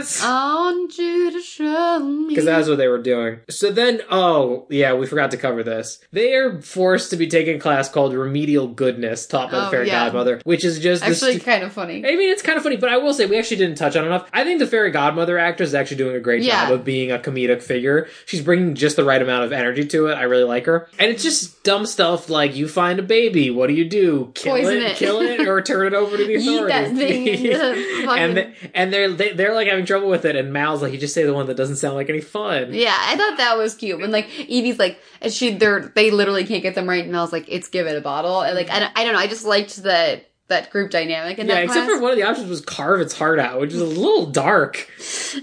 [0.00, 2.28] is." I want you to show me.
[2.28, 3.38] because that's what they were doing.
[3.48, 6.00] So then, oh yeah, we forgot to cover this.
[6.12, 9.70] They are forced to be taking a class called Remedial Goodness, taught by the Oh,
[9.70, 10.04] Fairy yeah.
[10.06, 11.98] Godmother, which is just actually kind of funny.
[12.04, 14.04] I mean, it's kind of funny, but I will say we actually didn't touch on
[14.04, 14.28] enough.
[14.32, 16.64] I think the fairy godmother actress is actually doing a great Yeah.
[16.68, 18.08] job of being a comedic figure.
[18.26, 20.14] She's bringing just the right amount of energy to it.
[20.14, 23.68] I really like her, and it's just dumb stuff like you find a baby, what
[23.68, 24.32] do you do?
[24.34, 24.96] Kill Poison it, it.
[24.96, 26.68] kill it, or turn it over to the authorities?
[26.68, 30.52] that thing the and they, and they're they, they're like having trouble with it, and
[30.52, 32.72] Mal's like, you just say the one that doesn't sound like any fun.
[32.72, 34.00] Yeah, I thought that was cute.
[34.00, 37.32] When like Evie's like, and she, they're they literally can't get them right, and was
[37.32, 38.42] like, it's give it a bottle.
[38.42, 41.46] And like I don't, I don't know, I just liked that that group dynamic in
[41.46, 43.80] Yeah, that except for one of the options was carve its heart out, which is
[43.80, 44.90] a little dark.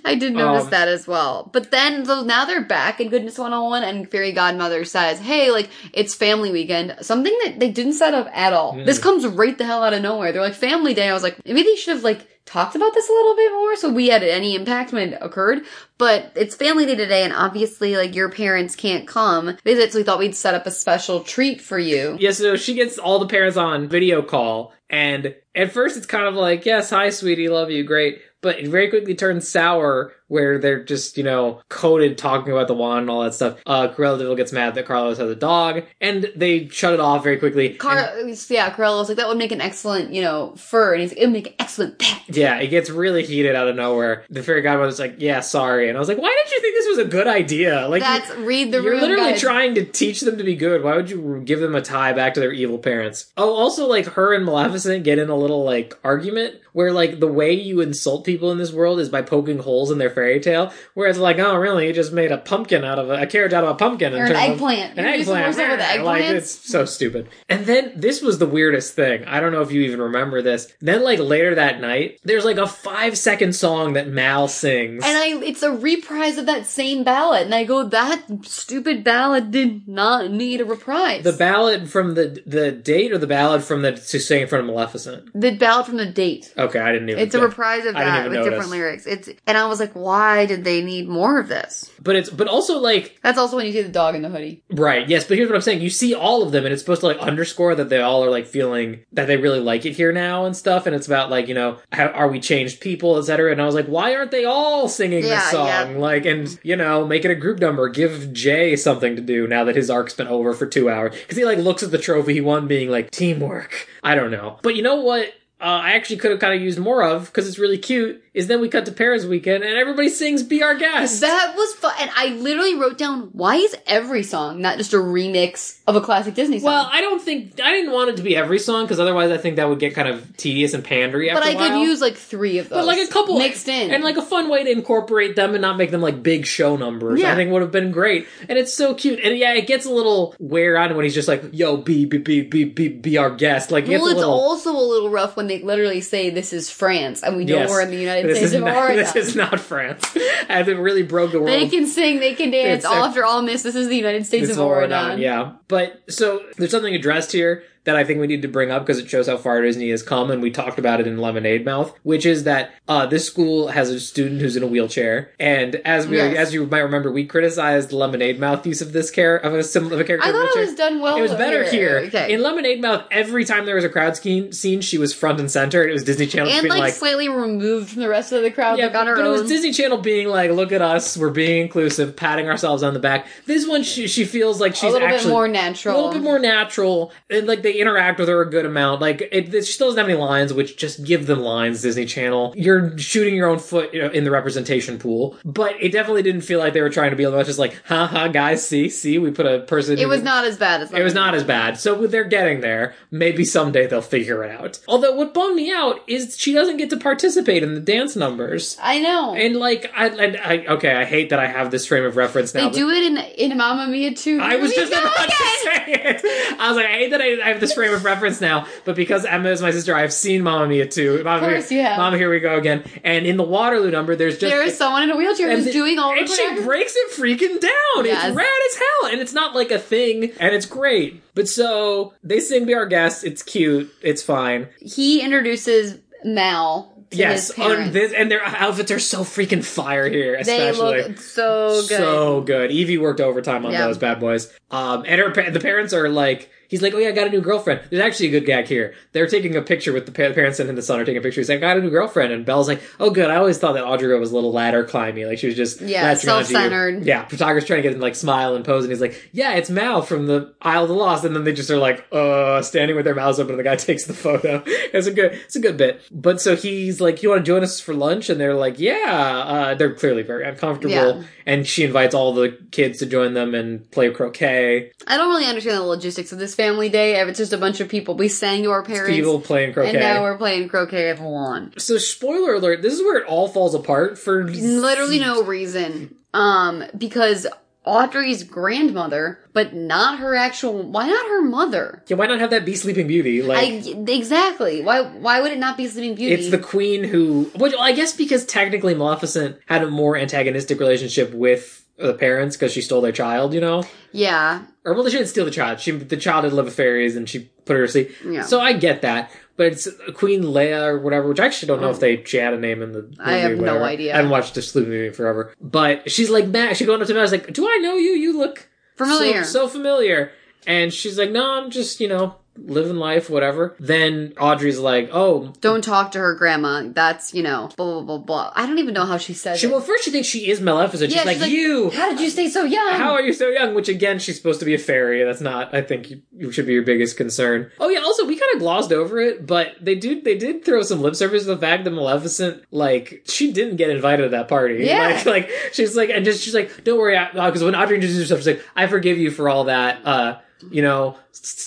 [0.06, 1.50] I did notice Um, that as well.
[1.52, 5.70] But then, so now they're back in Goodness 101, and Fairy Godmother says, hey, like,
[5.92, 6.96] it's family weekend.
[7.02, 8.74] Something that they didn't set up at all.
[8.76, 8.86] Hmm.
[8.86, 10.32] This comes right the hell out of nowhere.
[10.32, 11.10] They're like, family day.
[11.10, 13.76] I was like, maybe they should have, like, talked about this a little bit more
[13.76, 15.62] so we had any impact when it occurred.
[15.98, 20.04] But it's family day today, and obviously, like, your parents can't come visit, so we
[20.04, 22.18] thought we'd set up a special treat for you.
[22.20, 26.28] Yeah, so she gets all the parents on video call, and at first it's kind
[26.28, 28.22] of like, yes, hi, sweetie, love you, great.
[28.42, 32.74] But it very quickly turns sour where they're just, you know, coded talking about the
[32.74, 33.58] wand and all that stuff.
[33.66, 37.00] Uh, Cruella de Vil gets mad that Carlos has a dog, and they shut it
[37.00, 37.74] off very quickly.
[37.76, 40.94] Car- And- yeah, Cruella was like, that would make an excellent, you know, fur.
[40.94, 42.22] And he's like, it would make an excellent pet.
[42.30, 44.24] yeah, it gets really heated out of nowhere.
[44.30, 45.90] The fairy godmother's like, yeah, sorry.
[45.90, 47.88] And I was like, why did you think this was a good idea?
[47.90, 49.42] Like, That's read the You're room, literally guys.
[49.42, 50.82] trying to teach them to be good.
[50.84, 53.32] Why would you give them a tie back to their evil parents?
[53.36, 57.28] Oh, also, like, her and Maleficent get in a little, like, argument where, like, the
[57.28, 60.72] way you insult people in this world is by poking holes in their fairy tale.
[60.94, 61.88] Where it's like, oh, really?
[61.88, 64.14] You just made a pumpkin out of a, a carrot out of a pumpkin.
[64.14, 64.98] Or an eggplant.
[64.98, 65.46] An eggplant.
[65.46, 67.30] more so with Ah, Like, it's so stupid.
[67.50, 69.26] And then, this was the weirdest thing.
[69.26, 70.72] I don't know if you even remember this.
[70.80, 75.04] Then, like, later that night, there's, like, a five second song that Mal sings.
[75.06, 79.52] And I, it's a reprise of that same ballad, and I go, that stupid ballad
[79.52, 81.24] did not need a reprise.
[81.24, 84.64] the ballad from the the date or the ballad from the to sing in front
[84.64, 85.30] of Maleficent?
[85.34, 86.54] The ballad from the date.
[86.58, 87.24] Okay, I didn't even.
[87.24, 88.50] It's a reprise of that with notice.
[88.50, 89.06] different lyrics.
[89.06, 90.11] It's and I was like, why
[90.46, 91.92] did they need more of this?
[92.02, 94.64] But it's but also like That's also when you see the dog in the hoodie.
[94.72, 95.26] right, yes.
[95.26, 97.20] But here's what I'm saying: you see all of them, and it's supposed to like
[97.20, 100.56] underscore that they all are like feeling that they really like it here now and
[100.58, 100.86] stuff.
[100.86, 103.52] And it's about like you know, how, are we changed people, etc.
[103.52, 105.68] And I was like, why aren't they all singing Yeah, this song?
[105.68, 105.98] yeah.
[105.98, 107.88] Like, and you know, make it a group number.
[107.90, 111.38] Give Jay something to do now that his arc's been over for two hours because
[111.38, 113.88] he like looks at the trophy he won, being like teamwork.
[114.04, 115.32] I don't know, but you know what?
[115.62, 118.24] Uh, I actually could have kind of used more of because it's really cute.
[118.34, 121.74] Is then we cut to Paris weekend and everybody sings "Be Our Guest." That was
[121.76, 126.02] fun, and I literally wrote down why is every song not just a remix of
[126.02, 126.66] a classic Disney song?
[126.66, 129.38] Well, I don't think I didn't want it to be every song because otherwise I
[129.38, 131.32] think that would get kind of tedious and pandery.
[131.34, 134.04] but I could use like three of those, but like a couple mixed in, and
[134.04, 137.20] like a fun way to incorporate them and not make them like big show numbers.
[137.20, 137.32] Yeah.
[137.32, 138.28] I think would have been great.
[138.50, 139.20] And it's so cute.
[139.20, 142.18] And yeah, it gets a little wear on when he's just like, "Yo, be be
[142.18, 144.34] be be be, be our guest." Like, it well, it's little.
[144.34, 147.70] also a little rough when they literally say this is France, and we know Yes.
[147.70, 148.98] we're in the United this States is of not, Oregon.
[148.98, 150.18] This is not France.
[150.50, 151.50] and it really broke the world.
[151.50, 152.86] They can sing, they can dance.
[152.86, 154.98] All after all miss, this is the United States of Oregon.
[154.98, 155.54] Oregon, yeah.
[155.68, 159.00] But so there's something addressed here that I think we need to bring up because
[159.00, 161.98] it shows how far Disney has come, and we talked about it in Lemonade Mouth,
[162.04, 166.08] which is that uh, this school has a student who's in a wheelchair, and as
[166.08, 166.38] we Yes.
[166.38, 169.92] as you might remember, we criticized Lemonade Mouth use of this care of a sim-
[169.92, 170.28] of a character.
[170.28, 171.18] I thought it was done well.
[171.18, 172.04] It was better here.
[172.08, 172.34] Okay.
[172.34, 175.50] In Lemonade Mouth, every time there was a crowd scheme scene, she was front and
[175.50, 178.32] center, and it was Disney Channel and being like, like, slightly removed from the rest
[178.32, 179.48] of the crowd, yeah, like on her but it was.
[179.48, 183.26] Disney Channel being like, "Look at us, we're being inclusive, patting ourselves on the back."
[183.48, 185.96] This one, she she feels like she's a little actually bit more natural.
[185.96, 189.02] a little bit more natural, and like they interact with her a good amount.
[189.02, 191.82] Like it, it- she still doesn't have any lines, which just give them lines.
[191.82, 195.92] Disney Channel, you're shooting your own foot you know, in the representation pool, but it
[195.92, 198.68] definitely didn't feel like they were trying to be much just like, "Ha ha, guys,
[198.68, 201.34] see, see, we put a person." It was not as bad as It was not
[201.36, 201.78] as bad.
[201.80, 202.94] So they're getting there.
[203.12, 204.80] Maybe someday they'll figure it out.
[204.88, 208.78] Although what bummed me out is she doesn't get to participate in the dance numbers.
[208.82, 209.34] I know.
[209.36, 212.54] And like, I, I, I okay, I hate that I have this frame of reference
[212.54, 212.70] now.
[212.70, 214.40] they do it in in Mamma Mia too.
[214.42, 216.58] I was just about to say it.
[216.60, 219.24] I was like, I hate that I, I this frame of reference now, but because
[219.24, 221.24] Emma is my sister, I've seen Mamma Mia too.
[221.24, 221.98] Mamma course Mia, you have.
[221.98, 222.84] Mama, here we go again.
[223.06, 225.68] And in the Waterloo number, there's just There is someone in a wheelchair and who's
[225.68, 228.06] the- doing all the and she breaks it freaking down.
[228.06, 228.26] Yes.
[228.28, 231.22] It's rad as hell, and it's not like a thing, and it's great.
[231.36, 233.90] But so they sing "Be Our Guest." It's cute.
[234.02, 234.68] It's fine.
[234.80, 240.42] He introduces Mal to yes, this, and their outfits are so freaking fire here.
[240.44, 241.04] they Especially.
[241.04, 241.98] look so good.
[241.98, 242.72] So good.
[242.72, 243.88] Evie worked overtime on Yeah.
[243.88, 244.52] those bad boys.
[244.70, 247.42] Um, and her the parents are like, he's like, oh yeah, I got a new
[247.42, 247.82] girlfriend.
[247.92, 248.96] There's actually a good gag here.
[249.12, 251.22] They're taking a picture with the, pa- the parents and the son are taking a
[251.22, 251.42] picture.
[251.42, 253.30] He's like, I got a new girlfriend, and Belle's like, oh good.
[253.30, 256.10] I always thought that Audrey was a little ladder climbing, like she was just Yeah,
[256.12, 256.18] you.
[256.18, 257.06] self-centered.
[257.06, 259.70] Yeah, photographer's trying to get him like smile and pose, and he's like, yeah, it's
[259.70, 262.96] Mal from the Isle of the Lost, and then they just are like, uh, standing
[262.96, 264.64] with their mouths open, and the guy takes the photo.
[264.66, 266.02] It's a good, it's a good bit.
[266.12, 268.30] But so he's like, you want to join us for lunch?
[268.30, 269.44] And they're like, yeah.
[269.52, 271.24] Uh, they're clearly very uncomfortable Yeah.
[271.46, 274.92] and she invites all the kids to join them and play croquet.
[275.08, 277.20] I don't really understand the logistics of this family day.
[277.22, 278.16] It's just a bunch of people.
[278.16, 279.92] We sang to our parents, People playing croquet.
[279.92, 281.74] and now we're playing croquet at the lawn.
[281.78, 286.16] so spoiler alert: this is where it all falls apart for Literally no reason.
[286.34, 287.46] Um, because
[287.84, 290.84] Audrey's grandmother, but not her actual.
[290.84, 292.04] Why not her mother?
[292.08, 293.42] Yeah, why not have that be Sleeping Beauty?
[293.42, 294.84] Like I exactly.
[294.84, 295.02] Why?
[295.02, 296.36] Why would it not be Sleeping Beauty?
[296.36, 297.50] it's the queen who.
[297.56, 302.72] Well, I guess because technically Maleficent had a more antagonistic relationship with the parents because
[302.72, 303.54] she stole their child.
[303.54, 303.84] You know.
[304.12, 304.64] yeah.
[304.84, 305.80] Or well, she didn't steal the child.
[305.80, 308.12] She the child had with fairies, and she put her to sleep.
[308.26, 308.42] Yeah.
[308.42, 311.82] So I get that, but it's uh, Queen Leah or whatever, which I actually don't
[311.82, 312.00] know if oh.
[312.00, 313.04] they she had a name in the.
[313.04, 313.24] Movie, Oh.
[313.24, 314.14] I have no idea.
[314.14, 316.74] I haven't watched Sleeping movie in forever, but she's like Mal.
[316.74, 317.20] She going up to Mal.
[317.20, 318.12] I was like, "Do I know you?
[318.12, 319.44] You look Familiar.
[319.44, 320.32] so, so familiar."
[320.66, 325.54] And she's like, "No, I'm just you know living life, whatever." Then Audrey's like, "Oh."
[325.62, 326.84] Don't talk to her grandma.
[326.88, 328.54] That's you know blah blah blah blah.
[328.56, 329.72] I don't even know how she says She, it.
[329.72, 331.12] well, first she thinks she is Maleficent.
[331.12, 332.94] She's Yeah, like, she's like, "You, How did you stay so young?
[332.94, 333.74] How are you so young?
[333.74, 335.24] Which again, she's supposed to be a fairy.
[335.24, 335.74] That's not.
[335.74, 337.72] I think you, you should be your biggest concern.
[337.80, 338.00] Oh yeah.
[338.00, 340.22] Also, we kind of glossed over it, but they do.
[340.22, 343.90] They did throw some lip service to the fact that Maleficent, like, she didn't get
[343.90, 344.84] invited to that party.
[344.86, 345.12] Yeah.
[345.12, 348.40] Like, like she's like, and just she's like, don't worry, because when Audrey introduced herself,
[348.42, 350.06] she's like, I forgive you for all that.
[350.06, 351.18] uh you know,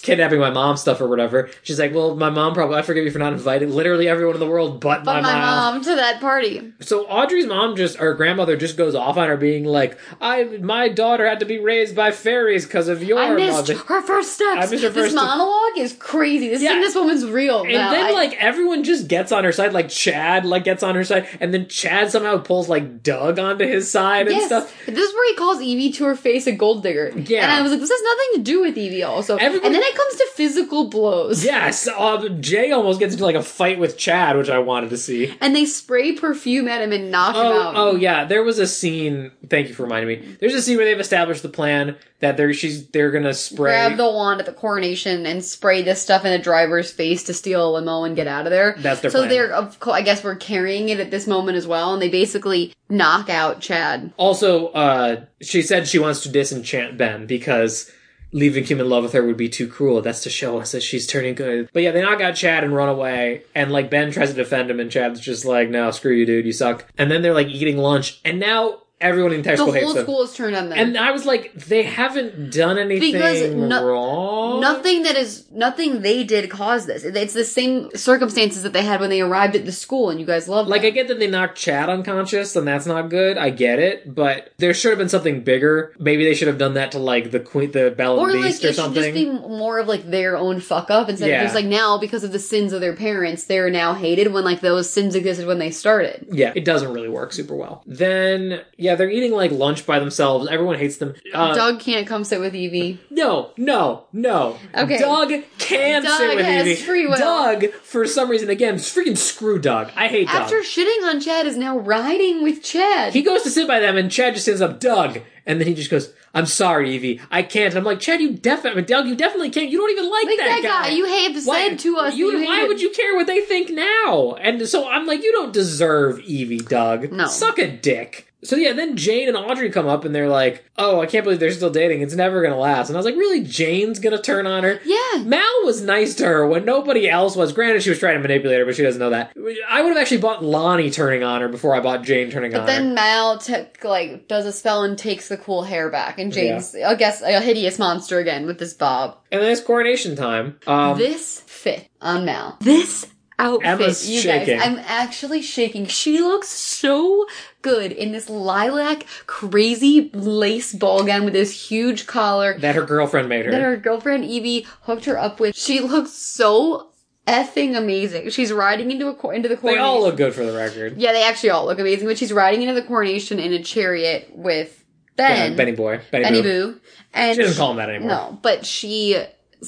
[0.03, 1.51] kidnapping my mom stuff or whatever.
[1.63, 4.41] She's like, well, my mom probably, I forgive you for not inviting literally everyone in
[4.41, 6.73] the world but, but my mom to that party.
[6.81, 10.89] so Audrey's mom just or grandmother just goes off on her being like, "I my
[10.89, 14.35] daughter had to be raised by fairies because of your I missed mother." her first
[14.35, 14.67] steps.
[14.67, 15.25] I missed her this first steps.
[15.27, 16.49] monologue is crazy.
[16.51, 16.79] This Yeah.
[16.79, 17.63] is this woman's real.
[17.63, 17.91] And now.
[17.91, 21.05] then I- like everyone just gets on her side, like Chad like gets on her
[21.05, 24.73] side, and then Chad somehow pulls like Doug onto his side and yes, stuff.
[24.87, 27.13] this is where he calls Evie to her face a gold digger.
[27.17, 27.45] Yeah.
[27.45, 29.37] and I was like, this has nothing to do with Evie also.
[29.37, 31.45] Everybody- and then it comes to physical blows.
[31.45, 34.97] Yes, um, Jay almost gets into like a fight with Chad, which I wanted to
[34.97, 35.35] see.
[35.41, 37.75] And they spray perfume at him and knock him Oh, out.
[37.77, 39.31] oh yeah, there was a scene.
[39.49, 40.37] Thank you for reminding me.
[40.41, 43.73] There's a scene where they've established the plan that they're she's they're gonna spray.
[43.73, 47.35] Grab the wand at the coronation and spray this stuff in a driver's face to
[47.35, 48.77] steal a limo and get out of there.
[48.79, 49.29] That's their so plan.
[49.29, 52.09] they're, of course, I guess we're carrying it at this moment as well, and they
[52.09, 54.13] basically knock out Chad.
[54.17, 57.91] Also, uh, she said she wants to disenchant Ben because
[58.35, 60.03] leaving him in love with her would be too cruel.
[60.03, 61.71] That's to show us that she's turning good.
[61.73, 64.71] But yeah, they knock out Chad and run away, and like Ben tries to defend
[64.71, 67.49] him, and Chad's just like, "No, screw you, dude, you suck." And then they're like
[67.49, 70.05] eating lunch, and now everyone in entire The school hates whole them.
[70.05, 70.79] school is turned on them.
[70.79, 74.61] And I was like, they haven't done anything Because no- wrong.
[74.61, 77.05] Nothing that is nothing they did caused this.
[77.05, 80.25] It's the same circumstances that they had when they arrived at the school, and you
[80.27, 80.69] guys love.
[80.69, 83.37] Like, I get that they knocked Chad unconscious, and that's not good.
[83.37, 85.93] I get it, but there should have been something bigger.
[85.99, 88.49] Maybe they should have done that to like the queen, the Belle or and like
[88.53, 89.03] Beast, or something.
[89.03, 91.41] just be more of like their own fuck up instead Yeah.
[91.41, 94.45] of just like now because of the sins of their parents, they're now hated when
[94.45, 96.27] like those sins existed when they started.
[96.31, 97.83] Yeah, it doesn't really work super well.
[97.87, 100.49] Then, yeah, they're eating like lunch by themselves.
[100.51, 101.15] Everyone hates them.
[101.33, 103.01] Uh, Doug can't come sit with Evie.
[103.11, 104.59] no, no, no.
[104.77, 104.99] Okay.
[104.99, 106.81] Doug can Doug sit with has Evie.
[106.83, 107.17] free will.
[107.19, 109.91] Doug, for some reason, again, freaking screw Doug.
[109.97, 110.37] I hate Doug.
[110.43, 113.13] After shitting on Chad, is now riding with Chad.
[113.15, 115.75] He goes to sit by them, and Chad just ends up Doug, and then he
[115.75, 119.15] just goes, "I'm sorry, Evie, I can't." And I'm like, Chad, you definitely, Doug, you
[119.17, 119.71] definitely can't.
[119.71, 120.89] You don't even like, like that, that guy.
[120.91, 122.15] you have Why- said to us.
[122.17, 124.33] you- you why would you care what they think now?
[124.41, 127.11] And so I'm like, you don't deserve Evie, Doug.
[127.13, 127.27] No.
[127.27, 128.31] suck a dick.
[128.45, 131.41] So yeah, then Jane and Audrey come up and they're like, "Oh, I can't believe
[131.41, 132.03] they're still dating.
[132.03, 133.41] It's never gonna last." And I was like, "Really?
[133.43, 135.23] Jane's gonna turn on her?" Yeah.
[135.25, 137.53] Mal was nice to her when nobody else was.
[137.53, 139.33] Granted, she was trying to manipulate her, but she doesn't know that.
[139.69, 142.61] I would have actually bought Lonnie turning on her before I bought Jane turning on
[142.61, 142.67] her.
[142.67, 146.33] But then Mal took like does a spell and takes the cool hair back, and
[146.33, 149.17] Jane's I guess a hideous monster again with this bob.
[149.33, 150.59] And then it's coronation time.
[150.67, 152.57] Um, this fit on Mal.
[152.61, 153.07] This
[153.39, 154.59] outfit, Emma's you shaking.
[154.59, 154.67] guys.
[154.67, 155.87] I'm actually shaking.
[155.87, 157.27] She looks so
[157.65, 163.29] good in this lilac, crazy lace ball gown with this huge collar that her girlfriend
[163.29, 163.51] made her.
[163.51, 165.57] that her girlfriend Evie hooked her up with.
[165.57, 166.91] She looks so
[167.27, 168.29] effing amazing.
[168.31, 169.83] She's riding into a cor- into the coronation.
[169.83, 170.99] they all look good for the record.
[170.99, 172.07] yeah, they actually all look amazing.
[172.07, 174.85] But she's riding into the coronation in a chariot with
[175.17, 176.73] Ben, Yeah, Benny Boy, Benny, Benny Boo.
[176.75, 176.81] Boo,
[177.15, 178.09] and She doesn't call him that anymore.
[178.11, 179.17] no, but she's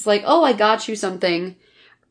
[0.05, 1.55] like, "Oh, I got you something,"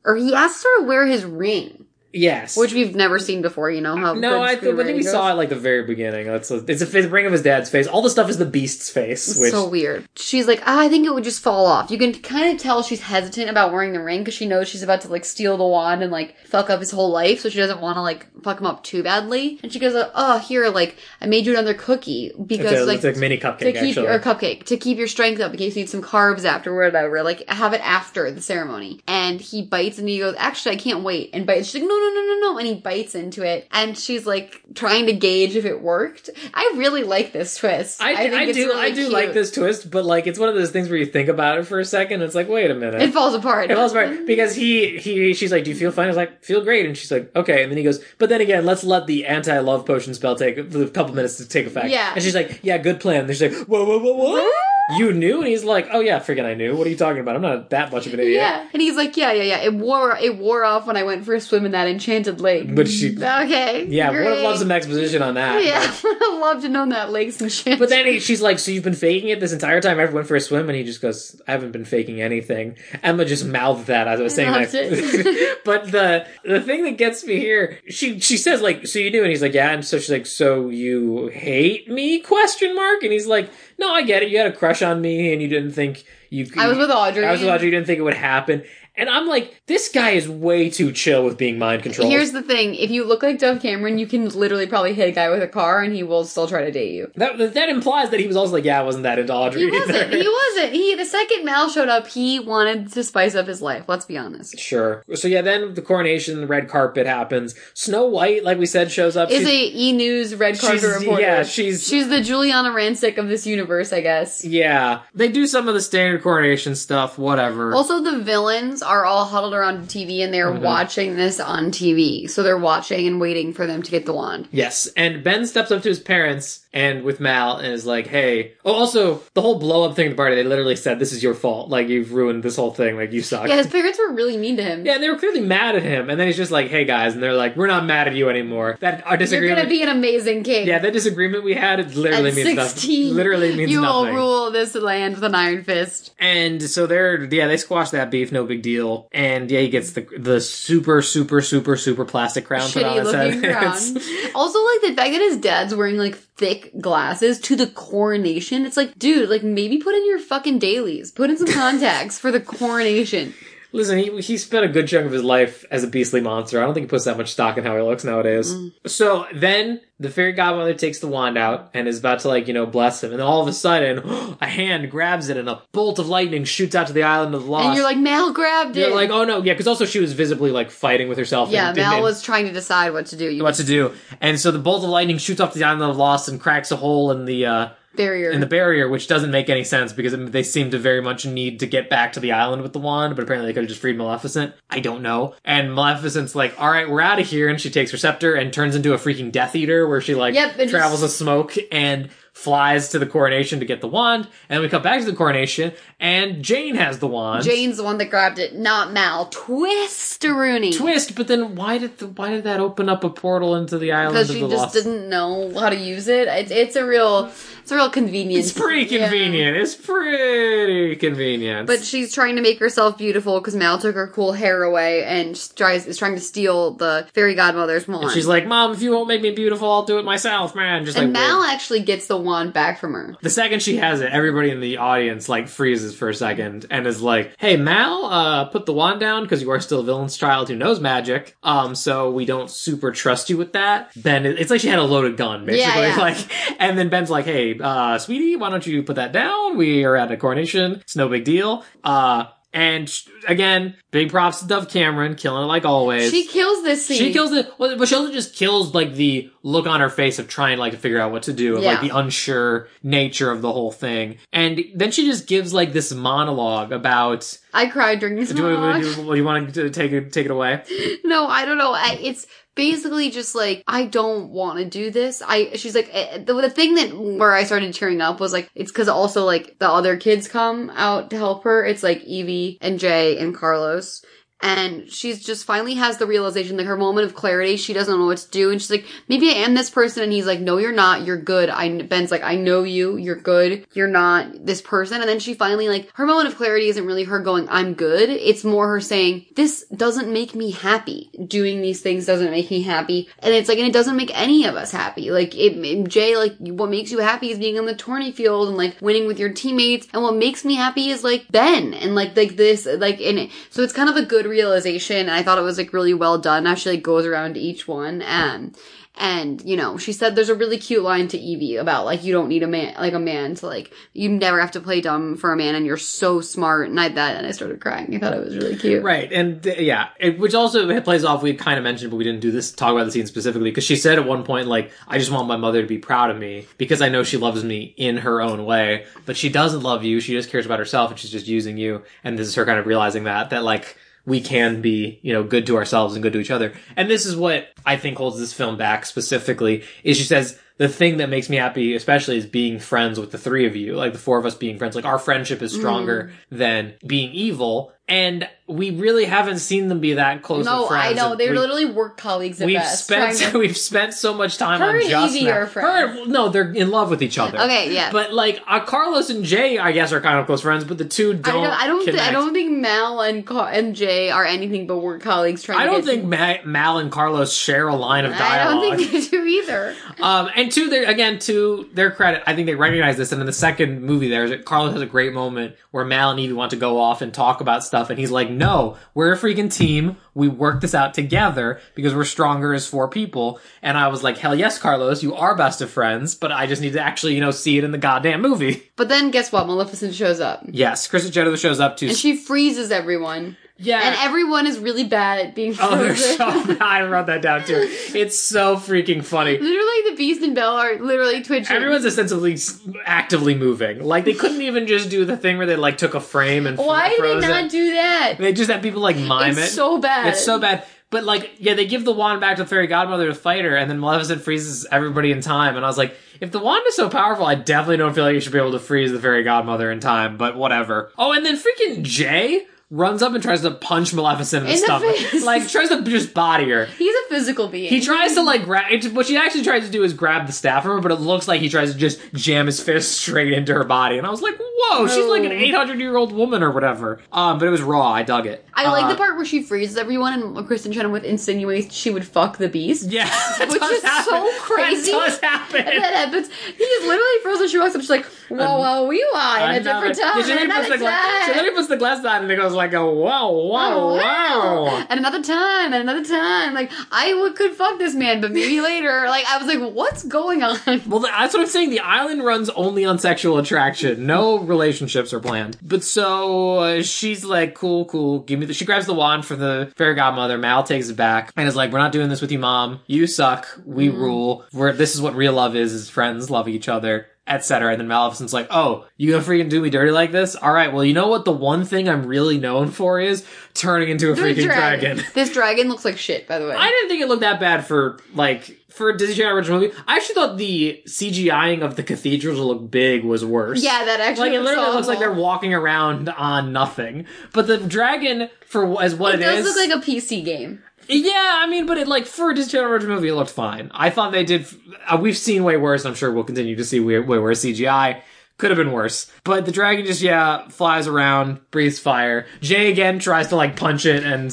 [0.05, 1.86] or he asks her to wear his ring,
[2.17, 2.57] Yes.
[2.57, 3.71] which we've never seen before.
[3.71, 4.15] You know how?
[4.15, 5.11] no, I, th- I think we goes?
[5.11, 6.27] saw it like the very beginning.
[6.27, 7.87] It's a, it's a ring of his dad's face.
[7.87, 9.39] All the stuff is the beast's face.
[9.39, 10.07] Which so weird.
[10.17, 11.91] She's like, ah, I think it would just fall off.
[11.91, 14.83] You can kind of tell she's hesitant about wearing the ring because she knows she's
[14.83, 17.59] about to like steal the wand and like fuck up his whole life, so she
[17.59, 19.59] doesn't want to like fuck him up too badly.
[19.63, 22.97] And she goes, oh, here, like I made you another cookie because it's a, like
[22.97, 24.07] it's like mini cupcake to keep actually.
[24.07, 26.87] or cupcake to keep your strength up in case you need some carbs after or
[26.87, 27.23] whatever.
[27.23, 29.01] Like have it after the ceremony.
[29.07, 31.31] And he bites and he goes, actually, I can't wait.
[31.33, 31.69] And bites.
[31.69, 32.47] She's like, no, no, no, no, no.
[32.47, 32.59] No.
[32.59, 33.67] And he bites into it.
[33.73, 36.31] And she's like trying to gauge if it worked.
[36.55, 38.01] I really like this twist.
[38.01, 39.13] I, I, think it's do really I do cute.
[39.13, 41.65] like this twist, but like it's one of those things where you think about it
[41.65, 42.23] for a second.
[42.23, 43.03] It's like, wait a minute.
[43.03, 43.71] It falls apart.
[43.71, 46.43] It falls apart because he he she's like, "Do you feel fine?" I was like,
[46.45, 49.07] "Feel great," and she's like, "Okay." And then he goes, "But then again, let's let
[49.07, 52.13] the anti-love potion spell take a couple minutes to take effect." Yeah.
[52.15, 54.51] and she's like, "Yeah, good plan." And she's like, "Whoa, whoa, whoa, whoa."
[54.95, 56.77] You knew, and he's like, "Oh yeah, freaking I knew.
[56.77, 57.35] What are you talking about?
[57.35, 59.59] I'm not that much of an idiot." Yeah, and he's like, yeah, yeah, yeah.
[59.59, 62.73] It wore, it wore off when I went for a swim in that enchanted lake.
[62.73, 64.45] But she, mm, okay, yeah, would have great.
[64.45, 65.65] loved some exposition on that.
[65.65, 67.81] Yeah, but- would have loved to know that lake's enchanted.
[67.81, 69.99] But then he, she's like, "So you've been faking it this entire time?
[69.99, 73.25] I went for a swim?" And he just goes, "I haven't been faking anything." Emma
[73.25, 75.59] just mouthed that as I was saying loved that.
[75.65, 79.23] but the the thing that gets me here, she she says like, "So you knew,
[79.23, 83.03] And he's like, "Yeah." And so she's like, "So you hate me?" Question mark.
[83.03, 84.31] And he's like, "No, I get it.
[84.31, 86.91] You had a crush on me, and you didn't think you." could I was with
[86.91, 87.25] Audrey.
[87.25, 87.67] I was with Audrey.
[87.67, 88.63] You didn't think it would happen."
[88.99, 92.11] And I'm like, this guy is way too chill with being mind controlled.
[92.11, 95.13] Here's the thing: if you look like Dove Cameron, you can literally probably hit a
[95.13, 97.11] guy with a car, and he will still try to date you.
[97.17, 99.71] that that implies that he was also like, "Yeah, I wasn't that into Audrey." He
[99.71, 99.97] wasn't.
[99.99, 100.73] either." He wasn't.
[100.73, 103.85] He the second Mal showed up, he wanted to spice up his life.
[103.87, 104.59] Let's be honest.
[104.59, 105.05] Sure.
[105.15, 107.55] So yeah, then the coronation, the red carpet happens.
[107.75, 109.31] Snow White, like we said, shows up.
[109.31, 111.21] Is She's- a E News red carpet reporter.
[111.21, 114.45] yeah, she's- she's the Giuliana Rancic of this universe, I guess.
[114.45, 117.19] yeah, they do some of the standard coronation stuff.
[117.19, 117.75] Whatever.
[117.75, 120.65] Also, the villains are all huddled around TV and they're Mm-hmm.
[120.65, 122.29] watching this on TV.
[122.31, 124.49] So they're watching and waiting for them to get the wand.
[124.53, 128.53] yes, and Ben steps up to his parents and with Mal and is like, hey.
[128.67, 130.37] Oh, also the whole blow up thing at the party.
[130.37, 131.71] They literally said, "This is your fault.
[131.71, 132.97] Like you've ruined this whole thing.
[132.97, 134.85] Like you suck." Yeah, his parents were really mean to him.
[134.85, 137.15] Yeah, and they were clearly mad at him, and then he's just like, "Hey guys,"
[137.15, 139.57] and they're like, "We're not mad at you anymore." That our disagreement.
[139.57, 140.67] You're gonna be an amazing king.
[140.67, 143.17] yeah, that disagreement we had it literally At means 16, nothing.
[143.17, 144.13] Literally means you nothing.
[144.13, 146.13] You will rule this land with an iron fist.
[146.19, 149.09] And so they're yeah they squash that beef, no big deal.
[149.13, 153.01] And yeah, he gets the the super super super super plastic crown put on Shitty
[153.01, 153.27] his head.
[153.35, 154.33] looking crown.
[154.35, 158.65] Also, like the fact that his dad's wearing like thick glasses to the coronation.
[158.67, 161.11] It's like, dude, like maybe put in your fucking dailies.
[161.11, 163.35] Put in some contacts for the coronation.
[163.77, 166.59] Listen, he, he spent a good chunk of his life as a beastly monster.
[166.59, 168.55] I don't think he puts that much stock in how he looks nowadays.
[168.55, 168.73] Mm.
[168.87, 172.55] So then the fairy godmother takes the wand out and is about to like, you
[172.55, 173.13] know, bless him.
[173.13, 173.99] And all of a sudden,
[174.41, 177.45] a hand grabs it and a bolt of lightning shoots out to the island of
[177.45, 177.67] the lost.
[177.67, 178.89] And you're like, Mal grabbed it.
[178.89, 181.51] You're like, oh no, yeah, because also she was visibly like fighting with herself.
[181.51, 183.31] yeah, and Mal was trying to decide what to do.
[183.31, 183.93] You what to do.
[184.23, 186.77] And so the bolt of lightning shoots off the island of lost and cracks a
[186.77, 188.31] hole in the uh barrier.
[188.31, 191.61] in the barrier, which doesn't make any sense because they seem to very much need
[191.61, 193.81] to get back to the island with the wand, but apparently they could have just
[193.81, 194.55] freed Maleficent.
[194.71, 195.35] I don't know.
[195.45, 197.49] And Maleficent's like, all right, we're out of here.
[197.49, 200.35] And she takes her scepter and turns into a freaking Death Eater where she like
[200.35, 204.25] Yep, travels just- a smoke and flies to the coronation to get the wand.
[204.49, 207.45] And then we come back to the coronation and Jane has the wand.
[207.45, 209.27] Jane's the one that grabbed it, not Mal.
[209.27, 210.73] Twist Rooney.
[210.73, 213.93] Twist, but then why did the, why did that open up a portal into the
[213.93, 214.75] island Because she just lost?
[214.75, 216.29] didn't know how to use it.
[216.29, 217.27] It's, it's a real,
[217.63, 218.51] it's a real convenience.
[218.51, 219.09] It's pretty Yeah.
[219.09, 219.57] convenient.
[219.57, 221.67] It's pretty convenient.
[221.67, 225.35] But she's trying to make herself beautiful because Mal took her cool hair away and
[225.57, 228.05] tries is trying to steal the fairy godmother's wand.
[228.05, 230.85] And she's like, Mom, if you won't make me beautiful, I'll do it myself, man.
[230.85, 233.17] Just and like Mal actually gets the wand back from her.
[233.23, 236.87] the second she has it, everybody in the audience like freezes for a second and
[236.87, 240.17] is like, "Hey, Mal, uh, put the wand down because you are still a villain's
[240.17, 241.37] child who knows magic.
[241.43, 244.83] Um, so we don't super trust you with that." Ben, it's like she had a
[244.85, 245.83] loaded gun, basically.
[245.83, 245.97] Yeah, yeah.
[246.07, 249.57] Like, and then Ben's like, "Hey, uh, sweetie, why don't you put that down?
[249.57, 250.73] We are at a coronation.
[250.81, 252.27] It's no big deal." Uh.
[252.57, 252.91] And
[253.29, 256.11] again, big props to Dove Cameron, killing it like always.
[256.11, 256.97] She kills this scene.
[256.97, 260.19] She kills it, well, but she also just kills like the look on her face
[260.19, 263.43] of trying like to figure out what to do, of like the unsure nature of
[263.43, 264.17] the whole thing.
[264.33, 267.37] And then she just gives like this monologue about.
[267.53, 268.83] I cried during this Do, do, monologue.
[268.83, 270.63] do, do you want to take it take it away?
[271.05, 271.73] No, I don't know.
[271.73, 272.27] I, it's
[272.57, 275.23] basically just like I don't want to do this.
[275.25, 278.51] I she's like eh, the, the thing that where I started tearing up was like
[278.57, 281.65] it's because also like the other kids come out to help her.
[281.65, 284.05] It's like Evie and Jay and Carlos.
[284.43, 287.57] And she's just finally has the realization, like her moment of clarity.
[287.57, 290.13] She doesn't know what to do, and she's like, "Maybe I am this person." And
[290.13, 291.07] he's like, "No, you're not.
[291.07, 292.99] You're good." I Ben's like, "I know you.
[292.99, 293.67] You're good.
[293.73, 297.05] You're not this person." And then she finally like her moment of clarity isn't really
[297.05, 301.11] her going, "I'm good." It's more her saying, "This doesn't make me happy.
[301.27, 304.45] Doing these things doesn't make me happy." And it's like, and it doesn't make any
[304.45, 305.11] of us happy.
[305.11, 308.49] Like it, it- Jay, like what makes you happy is being on the tourney field
[308.49, 309.89] and like winning with your teammates.
[309.95, 313.31] And what makes me happy is like Ben and like like this like in it.
[313.49, 314.97] So it's kind of a good realization.
[314.97, 316.55] And I thought it was like really well done.
[316.57, 318.57] She like goes around each one and.
[318.99, 322.15] And, you know, she said there's a really cute line to Evie about like you
[322.15, 325.17] don't need a man like a man to like you never have to play dumb
[325.17, 327.95] for a man and you're so smart and I that and I started crying.
[327.95, 328.83] I thought it was really cute.
[328.83, 331.23] Right, and uh, yeah, it, which also plays off.
[331.23, 333.65] We kind of mentioned, but we didn't do this talk about the scene specifically because
[333.65, 336.17] she said at one point, like, "I just want my mother to be proud of
[336.17, 339.85] me because I know she loves me in her own way, but she doesn't love
[339.85, 340.01] you.
[340.01, 342.59] She just cares about herself, and she's just using you." And this is her kind
[342.59, 343.77] of realizing that that like
[344.07, 346.55] we can be, you know, good to ourselves and good to each other.
[346.77, 350.69] And this is what I think holds this film back specifically is she says the
[350.69, 353.93] thing that makes me happy especially is being friends with the three of you, like
[353.93, 354.75] the four of us being friends.
[354.77, 356.39] Like our friendship is stronger Mm.
[356.39, 357.73] than being evil.
[357.89, 360.45] And we really haven't seen them be that close.
[360.45, 360.87] No, of friends.
[360.87, 361.15] I know.
[361.15, 362.85] They're We- literally work colleagues at We've best.
[362.85, 365.53] spent to- we've spent so much time Her on and just Evie friends.
[365.55, 367.39] Her, no, they're in love with each other.
[367.41, 367.91] Okay, yeah.
[367.93, 370.85] But like uh, Carlos and Jay, I guess are kind of close friends, but the
[370.85, 371.45] two don't.
[371.45, 371.47] don't.
[371.53, 371.85] I don't.
[371.85, 375.61] Th- I don't think Mal and Ca- and Jay are anything but work colleagues trying.
[375.61, 378.65] I don't think Ma- Mal and Carlos share a line of dialogue.
[378.65, 379.75] I don't think they do either.
[379.99, 383.13] Um, and two, they again, to their credit, I think they recognize this.
[383.13, 386.35] And in the second movie, there's Carlos has a great moment where Mal and Evie
[386.35, 389.53] want to go off and talk about stuff, and he's like, "No, we're a freaking
[389.53, 389.97] team.
[390.15, 394.19] We work this out together because we're stronger as four people." And I was like,
[394.19, 397.21] "Hell yes, Carlos, you are best of friends." But I just need to actually, you
[397.21, 398.71] know, see it in the goddamn movie.
[398.77, 399.47] But then guess what?
[399.47, 401.89] Maleficent shows up Yes, Kristin Chenoweth shows up to.
[401.89, 403.37] and she freezes everyone.
[403.59, 405.79] Yeah, And everyone is really bad at being frozen.
[405.79, 406.57] oh, they're so.
[406.65, 407.55] I wrote that down too.
[407.95, 409.39] It's so freaking funny.
[409.39, 411.57] literally, the Beast and Belle are literally twitching.
[411.57, 412.37] Everyone's ostensibly
[412.85, 413.83] actively moving.
[413.83, 416.59] Like they couldn't even just do the thing where they like took a frame and
[416.59, 417.51] Why did they not it.
[417.51, 418.17] do that?
[418.19, 419.51] They just have people like mime It's it.
[419.51, 420.09] so bad.
[420.09, 420.65] It's so bad.
[420.91, 423.57] But like, yeah, they give the wand back to the fairy godmother to fight her,
[423.57, 425.57] and then Maleficent freezes everybody in time.
[425.57, 428.15] And I was like, if the wand is so powerful, I definitely don't feel like
[428.15, 430.17] you should be able to freeze the fairy godmother in time.
[430.17, 430.93] But whatever.
[430.97, 434.61] Oh, and then freaking Jay runs up and tries to punch Maleficent in the In
[434.61, 435.25] the stomach, face.
[435.25, 436.65] like tries to just body her.
[436.67, 437.69] He's a physical being.
[437.71, 438.83] He tries to like grab.
[438.93, 441.29] What she actually tries to do is grab the staff from her, but it looks
[441.29, 443.99] like he tries to just jam his fist straight into her body.
[443.99, 447.39] And I was like, "Whoa, she's like an 800 year old woman or whatever." Um,
[447.39, 447.89] but it was raw.
[447.93, 448.45] I dug it.
[448.53, 452.05] I like Uh, the part where she freezes everyone and Kristin Chenoweth insinuates she would
[452.07, 452.91] fuck the beast.
[452.91, 453.05] Yeah,
[453.39, 454.91] Which is so crazy.
[454.91, 455.61] That does happen.
[455.61, 456.29] And that happens.
[456.57, 457.49] He is literally frozen.
[457.49, 457.81] She walks up.
[457.83, 460.79] She's like, "Whoa, whoa, we are in a different time, Yeah, she literally puts the
[460.79, 463.95] gla- she literally puts the glass down and it goes like a wow, wow, Oh,
[463.97, 464.87] wow.
[464.91, 469.05] and another time, and another time." Like I could fuck this man, but maybe later.
[469.17, 471.71] Like I was like, "What's going on?" Well, that's what I'm saying.
[471.71, 474.07] The island runs only on sexual attraction.
[474.07, 475.57] No relationships are planned.
[475.63, 478.21] But so uh, she's like, cool, cool.
[478.21, 478.55] Give me the.
[478.55, 480.39] She grabs the wand for the fairy godmother.
[480.39, 482.81] Mal takes it back and is like, we're not doing this with you, mom.
[482.87, 483.47] You suck.
[483.65, 484.45] We rule.
[484.53, 487.07] We're, this is what real love is: is friends love each other.
[487.29, 487.71] Etc.
[487.73, 490.37] And then Maleficent's like, "Oh, you gonna freaking do me dirty like this?
[490.37, 490.73] All right.
[490.73, 491.25] Well, you know what?
[491.25, 493.25] The one thing I'm really known for is
[493.55, 495.03] turning into a The freaking dragon.
[495.15, 496.55] This dragon looks like shit, by the way.
[496.55, 499.75] I didn't think it looked that bad for like for a Disney Channel original movie.
[499.89, 503.63] I actually thought the CGIing of the cathedral to look big was worse.
[503.63, 507.07] yeah, that actually Like it literally looks looks like they're walking around on nothing.
[507.33, 510.63] But the dragon, for as what It it does is, look like a PC game.
[510.89, 511.41] Yeah.
[511.43, 513.71] I mean, but it like for a Disney Channel original movie, it looked fine.
[513.75, 514.47] I thought they did.
[514.87, 515.85] Uh, we've seen way worse.
[515.85, 518.01] I'm sure we'll continue to see way, way worse CGI.
[518.39, 519.11] Could have been worse.
[519.25, 522.27] But the dragon just, yeah, flies around, breathes fire.
[522.43, 524.31] Jay again tries to like punch it and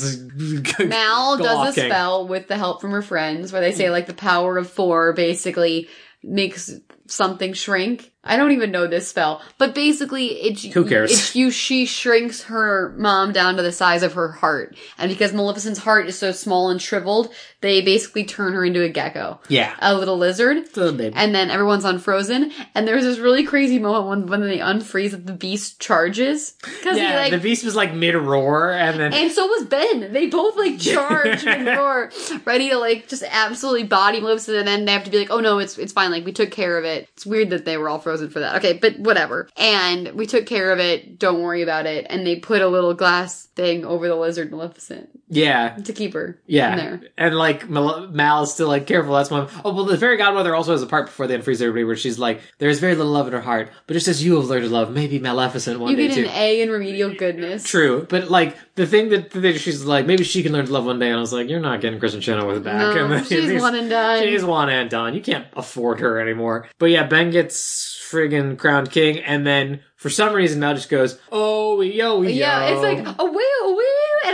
[0.89, 1.89] Mal does a king.
[1.89, 5.13] spell with the help from her friends where they say like the power of four
[5.13, 5.87] basically
[6.21, 6.69] makes
[7.07, 8.11] something shrink.
[8.23, 11.11] I don't even know this spell, but basically it Who cares?
[11.11, 14.77] It's you she shrinks her mom down to the size of her heart.
[14.97, 18.89] And because Maleficent's heart is so small and shriveled, they basically turn her into a
[18.89, 19.41] gecko.
[19.49, 19.75] Yeah.
[19.79, 20.57] A little lizard.
[20.75, 21.15] Little baby.
[21.15, 22.51] And then everyone's unfrozen.
[22.73, 26.55] And there's this really crazy moment when, when they unfreeze that the beast charges.
[26.83, 30.13] Yeah, like, the beast was like mid roar, and then and so was Ben.
[30.13, 32.11] They both like charge and roar,
[32.45, 35.39] ready to like just absolutely body Maleficent, and then they have to be like, "Oh
[35.39, 36.11] no, it's it's fine.
[36.11, 38.57] Like we took care of it." It's weird that they were all frozen for that.
[38.57, 39.49] Okay, but whatever.
[39.57, 41.19] And we took care of it.
[41.19, 42.05] Don't worry about it.
[42.09, 46.39] And they put a little glass thing over the lizard Maleficent yeah, to keep her
[46.45, 47.01] yeah, in there.
[47.17, 49.13] and like Mal, Mal is still like careful.
[49.13, 49.47] That's one.
[49.63, 52.19] Oh well, the fairy godmother also has a part before they unfreeze everybody where she's
[52.19, 54.65] like, "There is very little love in her heart, but just as you have learned
[54.65, 57.63] to love, maybe Maleficent one You day get an A in remedial goodness.
[57.63, 60.85] True, but like the thing that, that she's like, maybe she can learn to love
[60.85, 62.95] one day, and I was like, you're not getting Kristin Chenoweth back.
[62.95, 64.23] No, and then she's one and done.
[64.23, 65.13] She's one and done.
[65.13, 66.67] You can't afford her anymore.
[66.79, 71.19] But yeah, Ben gets friggin' crowned king, and then for some reason Mel just goes,
[71.31, 72.29] oh yo yo.
[72.29, 73.73] Yeah, it's like a woo a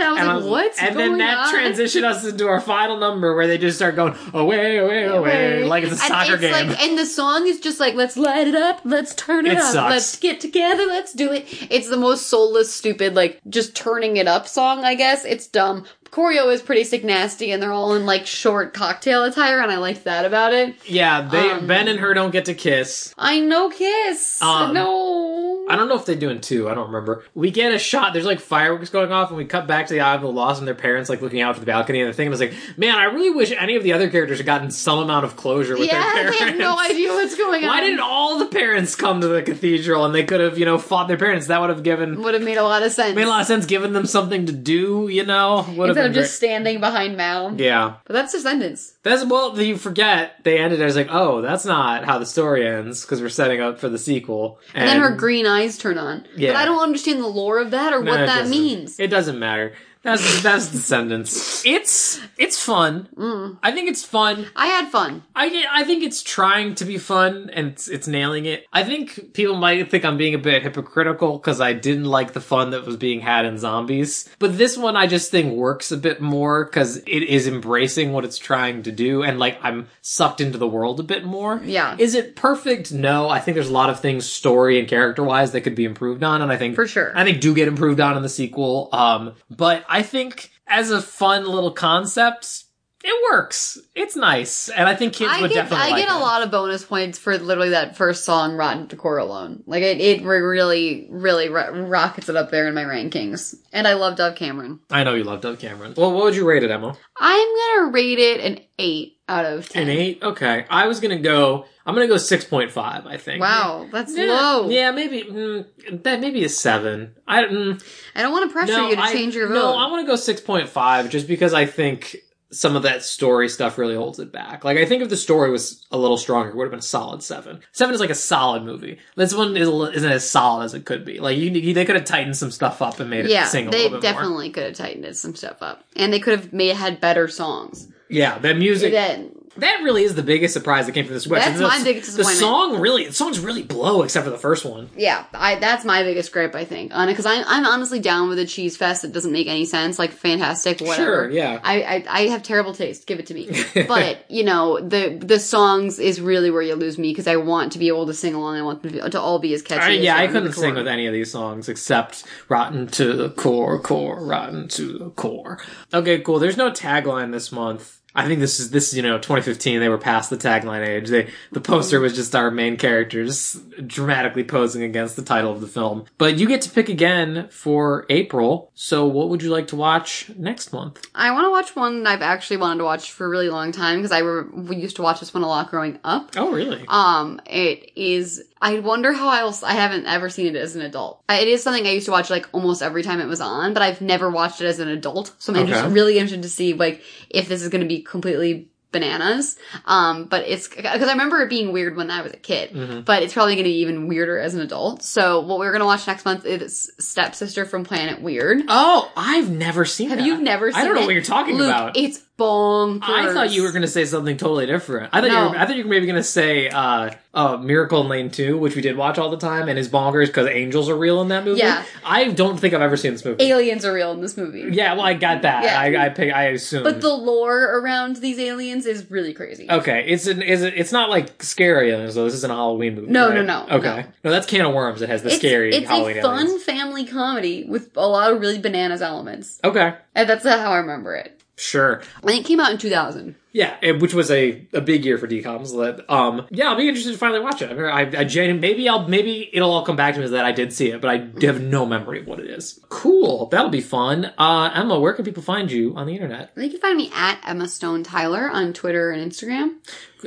[0.00, 2.60] and I was And, I was- "What's and then that on?" transitioned us into our
[2.60, 6.32] final number where they just start going away, away, away, like it's a And soccer
[6.34, 6.68] it's game.
[6.68, 9.58] Like, and the song is just like, let's light it up, let's turn it, It
[9.58, 9.90] up, sucks.
[9.90, 11.46] let's get together, let's do it.
[11.70, 14.84] It's the most soulless, stupid, like just turning it up song.
[14.84, 15.84] I guess it's dumb.
[16.10, 19.76] Choreo is pretty sick, nasty, and they're all in like short cocktail attire, and I
[19.76, 20.74] liked that about it.
[20.84, 23.14] yeah, they um, Ben and her don't get to kiss.
[23.16, 25.29] I know kiss, Um, no.
[25.70, 26.68] I don't know if they do in two.
[26.68, 27.24] I don't remember.
[27.34, 28.12] We get a shot.
[28.12, 30.58] There's like fireworks going off, and we cut back to the Isle of the Lost
[30.58, 32.00] and their parents like looking out to the balcony.
[32.00, 34.46] And the thing was like, man, I really wish any of the other characters had
[34.46, 36.38] gotten some amount of closure with yeah, their they parents.
[36.40, 37.68] have no idea what's going on.
[37.68, 40.78] Why didn't all the parents come to the cathedral and they could have, you know,
[40.78, 41.46] fought their parents?
[41.46, 43.46] That would have given Would have made a lot of sense made a lot of
[43.46, 43.66] sense.
[43.66, 47.54] Given them something to do, you know, would instead of just standing behind Mal.
[47.60, 47.96] yeah.
[48.06, 48.94] But that's Descendants.
[49.02, 50.80] That's well, you forget they ended.
[50.80, 53.88] I was like, oh, that's not how the story ends because we're setting up for
[53.88, 54.58] the sequel.
[54.74, 56.26] And then her green eyes turn on.
[56.36, 56.50] Yeah.
[56.52, 58.50] But I don't understand the lore of that or No, what that doesn't.
[58.50, 58.98] means.
[58.98, 59.72] It doesn't matter.
[60.02, 61.64] That's that's the sentence.
[61.66, 63.08] It's it's fun.
[63.16, 63.58] Mm.
[63.62, 64.46] I think it's fun.
[64.56, 65.22] I had fun.
[65.34, 68.66] I I think it's trying to be fun and it's, it's nailing it.
[68.72, 72.40] I think people might think I'm being a bit hypocritical because I didn't like the
[72.40, 75.96] fun that was being had in Zombies, but this one I just think works a
[75.96, 80.40] bit more because it is embracing what it's trying to do and like I'm sucked
[80.40, 81.60] into the world a bit more.
[81.62, 81.96] Yeah.
[81.98, 82.92] Is it perfect?
[82.92, 83.28] No.
[83.28, 86.22] I think there's a lot of things story and character wise that could be improved
[86.24, 87.12] on, and I think For sure.
[87.16, 88.88] I think do get improved on in the sequel.
[88.92, 92.64] Um, but I think as a fun little concept,
[93.02, 93.78] it works.
[93.94, 95.86] It's nice, and I think kids I would get definitely.
[95.86, 98.96] I like get a lot of bonus points for literally that first song, "Rotten to
[98.96, 99.64] the Core" alone.
[99.66, 103.56] Like it, it really, really ro- rockets it up there in my rankings.
[103.72, 104.80] And I love Dove Cameron.
[104.90, 105.94] I know you love Dove Cameron.
[105.96, 106.96] Well, what would you rate it, Emma?
[107.16, 109.84] I'm gonna rate it an eight out of ten.
[109.84, 110.22] An eight?
[110.22, 110.66] Okay.
[110.68, 111.64] I was gonna go.
[111.86, 113.06] I'm gonna go six point five.
[113.06, 113.40] I think.
[113.40, 114.68] Wow, that's Yeah, low.
[114.68, 117.14] Yeah, maybe mm, that maybe a seven.
[117.26, 117.82] I mm,
[118.14, 119.54] I don't want to pressure you to I- change your vote.
[119.54, 122.16] No, I want to go six point five just because I think
[122.52, 124.64] some of that story stuff really holds it back.
[124.64, 126.82] Like I think if the story was a little stronger, it would have been a
[126.82, 127.60] solid seven.
[127.70, 128.98] Seven is like a solid movie.
[129.14, 131.20] This one is, isn't as solid as it could be.
[131.20, 133.70] Like you, they could have tightened some stuff up and made it yeah, sing a
[133.70, 134.12] they little bit more.
[134.22, 137.86] definitely could have tightened some stuff up, and they could have made had better songs.
[138.10, 138.92] Yeah, that music.
[138.92, 141.44] Then That really is the biggest surprise that came from this West.
[141.44, 144.64] That's The- my biggest The song really, the songs really blow except for the first
[144.64, 144.88] one.
[144.96, 146.54] yeah, I that's my biggest gripe.
[146.54, 149.64] I think, because I'm I'm honestly down with a cheese fest that doesn't make any
[149.64, 149.98] sense.
[149.98, 151.24] Like fantastic, whatever.
[151.24, 151.58] Sure, yeah.
[151.62, 153.06] I, I I have terrible taste.
[153.08, 153.50] Give it to me.
[153.88, 157.72] but you know the the songs is really where you lose me because I want
[157.72, 158.56] to be able to sing along.
[158.56, 159.80] I want them to, to all be as catchy.
[159.82, 163.30] I, as yeah, I couldn't sing with any of these songs except "Rotten to the
[163.30, 165.58] Core," "Core," "Rotten to the Core."
[165.92, 166.38] Okay, cool.
[166.38, 167.96] There's no tagline this month.
[168.14, 169.80] I think this is this is you know 2015.
[169.80, 171.08] They were past the tagline age.
[171.08, 175.66] They the poster was just our main characters dramatically posing against the title of the
[175.66, 176.04] film.
[176.18, 178.70] But you get to pick again for April.
[178.74, 181.06] So what would you like to watch next month?
[181.14, 183.72] I want to watch one that I've actually wanted to watch for a really long
[183.72, 186.32] time because I re- we used to watch this one a lot growing up.
[186.36, 186.84] Oh, really?
[186.88, 188.42] Um, it is.
[188.62, 189.62] I wonder how else.
[189.62, 191.22] I haven't ever seen it as an adult.
[191.28, 193.72] I- It is something I used to watch like almost every time it was on,
[193.74, 195.32] but I've never watched it as an adult.
[195.38, 198.68] So I'm just really interested to see like if this is going to be completely
[198.92, 199.56] bananas.
[199.86, 203.00] Um, but it's because I remember it being weird when I was a kid, Mm-hmm.
[203.02, 205.04] but it's probably going to be even weirder as an adult.
[205.04, 208.62] So what we're going to watch next month is Stepsister from Planet Weird.
[208.68, 210.08] oh, I've never seen.
[210.10, 210.26] Have that.
[210.26, 211.06] you never seen I don't know it?
[211.06, 211.96] what you're talking Luke, about.
[211.96, 213.02] It's bonkers.
[213.02, 215.10] I thought you were going to say something totally different.
[215.12, 218.00] I thought you were, I thought you were maybe going to say uh, uh, Miracle
[218.02, 220.88] in Lane 2, which we did watch all the time, and is bonkers because angels
[220.88, 221.60] are real in that movie.
[221.60, 221.84] Yeah.
[222.04, 223.44] I don't think I've ever seen this movie.
[223.44, 224.66] aliens are real in this movie.
[224.72, 225.64] yeah, well, I got that.
[225.64, 225.78] Yeah.
[226.00, 226.32] I, I pick.
[226.32, 226.82] I assume.
[226.82, 229.70] But the lore around these aliens is really crazy.
[229.70, 232.24] okay, it's an is it, it's not like scary aliens though.
[232.24, 233.10] This isn't a Halloween movie.
[233.10, 233.34] No, right?
[233.36, 234.30] no, no, Okay, no.
[234.30, 235.02] that's Can of Worms.
[235.02, 236.62] It has the it's, scary it's Halloween a fun aliens.
[236.64, 239.60] family comedy with a lot of really bananas elements.
[239.62, 241.39] Okay, And that's how I remember it.
[241.60, 242.00] Sure.
[242.16, 243.36] I think it came out in 2000.
[243.52, 245.72] Yeah, which was a, a big year for DCOMs.
[245.72, 247.70] That um, yeah, I'll be interested to finally watch it.
[247.70, 247.84] I, mean,
[248.16, 250.72] I, I genu- maybe I'll maybe it'll all come back to me that I did
[250.72, 252.78] see it, but I have no memory of what it is.
[252.88, 254.32] Cool, that'll be fun.
[254.38, 256.52] Uh, Emma, where can people find you on the internet?
[256.56, 259.78] You can find me at Emma Stone Tyler on Twitter and Instagram.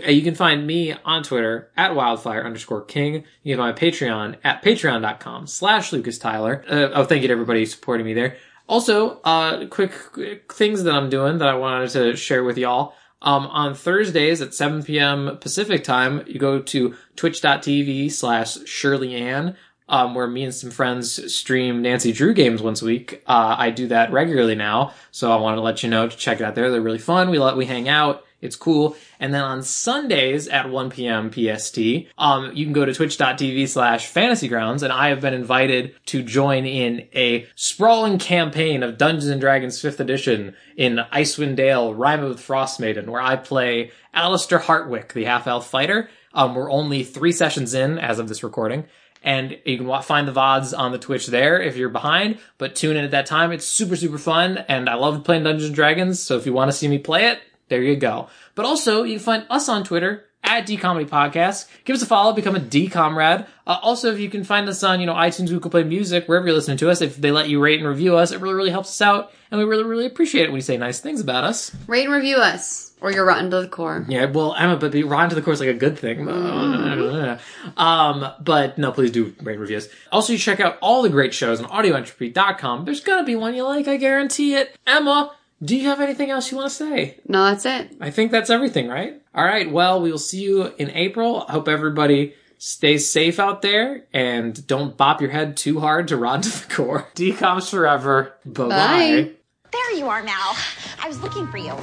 [0.06, 3.24] Uh, You can find me on Twitter at wildfire underscore king.
[3.44, 6.66] You can find my Patreon at patreon.com slash Lucas Tyler.
[6.70, 8.36] Uh, oh, thank you to everybody supporting me there.
[8.68, 12.94] Also, uh, quick, quick things that I'm doing that I wanted to share with y'all.
[13.22, 15.38] Um, on Thursdays at 7 p.m.
[15.40, 19.56] Pacific time, you go to twitch.tv slash Shirley Ann,
[19.88, 23.24] um, where me and some friends stream Nancy Drew games once a week.
[23.26, 26.42] Uh, I do that regularly now, so I wanted to let you know to check
[26.42, 26.70] it out there.
[26.70, 27.30] They're really fun.
[27.30, 28.26] We let, we hang out.
[28.44, 28.96] It's cool.
[29.20, 31.32] And then on Sundays at 1 p.m.
[31.32, 31.80] PST,
[32.18, 36.22] um, you can go to twitch.tv slash fantasy grounds, and I have been invited to
[36.22, 42.24] join in a sprawling campaign of Dungeons and Dragons 5th edition in Icewind Dale, Rime
[42.24, 46.10] with Frostmaiden, where I play Alistair Hartwick, the half-elf fighter.
[46.34, 48.86] Um, we're only three sessions in as of this recording.
[49.24, 52.98] And you can find the VODs on the Twitch there if you're behind, but tune
[52.98, 53.54] in at that time.
[53.54, 56.70] It's super, super fun, and I love playing Dungeons and Dragons, so if you want
[56.70, 57.40] to see me play it,
[57.74, 58.28] there you go.
[58.54, 61.68] But also, you can find us on Twitter at D Comedy Podcast.
[61.86, 63.48] Give us a follow, become a D Comrade.
[63.66, 66.46] Uh, also, if you can find us on, you know, iTunes, Google Play Music, wherever
[66.46, 68.70] you're listening to us, if they let you rate and review us, it really, really
[68.70, 71.44] helps us out, and we really, really appreciate it when you say nice things about
[71.46, 71.76] us.
[71.88, 74.06] Rate and review us, or you're rotten to the core.
[74.08, 76.30] Yeah, well, Emma, but be rotten to the core is like a good thing.
[77.78, 79.90] um, but no, please do rate and reviews.
[80.12, 82.86] Also, you check out all the great shows on audioentropy.com.
[82.86, 84.78] There's gonna be one you like, I guarantee it.
[84.86, 85.34] Emma,
[85.64, 87.18] do you have anything else you want to say?
[87.28, 87.96] No, that's it.
[88.02, 89.22] I think that's everything, right?
[89.34, 89.72] All right.
[89.72, 91.42] Well, we will see you in April.
[91.42, 96.44] Hope everybody stays safe out there and don't bop your head too hard to rot
[96.44, 97.08] to the core.
[97.16, 98.34] DCOMs forever.
[98.46, 98.70] Bye-bye.
[98.70, 99.32] Bye.
[99.72, 100.54] There you are now.
[101.02, 101.76] I was looking for you.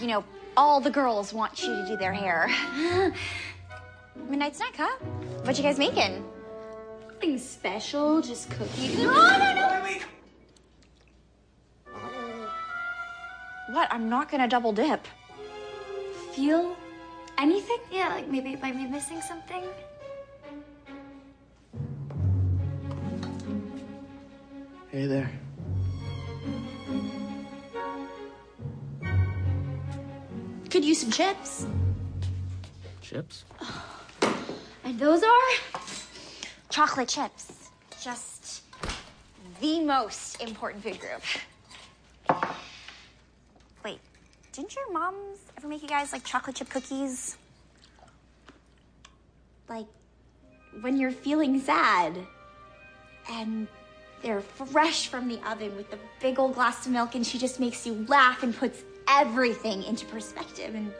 [0.00, 0.24] You know,
[0.56, 2.48] all the girls want you to do their hair.
[4.28, 4.96] Midnight snack, huh?
[5.42, 6.24] What you guys making?
[7.12, 8.98] Nothing special, just cookies.
[8.98, 9.98] No, no, no.
[13.68, 13.92] What?
[13.92, 15.06] I'm not gonna double dip.
[16.32, 16.74] Feel
[17.36, 17.78] anything?
[17.92, 19.62] Yeah, like maybe if I'm missing something.
[24.90, 25.30] Hey there.
[30.70, 31.66] Could use some chips.
[33.02, 33.44] Chips?
[34.84, 35.80] And those are?
[36.70, 37.70] Chocolate chips.
[38.02, 38.62] Just
[39.60, 41.22] the most important food group.
[44.58, 47.36] Didn't your moms ever make you guys like chocolate chip cookies?
[49.68, 49.86] Like
[50.80, 52.18] when you're feeling sad
[53.30, 53.68] and
[54.20, 57.60] they're fresh from the oven with the big old glass of milk and she just
[57.60, 60.92] makes you laugh and puts everything into perspective and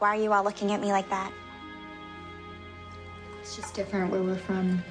[0.00, 1.32] Why are you all looking at me like that?
[3.40, 4.82] It's just different where we're from.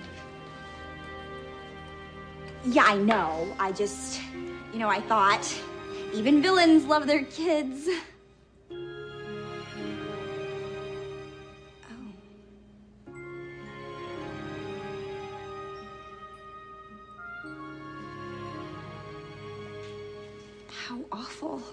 [2.65, 3.53] Yeah, I know.
[3.59, 4.21] I just,
[4.71, 5.51] you know, I thought
[6.13, 7.89] even villains love their kids.
[8.71, 8.77] Oh.
[20.69, 21.63] How awful.